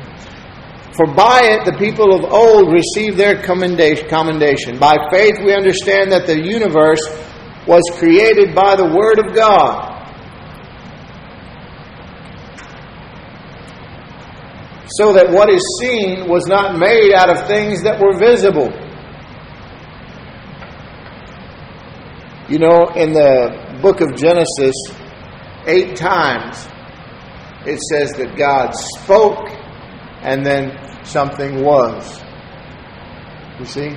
For 0.93 1.07
by 1.07 1.41
it 1.43 1.65
the 1.65 1.75
people 1.77 2.13
of 2.13 2.23
old 2.31 2.71
received 2.71 3.17
their 3.17 3.41
commendation. 3.41 4.77
By 4.77 4.95
faith 5.11 5.37
we 5.43 5.53
understand 5.53 6.11
that 6.11 6.27
the 6.27 6.39
universe 6.39 7.01
was 7.67 7.81
created 7.97 8.53
by 8.53 8.75
the 8.75 8.85
Word 8.85 9.17
of 9.17 9.35
God. 9.35 9.95
So 14.89 15.13
that 15.13 15.31
what 15.31 15.49
is 15.49 15.61
seen 15.81 16.29
was 16.29 16.45
not 16.45 16.77
made 16.77 17.13
out 17.13 17.29
of 17.29 17.47
things 17.47 17.81
that 17.83 17.99
were 17.99 18.17
visible. 18.17 18.71
You 22.49 22.59
know, 22.59 22.87
in 22.95 23.11
the 23.11 23.79
book 23.81 23.99
of 23.99 24.15
Genesis, 24.15 24.75
eight 25.65 25.97
times 25.97 26.67
it 27.65 27.79
says 27.91 28.13
that 28.13 28.37
God 28.37 28.71
spoke 28.71 29.49
and 30.21 30.45
then 30.45 31.05
something 31.05 31.61
was. 31.61 32.23
You 33.59 33.65
see? 33.65 33.89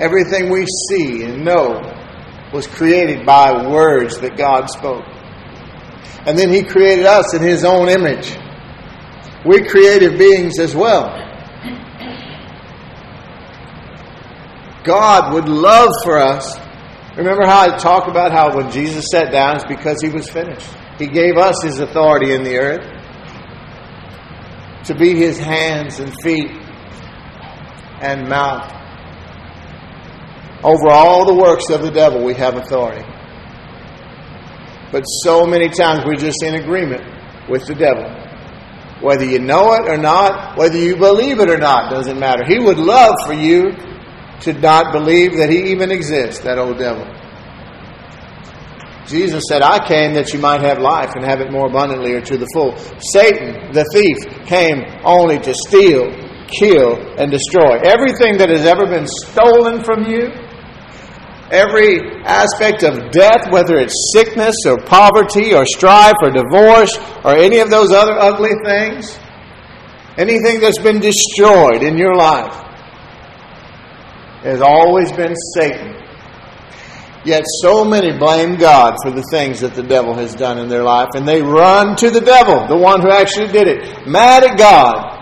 Everything 0.00 0.50
we 0.50 0.66
see 0.90 1.24
and 1.24 1.44
know 1.44 1.80
was 2.52 2.66
created 2.66 3.24
by 3.24 3.66
words 3.66 4.18
that 4.18 4.36
God 4.36 4.66
spoke. 4.68 5.06
And 6.26 6.38
then 6.38 6.50
He 6.50 6.62
created 6.62 7.06
us 7.06 7.32
in 7.34 7.40
His 7.40 7.64
own 7.64 7.88
image. 7.88 8.36
We're 9.46 9.64
creative 9.64 10.18
beings 10.18 10.58
as 10.58 10.76
well. 10.76 11.18
God 14.84 15.32
would 15.32 15.48
love 15.48 15.90
for 16.04 16.18
us 16.18 16.58
Remember 17.16 17.44
how 17.44 17.60
I 17.60 17.76
talked 17.76 18.08
about 18.08 18.32
how 18.32 18.56
when 18.56 18.70
Jesus 18.70 19.04
sat 19.10 19.30
down, 19.30 19.56
it's 19.56 19.66
because 19.66 20.00
he 20.00 20.08
was 20.08 20.30
finished. 20.30 20.68
He 20.98 21.06
gave 21.06 21.36
us 21.36 21.62
his 21.62 21.78
authority 21.78 22.32
in 22.32 22.42
the 22.42 22.56
earth. 22.58 22.98
to 24.84 24.94
be 24.96 25.14
his 25.14 25.38
hands 25.38 26.00
and 26.00 26.12
feet 26.22 26.50
and 28.00 28.28
mouth. 28.28 28.68
Over 30.64 30.88
all 30.90 31.24
the 31.24 31.34
works 31.34 31.70
of 31.70 31.82
the 31.82 31.90
devil, 31.90 32.24
we 32.24 32.34
have 32.34 32.56
authority. 32.56 33.04
But 34.90 35.02
so 35.04 35.46
many 35.46 35.68
times 35.68 36.04
we're 36.04 36.16
just 36.16 36.42
in 36.42 36.56
agreement 36.56 37.04
with 37.48 37.66
the 37.66 37.76
devil. 37.76 38.04
Whether 39.00 39.24
you 39.24 39.38
know 39.38 39.72
it 39.74 39.88
or 39.88 39.98
not, 39.98 40.56
whether 40.58 40.76
you 40.76 40.96
believe 40.96 41.38
it 41.38 41.48
or 41.48 41.58
not, 41.58 41.90
doesn't 41.90 42.18
matter. 42.18 42.44
He 42.44 42.58
would 42.58 42.78
love 42.78 43.14
for 43.24 43.34
you 43.34 43.72
to 44.42 44.52
not 44.52 44.92
believe 44.92 45.36
that 45.36 45.50
he 45.50 45.70
even 45.72 45.90
exists, 45.90 46.40
that 46.42 46.58
old 46.58 46.78
devil. 46.78 47.06
Jesus 49.06 49.42
said, 49.48 49.62
I 49.62 49.86
came 49.86 50.14
that 50.14 50.32
you 50.32 50.38
might 50.38 50.60
have 50.62 50.78
life 50.78 51.10
and 51.14 51.24
have 51.24 51.40
it 51.40 51.50
more 51.50 51.66
abundantly 51.66 52.14
or 52.14 52.20
to 52.20 52.36
the 52.38 52.46
full. 52.54 52.76
Satan, 53.12 53.72
the 53.72 53.84
thief, 53.92 54.46
came 54.46 54.84
only 55.04 55.38
to 55.40 55.54
steal, 55.68 56.10
kill, 56.46 56.96
and 57.18 57.30
destroy. 57.30 57.78
Everything 57.82 58.38
that 58.38 58.48
has 58.48 58.64
ever 58.64 58.86
been 58.86 59.06
stolen 59.06 59.82
from 59.82 60.06
you, 60.06 60.30
every 61.50 62.00
aspect 62.24 62.82
of 62.82 63.10
death, 63.10 63.50
whether 63.50 63.76
it's 63.76 64.12
sickness 64.14 64.54
or 64.66 64.78
poverty 64.78 65.54
or 65.54 65.66
strife 65.66 66.16
or 66.22 66.30
divorce 66.30 66.96
or 67.24 67.36
any 67.36 67.58
of 67.58 67.70
those 67.70 67.92
other 67.92 68.14
ugly 68.18 68.54
things, 68.64 69.18
anything 70.16 70.60
that's 70.60 70.78
been 70.78 71.00
destroyed 71.00 71.82
in 71.82 71.98
your 71.98 72.14
life, 72.14 72.71
has 74.42 74.60
always 74.60 75.12
been 75.12 75.34
Satan 75.54 76.02
Yet 77.24 77.44
so 77.62 77.84
many 77.84 78.16
blame 78.18 78.56
God 78.56 78.96
for 79.02 79.12
the 79.12 79.22
things 79.30 79.60
that 79.60 79.74
the 79.74 79.82
devil 79.82 80.14
has 80.14 80.34
done 80.34 80.58
in 80.58 80.68
their 80.68 80.82
life, 80.82 81.10
and 81.14 81.26
they 81.26 81.40
run 81.40 81.94
to 81.96 82.10
the 82.10 82.20
devil, 82.20 82.66
the 82.66 82.76
one 82.76 83.00
who 83.00 83.10
actually 83.10 83.52
did 83.52 83.68
it, 83.68 84.08
mad 84.08 84.42
at 84.42 84.58
God. 84.58 85.20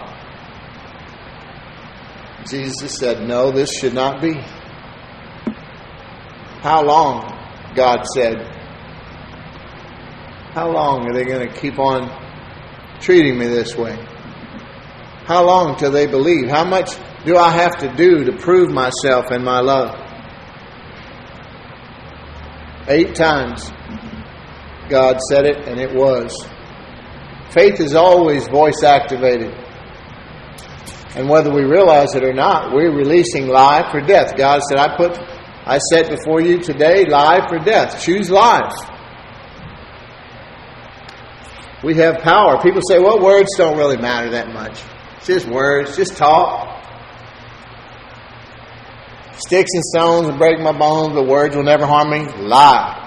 Jesus 2.48 2.96
said, 2.96 3.28
No, 3.28 3.50
this 3.50 3.70
should 3.78 3.92
not 3.92 4.22
be. 4.22 4.32
How 6.62 6.82
long? 6.82 7.36
God 7.74 8.04
said. 8.14 8.38
How 10.54 10.70
long 10.70 11.06
are 11.06 11.12
they 11.12 11.24
going 11.24 11.46
to 11.46 11.54
keep 11.54 11.78
on 11.78 12.10
treating 13.00 13.38
me 13.38 13.46
this 13.46 13.76
way? 13.76 13.94
How 15.26 15.44
long 15.44 15.76
till 15.76 15.92
they 15.92 16.06
believe? 16.06 16.48
How 16.48 16.64
much 16.64 16.96
do 17.24 17.36
I 17.36 17.50
have 17.50 17.76
to 17.78 17.94
do 17.96 18.24
to 18.24 18.36
prove 18.36 18.70
myself 18.70 19.30
and 19.30 19.44
my 19.44 19.60
love? 19.60 19.94
Eight 22.88 23.14
times 23.14 23.70
God 24.88 25.18
said 25.30 25.46
it, 25.46 25.68
and 25.68 25.80
it 25.80 25.94
was. 25.94 26.36
Faith 27.50 27.80
is 27.80 27.94
always 27.94 28.48
voice 28.48 28.82
activated. 28.82 29.54
And 31.14 31.28
whether 31.28 31.52
we 31.52 31.62
realize 31.62 32.14
it 32.14 32.24
or 32.24 32.32
not, 32.32 32.72
we're 32.72 32.94
releasing 32.94 33.48
life 33.48 33.94
or 33.94 34.00
death. 34.00 34.36
God 34.36 34.60
said, 34.68 34.78
I 34.78 34.96
put 34.96 35.18
I 35.64 35.78
set 35.92 36.10
before 36.10 36.40
you 36.40 36.58
today 36.58 37.04
life 37.04 37.44
or 37.50 37.58
death. 37.58 38.02
Choose 38.02 38.30
life. 38.30 38.72
We 41.84 41.94
have 41.96 42.18
power. 42.18 42.60
People 42.60 42.80
say, 42.88 42.98
well, 42.98 43.20
words 43.20 43.48
don't 43.56 43.76
really 43.76 43.96
matter 43.96 44.30
that 44.30 44.52
much. 44.52 44.82
It's 45.18 45.26
just 45.26 45.48
words, 45.48 45.96
just 45.96 46.16
talk. 46.16 46.69
Sticks 49.40 49.70
and 49.72 49.84
stones 49.84 50.28
will 50.28 50.36
break 50.36 50.60
my 50.60 50.76
bones, 50.76 51.14
but 51.14 51.26
words 51.26 51.56
will 51.56 51.64
never 51.64 51.86
harm 51.86 52.10
me. 52.10 52.26
Lie. 52.42 53.00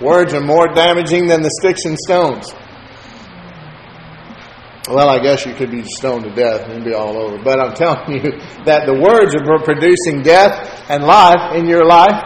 Words 0.00 0.32
are 0.32 0.40
more 0.40 0.68
damaging 0.74 1.26
than 1.26 1.42
the 1.42 1.50
sticks 1.60 1.84
and 1.84 1.98
stones. 1.98 2.50
Well, 4.88 5.10
I 5.10 5.18
guess 5.18 5.44
you 5.44 5.52
could 5.52 5.70
be 5.70 5.84
stoned 5.84 6.24
to 6.24 6.30
death 6.30 6.68
and 6.70 6.82
be 6.82 6.94
all 6.94 7.16
over. 7.18 7.36
But 7.42 7.60
I'm 7.60 7.74
telling 7.84 8.24
you 8.24 8.30
that 8.64 8.86
the 8.86 8.94
words 8.94 9.34
are 9.34 9.62
producing 9.62 10.22
death 10.22 10.88
and 10.88 11.04
life 11.04 11.54
in 11.54 11.66
your 11.66 11.84
life 11.84 12.24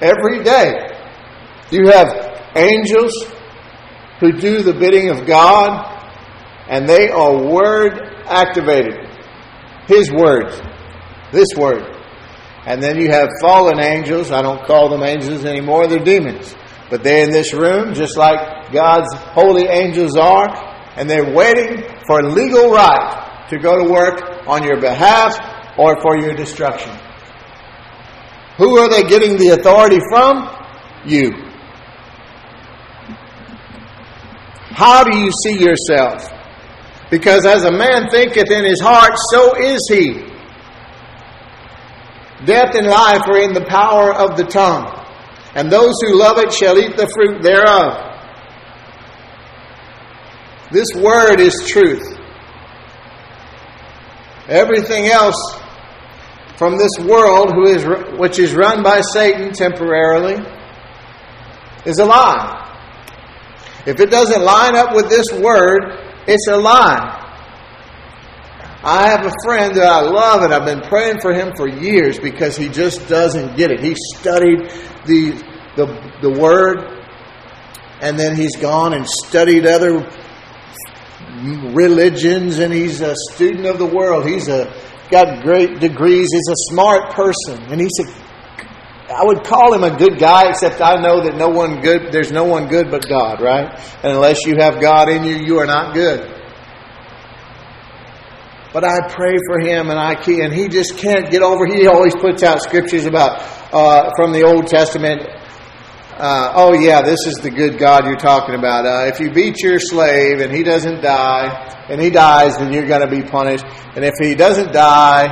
every 0.00 0.44
day. 0.44 0.88
You 1.72 1.88
have 1.88 2.38
angels 2.54 3.12
who 4.20 4.30
do 4.30 4.62
the 4.62 4.74
bidding 4.74 5.10
of 5.10 5.26
God, 5.26 6.06
and 6.68 6.88
they 6.88 7.08
are 7.10 7.42
word 7.42 7.98
activated. 8.26 9.08
His 9.88 10.12
words. 10.12 10.62
This 11.32 11.48
word. 11.56 12.01
And 12.66 12.82
then 12.82 13.00
you 13.00 13.10
have 13.10 13.28
fallen 13.40 13.80
angels. 13.80 14.30
I 14.30 14.42
don't 14.42 14.64
call 14.64 14.88
them 14.88 15.02
angels 15.02 15.44
anymore, 15.44 15.88
they're 15.88 15.98
demons. 15.98 16.54
But 16.90 17.02
they're 17.02 17.24
in 17.24 17.30
this 17.30 17.52
room 17.52 17.94
just 17.94 18.16
like 18.16 18.72
God's 18.72 19.12
holy 19.14 19.66
angels 19.66 20.16
are, 20.16 20.48
and 20.96 21.08
they're 21.08 21.34
waiting 21.34 21.82
for 22.06 22.22
legal 22.22 22.70
right 22.70 23.46
to 23.50 23.58
go 23.58 23.82
to 23.82 23.90
work 23.90 24.46
on 24.46 24.62
your 24.62 24.80
behalf 24.80 25.38
or 25.78 26.00
for 26.00 26.18
your 26.18 26.34
destruction. 26.34 26.96
Who 28.58 28.78
are 28.78 28.88
they 28.88 29.02
getting 29.04 29.36
the 29.36 29.48
authority 29.58 29.98
from? 30.10 30.48
You. 31.04 31.32
How 34.70 35.04
do 35.04 35.18
you 35.18 35.30
see 35.44 35.58
yourself? 35.58 36.28
Because 37.10 37.44
as 37.44 37.64
a 37.64 37.72
man 37.72 38.08
thinketh 38.10 38.50
in 38.50 38.64
his 38.64 38.80
heart, 38.80 39.12
so 39.30 39.54
is 39.56 39.80
he. 39.88 40.31
Death 42.44 42.74
and 42.74 42.86
life 42.86 43.22
are 43.28 43.40
in 43.40 43.52
the 43.52 43.64
power 43.64 44.12
of 44.12 44.36
the 44.36 44.44
tongue, 44.44 44.90
and 45.54 45.70
those 45.70 45.94
who 46.02 46.18
love 46.18 46.38
it 46.38 46.52
shall 46.52 46.78
eat 46.78 46.96
the 46.96 47.08
fruit 47.08 47.42
thereof. 47.42 48.08
This 50.72 50.88
word 50.96 51.40
is 51.40 51.54
truth. 51.68 52.18
Everything 54.48 55.06
else 55.06 55.36
from 56.56 56.78
this 56.78 56.92
world, 57.06 57.52
who 57.54 57.66
is, 57.66 57.84
which 58.18 58.38
is 58.38 58.54
run 58.54 58.82
by 58.82 59.00
Satan 59.00 59.52
temporarily, 59.52 60.36
is 61.84 61.98
a 61.98 62.04
lie. 62.04 62.58
If 63.86 64.00
it 64.00 64.10
doesn't 64.10 64.42
line 64.42 64.76
up 64.76 64.94
with 64.94 65.08
this 65.08 65.26
word, 65.32 65.82
it's 66.26 66.46
a 66.48 66.56
lie. 66.56 67.21
I 68.84 69.08
have 69.10 69.24
a 69.24 69.32
friend 69.44 69.76
that 69.76 69.86
I 69.86 70.00
love, 70.00 70.42
and 70.42 70.52
I've 70.52 70.64
been 70.64 70.80
praying 70.88 71.20
for 71.20 71.32
him 71.32 71.52
for 71.56 71.68
years 71.68 72.18
because 72.18 72.56
he 72.56 72.68
just 72.68 73.08
doesn't 73.08 73.56
get 73.56 73.70
it. 73.70 73.78
He 73.78 73.94
studied 74.16 74.58
the, 75.06 75.40
the, 75.76 76.12
the 76.20 76.30
Word, 76.30 76.78
and 78.00 78.18
then 78.18 78.34
he's 78.34 78.56
gone 78.56 78.92
and 78.92 79.06
studied 79.06 79.66
other 79.66 80.00
religions, 81.72 82.58
and 82.58 82.72
he's 82.72 83.00
a 83.00 83.14
student 83.30 83.66
of 83.66 83.78
the 83.78 83.86
world. 83.86 84.26
He's 84.26 84.48
a, 84.48 84.74
got 85.12 85.44
great 85.44 85.78
degrees. 85.78 86.28
He's 86.32 86.48
a 86.50 86.72
smart 86.72 87.12
person. 87.12 87.62
And 87.70 87.80
he 87.80 87.88
said, 87.96 88.12
I 89.14 89.24
would 89.24 89.44
call 89.44 89.72
him 89.74 89.84
a 89.84 89.96
good 89.96 90.18
guy, 90.18 90.48
except 90.48 90.80
I 90.80 91.00
know 91.00 91.22
that 91.22 91.36
no 91.36 91.48
one 91.48 91.80
good, 91.80 92.10
there's 92.10 92.32
no 92.32 92.44
one 92.44 92.66
good 92.66 92.90
but 92.90 93.06
God, 93.08 93.40
right? 93.40 93.78
And 94.02 94.12
unless 94.12 94.44
you 94.44 94.56
have 94.58 94.80
God 94.80 95.08
in 95.08 95.22
you, 95.22 95.36
you 95.36 95.58
are 95.58 95.66
not 95.66 95.94
good. 95.94 96.41
But 98.72 98.84
I 98.84 99.06
pray 99.08 99.36
for 99.46 99.60
him, 99.60 99.90
and 99.90 99.98
I 99.98 100.14
can, 100.14 100.44
and 100.46 100.54
he 100.54 100.66
just 100.68 100.96
can't 100.96 101.30
get 101.30 101.42
over. 101.42 101.66
He 101.66 101.86
always 101.86 102.14
puts 102.14 102.42
out 102.42 102.62
scriptures 102.62 103.04
about 103.04 103.42
uh, 103.70 104.10
from 104.16 104.32
the 104.32 104.44
Old 104.44 104.66
Testament. 104.66 105.20
Uh, 106.16 106.52
oh 106.54 106.72
yeah, 106.72 107.02
this 107.02 107.18
is 107.26 107.34
the 107.42 107.50
good 107.50 107.78
God 107.78 108.06
you're 108.06 108.16
talking 108.16 108.54
about. 108.54 108.86
Uh, 108.86 109.12
if 109.12 109.20
you 109.20 109.30
beat 109.30 109.60
your 109.60 109.78
slave 109.78 110.40
and 110.40 110.50
he 110.50 110.62
doesn't 110.62 111.02
die, 111.02 111.84
and 111.90 112.00
he 112.00 112.08
dies, 112.08 112.56
then 112.56 112.72
you're 112.72 112.86
going 112.86 113.02
to 113.02 113.10
be 113.10 113.22
punished. 113.22 113.64
And 113.94 114.04
if 114.04 114.14
he 114.18 114.34
doesn't 114.34 114.72
die 114.72 115.26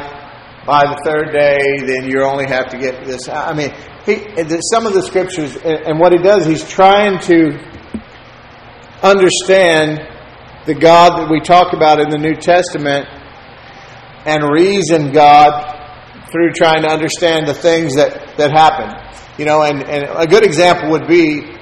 by 0.66 0.84
the 0.84 1.01
third 1.07 1.32
day, 1.32 1.86
then 1.86 2.11
you 2.11 2.22
only 2.22 2.47
have 2.47 2.68
to 2.70 2.78
get 2.78 3.07
this. 3.07 3.26
I 3.28 3.55
mean, 3.55 3.72
he, 4.05 4.16
some 4.70 4.84
of 4.84 4.93
the 4.93 5.03
scriptures, 5.03 5.57
and 5.57 5.99
what 5.99 6.12
he 6.12 6.18
does, 6.18 6.45
he's 6.45 6.68
trying 6.68 7.18
to 7.20 7.59
understand 9.03 10.07
the 10.66 10.74
God 10.74 11.20
that 11.20 11.30
we 11.30 11.41
talk 11.41 11.72
about 11.72 12.01
in 12.01 12.11
the 12.11 12.18
New 12.18 12.34
Testament 12.34 13.09
and 14.27 14.45
reason 14.53 15.12
God 15.12 15.77
through 16.31 16.53
trying 16.53 16.83
to 16.83 16.89
understand 16.89 17.49
the 17.49 17.55
things 17.55 17.97
that, 17.97 18.37
that 18.37 18.51
happen. 18.53 18.89
You 19.39 19.47
know, 19.47 19.62
and, 19.62 19.83
and 19.83 20.05
a 20.16 20.27
good 20.27 20.45
example 20.45 20.91
would 20.91 21.09
be 21.09 21.57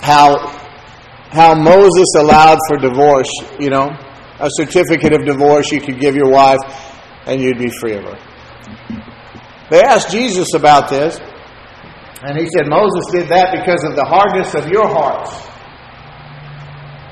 how 0.00 0.60
how 1.30 1.54
Moses 1.54 2.14
allowed 2.18 2.58
for 2.68 2.76
divorce, 2.76 3.30
you 3.58 3.70
know, 3.70 3.88
a 4.38 4.48
certificate 4.50 5.14
of 5.14 5.24
divorce 5.24 5.72
you 5.72 5.80
could 5.80 5.98
give 5.98 6.14
your 6.14 6.30
wife 6.30 6.60
and 7.26 7.40
you'd 7.40 7.58
be 7.58 7.70
free 7.80 7.94
of 7.94 8.04
her. 8.04 8.18
They 9.70 9.80
asked 9.80 10.10
Jesus 10.10 10.52
about 10.52 10.90
this, 10.90 11.18
and 12.22 12.36
he 12.36 12.46
said 12.48 12.68
Moses 12.68 13.06
did 13.10 13.28
that 13.30 13.56
because 13.58 13.82
of 13.84 13.96
the 13.96 14.04
hardness 14.04 14.54
of 14.54 14.68
your 14.68 14.86
hearts. 14.86 15.32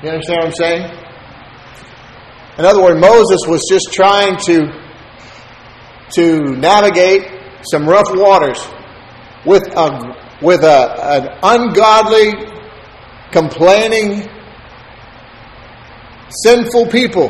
You 0.03 0.09
understand 0.09 0.37
what 0.37 0.47
I'm 0.47 0.53
saying? 0.53 1.00
In 2.57 2.65
other 2.65 2.81
words, 2.81 2.99
Moses 2.99 3.39
was 3.47 3.61
just 3.69 3.93
trying 3.93 4.37
to, 4.45 4.71
to 6.15 6.39
navigate 6.57 7.63
some 7.71 7.87
rough 7.87 8.09
waters 8.09 8.59
with, 9.45 9.63
a, 9.75 10.37
with 10.41 10.63
a, 10.63 10.95
an 11.01 11.39
ungodly, 11.41 12.33
complaining, 13.31 14.29
sinful 16.43 16.87
people 16.87 17.29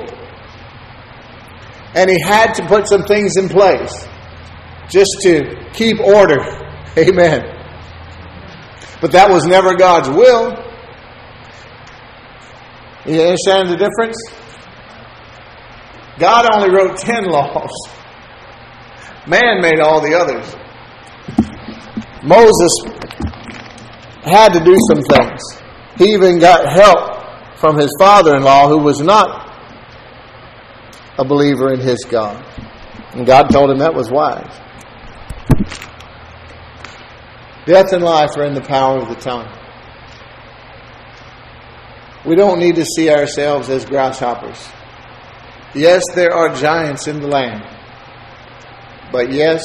And 1.95 2.09
he 2.09 2.19
had 2.22 2.53
to 2.53 2.67
put 2.67 2.88
some 2.88 3.03
things 3.03 3.36
in 3.38 3.49
place 3.49 4.07
just 4.89 5.11
to 5.24 5.69
keep 5.74 5.99
order. 5.99 6.39
Amen. 6.97 7.57
But 9.01 9.11
that 9.13 9.30
was 9.30 9.45
never 9.45 9.76
God's 9.76 10.09
will. 10.09 10.51
You 13.05 13.22
understand 13.22 13.69
the 13.69 13.78
difference? 13.78 14.41
God 16.22 16.47
only 16.53 16.69
wrote 16.69 16.97
10 16.97 17.26
laws. 17.32 17.72
Man 19.26 19.59
made 19.59 19.80
all 19.80 20.01
the 20.01 20.13
others. 20.13 20.55
Moses 22.24 22.72
had 24.22 24.53
to 24.53 24.59
do 24.63 24.78
some 24.91 25.01
things. 25.01 25.41
He 25.97 26.13
even 26.13 26.38
got 26.38 26.72
help 26.72 27.57
from 27.57 27.76
his 27.76 27.89
father 27.97 28.36
in 28.36 28.43
law, 28.43 28.69
who 28.69 28.78
was 28.78 29.01
not 29.01 29.49
a 31.17 31.26
believer 31.26 31.74
in 31.74 31.80
his 31.80 32.05
God. 32.07 32.45
And 33.13 33.26
God 33.26 33.49
told 33.49 33.72
him 33.72 33.80
that 33.80 33.95
was 33.95 34.11
wise. 34.11 34.45
Death 37.65 37.93
and 37.93 38.03
life 38.03 38.38
are 38.38 38.45
in 38.45 38.53
the 38.53 38.61
power 38.61 38.99
of 38.99 39.09
the 39.09 39.15
tongue. 39.15 39.51
We 42.28 42.36
don't 42.36 42.59
need 42.59 42.76
to 42.76 42.86
see 42.86 43.09
ourselves 43.09 43.69
as 43.69 43.86
grasshoppers. 43.86 44.72
Yes, 45.74 46.03
there 46.15 46.34
are 46.34 46.53
giants 46.53 47.07
in 47.07 47.22
the 47.22 47.28
land. 47.28 47.63
But 49.11 49.32
yes, 49.32 49.61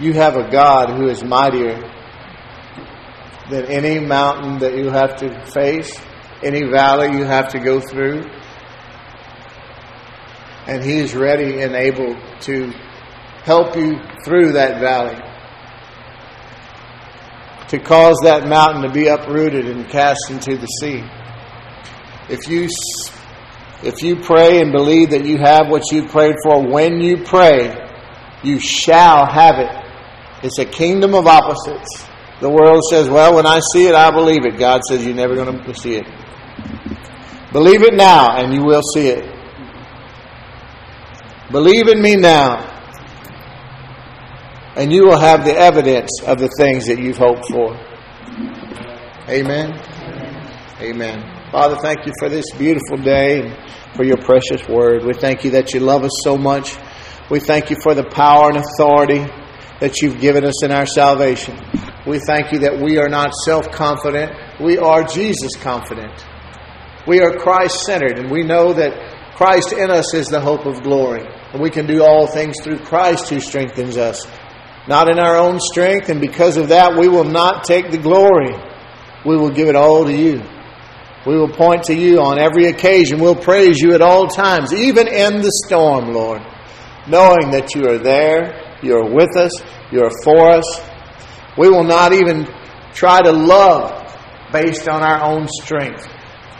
you 0.00 0.14
have 0.14 0.36
a 0.36 0.50
God 0.50 0.96
who 0.96 1.08
is 1.08 1.22
mightier 1.22 1.78
than 3.50 3.66
any 3.66 4.00
mountain 4.00 4.58
that 4.60 4.76
you 4.78 4.88
have 4.88 5.16
to 5.16 5.44
face, 5.52 5.92
any 6.42 6.70
valley 6.70 7.18
you 7.18 7.24
have 7.24 7.48
to 7.50 7.58
go 7.58 7.80
through. 7.80 8.22
And 10.66 10.82
He 10.82 10.96
is 11.00 11.14
ready 11.14 11.60
and 11.60 11.74
able 11.74 12.16
to 12.42 12.72
help 13.44 13.76
you 13.76 13.98
through 14.24 14.52
that 14.52 14.80
valley, 14.80 15.20
to 17.68 17.78
cause 17.78 18.16
that 18.22 18.48
mountain 18.48 18.82
to 18.82 18.90
be 18.90 19.08
uprooted 19.08 19.66
and 19.66 19.86
cast 19.90 20.30
into 20.30 20.56
the 20.56 20.66
sea. 20.66 21.04
If 22.30 22.48
you 22.48 22.70
if 23.84 24.02
you 24.02 24.16
pray 24.16 24.60
and 24.60 24.72
believe 24.72 25.10
that 25.10 25.24
you 25.24 25.36
have 25.38 25.68
what 25.68 25.82
you 25.92 26.06
prayed 26.08 26.36
for, 26.42 26.66
when 26.66 27.00
you 27.00 27.22
pray, 27.22 27.74
you 28.42 28.58
shall 28.58 29.26
have 29.26 29.58
it. 29.58 29.70
It's 30.42 30.58
a 30.58 30.64
kingdom 30.64 31.14
of 31.14 31.26
opposites. 31.26 32.06
The 32.40 32.50
world 32.50 32.82
says, 32.90 33.08
well, 33.08 33.34
when 33.34 33.46
I 33.46 33.60
see 33.72 33.86
it, 33.86 33.94
I 33.94 34.10
believe 34.10 34.44
it. 34.44 34.58
God 34.58 34.82
says, 34.88 35.04
you're 35.04 35.14
never 35.14 35.34
going 35.34 35.62
to 35.62 35.74
see 35.74 35.96
it. 35.96 36.06
Believe 37.52 37.82
it 37.82 37.94
now, 37.94 38.36
and 38.36 38.52
you 38.52 38.64
will 38.64 38.82
see 38.94 39.08
it. 39.08 39.24
Believe 41.52 41.88
in 41.88 42.02
me 42.02 42.16
now, 42.16 42.70
and 44.76 44.92
you 44.92 45.04
will 45.06 45.18
have 45.18 45.44
the 45.44 45.54
evidence 45.56 46.10
of 46.26 46.38
the 46.38 46.48
things 46.58 46.86
that 46.86 46.98
you've 46.98 47.18
hoped 47.18 47.46
for. 47.50 47.76
Amen. 49.28 49.80
Amen. 50.80 51.33
Father, 51.54 51.76
thank 51.76 52.04
you 52.04 52.12
for 52.18 52.28
this 52.28 52.46
beautiful 52.58 52.96
day 52.96 53.38
and 53.38 53.56
for 53.94 54.02
your 54.02 54.16
precious 54.16 54.66
word. 54.68 55.04
We 55.04 55.12
thank 55.12 55.44
you 55.44 55.52
that 55.52 55.72
you 55.72 55.78
love 55.78 56.02
us 56.02 56.10
so 56.24 56.36
much. 56.36 56.76
We 57.30 57.38
thank 57.38 57.70
you 57.70 57.76
for 57.80 57.94
the 57.94 58.02
power 58.02 58.50
and 58.50 58.58
authority 58.58 59.24
that 59.78 60.02
you've 60.02 60.18
given 60.18 60.44
us 60.44 60.64
in 60.64 60.72
our 60.72 60.84
salvation. 60.84 61.56
We 62.08 62.18
thank 62.18 62.50
you 62.50 62.58
that 62.58 62.80
we 62.82 62.98
are 62.98 63.08
not 63.08 63.32
self 63.44 63.70
confident, 63.70 64.32
we 64.60 64.78
are 64.78 65.04
Jesus 65.04 65.54
confident. 65.54 66.26
We 67.06 67.20
are 67.20 67.38
Christ 67.38 67.84
centered, 67.84 68.18
and 68.18 68.32
we 68.32 68.42
know 68.42 68.72
that 68.72 69.36
Christ 69.36 69.72
in 69.74 69.92
us 69.92 70.12
is 70.12 70.26
the 70.26 70.40
hope 70.40 70.66
of 70.66 70.82
glory. 70.82 71.24
And 71.52 71.62
we 71.62 71.70
can 71.70 71.86
do 71.86 72.02
all 72.02 72.26
things 72.26 72.56
through 72.64 72.80
Christ 72.80 73.28
who 73.28 73.38
strengthens 73.38 73.96
us. 73.96 74.26
Not 74.88 75.08
in 75.08 75.20
our 75.20 75.36
own 75.36 75.60
strength, 75.60 76.08
and 76.08 76.20
because 76.20 76.56
of 76.56 76.70
that, 76.70 76.98
we 76.98 77.06
will 77.06 77.22
not 77.22 77.62
take 77.62 77.92
the 77.92 77.98
glory. 77.98 78.56
We 79.24 79.36
will 79.36 79.50
give 79.50 79.68
it 79.68 79.76
all 79.76 80.04
to 80.04 80.12
you. 80.12 80.42
We 81.26 81.38
will 81.38 81.48
point 81.48 81.84
to 81.84 81.94
you 81.94 82.20
on 82.20 82.38
every 82.38 82.66
occasion. 82.66 83.18
We'll 83.18 83.34
praise 83.34 83.78
you 83.80 83.94
at 83.94 84.02
all 84.02 84.26
times, 84.26 84.74
even 84.74 85.08
in 85.08 85.40
the 85.40 85.50
storm, 85.66 86.12
Lord, 86.12 86.42
knowing 87.08 87.50
that 87.52 87.74
you 87.74 87.86
are 87.88 87.98
there, 87.98 88.78
you 88.82 88.96
are 88.96 89.10
with 89.10 89.34
us, 89.36 89.52
you 89.90 90.02
are 90.02 90.12
for 90.22 90.50
us. 90.50 90.64
We 91.56 91.70
will 91.70 91.84
not 91.84 92.12
even 92.12 92.46
try 92.92 93.22
to 93.22 93.32
love 93.32 94.02
based 94.52 94.88
on 94.88 95.02
our 95.02 95.24
own 95.24 95.48
strength. 95.48 96.06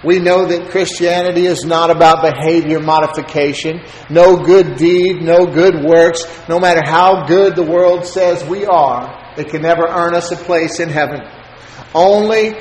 We 0.04 0.18
know 0.18 0.46
that 0.46 0.70
Christianity 0.70 1.46
is 1.46 1.64
not 1.64 1.90
about 1.90 2.22
behavior 2.22 2.80
modification, 2.80 3.80
no 4.10 4.36
good 4.36 4.76
deed, 4.76 5.22
no 5.22 5.46
good 5.46 5.82
works, 5.84 6.24
no 6.48 6.58
matter 6.58 6.82
how 6.84 7.26
good 7.26 7.56
the 7.56 7.62
world 7.62 8.06
says 8.06 8.44
we 8.44 8.66
are, 8.66 9.34
it 9.38 9.48
can 9.48 9.62
never 9.62 9.86
earn 9.88 10.14
us 10.14 10.30
a 10.30 10.36
place 10.36 10.78
in 10.78 10.90
heaven. 10.90 11.20
Only 11.94 12.54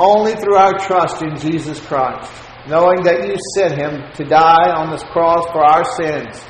only 0.00 0.34
through 0.34 0.56
our 0.56 0.78
trust 0.78 1.22
in 1.22 1.36
Jesus 1.36 1.78
Christ, 1.86 2.32
knowing 2.66 3.02
that 3.04 3.26
you 3.26 3.36
sent 3.54 3.76
him 3.78 4.10
to 4.14 4.24
die 4.24 4.72
on 4.72 4.90
this 4.90 5.02
cross 5.04 5.44
for 5.52 5.62
our 5.62 5.84
sins, 5.84 6.42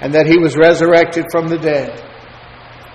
and 0.00 0.12
that 0.12 0.26
he 0.26 0.38
was 0.38 0.56
resurrected 0.56 1.24
from 1.30 1.46
the 1.46 1.56
dead, 1.56 2.02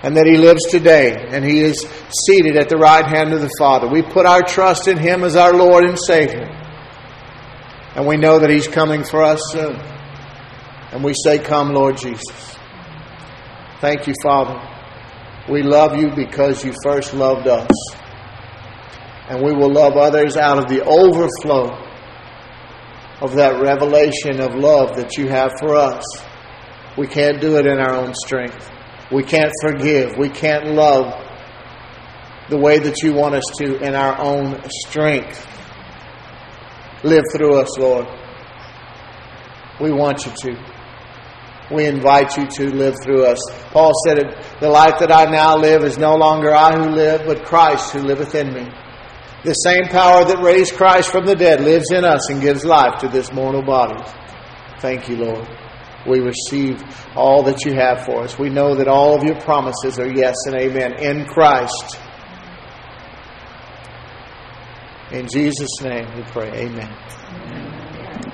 and 0.02 0.14
that 0.16 0.26
he 0.26 0.36
lives 0.36 0.66
today, 0.70 1.16
and 1.30 1.42
he 1.44 1.60
is 1.60 1.80
seated 2.26 2.56
at 2.56 2.68
the 2.68 2.76
right 2.76 3.06
hand 3.06 3.32
of 3.32 3.40
the 3.40 3.50
Father. 3.58 3.88
We 3.88 4.02
put 4.02 4.26
our 4.26 4.42
trust 4.42 4.86
in 4.86 4.98
him 4.98 5.24
as 5.24 5.34
our 5.34 5.54
Lord 5.54 5.84
and 5.84 5.98
Savior, 5.98 6.46
and 7.96 8.06
we 8.06 8.18
know 8.18 8.38
that 8.38 8.50
he's 8.50 8.68
coming 8.68 9.02
for 9.02 9.22
us 9.22 9.40
soon. 9.50 9.80
And 10.92 11.04
we 11.04 11.14
say, 11.24 11.38
Come, 11.38 11.72
Lord 11.72 11.96
Jesus. 11.96 12.56
Thank 13.80 14.06
you, 14.06 14.14
Father. 14.22 14.60
We 15.48 15.62
love 15.62 15.96
you 15.96 16.10
because 16.14 16.64
you 16.64 16.74
first 16.82 17.14
loved 17.14 17.46
us 17.46 17.70
and 19.30 19.40
we 19.44 19.52
will 19.52 19.72
love 19.72 19.96
others 19.96 20.36
out 20.36 20.58
of 20.58 20.68
the 20.68 20.82
overflow 20.84 21.70
of 23.20 23.36
that 23.36 23.62
revelation 23.62 24.40
of 24.40 24.56
love 24.56 24.96
that 24.96 25.16
you 25.16 25.28
have 25.28 25.52
for 25.60 25.76
us. 25.76 26.02
We 26.98 27.06
can't 27.06 27.40
do 27.40 27.56
it 27.56 27.64
in 27.64 27.78
our 27.78 27.94
own 27.94 28.12
strength. 28.24 28.68
We 29.12 29.22
can't 29.22 29.52
forgive. 29.62 30.16
We 30.18 30.30
can't 30.30 30.66
love 30.74 31.14
the 32.48 32.58
way 32.58 32.80
that 32.80 33.04
you 33.04 33.12
want 33.12 33.36
us 33.36 33.44
to 33.58 33.78
in 33.78 33.94
our 33.94 34.20
own 34.20 34.60
strength. 34.88 35.46
Live 37.04 37.22
through 37.32 37.60
us, 37.60 37.78
Lord. 37.78 38.06
We 39.80 39.92
want 39.92 40.26
you 40.26 40.32
to. 40.42 40.74
We 41.72 41.86
invite 41.86 42.36
you 42.36 42.48
to 42.48 42.74
live 42.74 42.96
through 43.00 43.26
us. 43.26 43.38
Paul 43.70 43.92
said 44.04 44.18
it, 44.18 44.44
the 44.60 44.68
life 44.68 44.98
that 44.98 45.12
I 45.12 45.30
now 45.30 45.56
live 45.56 45.84
is 45.84 45.98
no 45.98 46.16
longer 46.16 46.52
I 46.52 46.76
who 46.76 46.90
live, 46.90 47.26
but 47.26 47.44
Christ 47.44 47.92
who 47.92 48.00
liveth 48.00 48.34
in 48.34 48.52
me. 48.52 48.68
The 49.42 49.54
same 49.54 49.84
power 49.88 50.24
that 50.26 50.42
raised 50.42 50.74
Christ 50.74 51.10
from 51.10 51.24
the 51.24 51.34
dead 51.34 51.62
lives 51.62 51.90
in 51.90 52.04
us 52.04 52.28
and 52.30 52.42
gives 52.42 52.64
life 52.64 53.00
to 53.00 53.08
this 53.08 53.32
mortal 53.32 53.62
body. 53.62 54.02
Thank 54.80 55.08
you, 55.08 55.16
Lord. 55.16 55.48
We 56.06 56.20
receive 56.20 56.82
all 57.14 57.42
that 57.44 57.64
you 57.64 57.74
have 57.74 58.04
for 58.04 58.22
us. 58.22 58.38
We 58.38 58.50
know 58.50 58.74
that 58.74 58.88
all 58.88 59.16
of 59.16 59.24
your 59.24 59.40
promises 59.40 59.98
are 59.98 60.08
yes 60.08 60.36
and 60.46 60.56
amen 60.56 60.94
in 61.02 61.24
Christ. 61.26 61.98
In 65.12 65.26
Jesus' 65.26 65.80
name 65.82 66.06
we 66.16 66.22
pray. 66.22 66.50
Amen. 66.66 66.94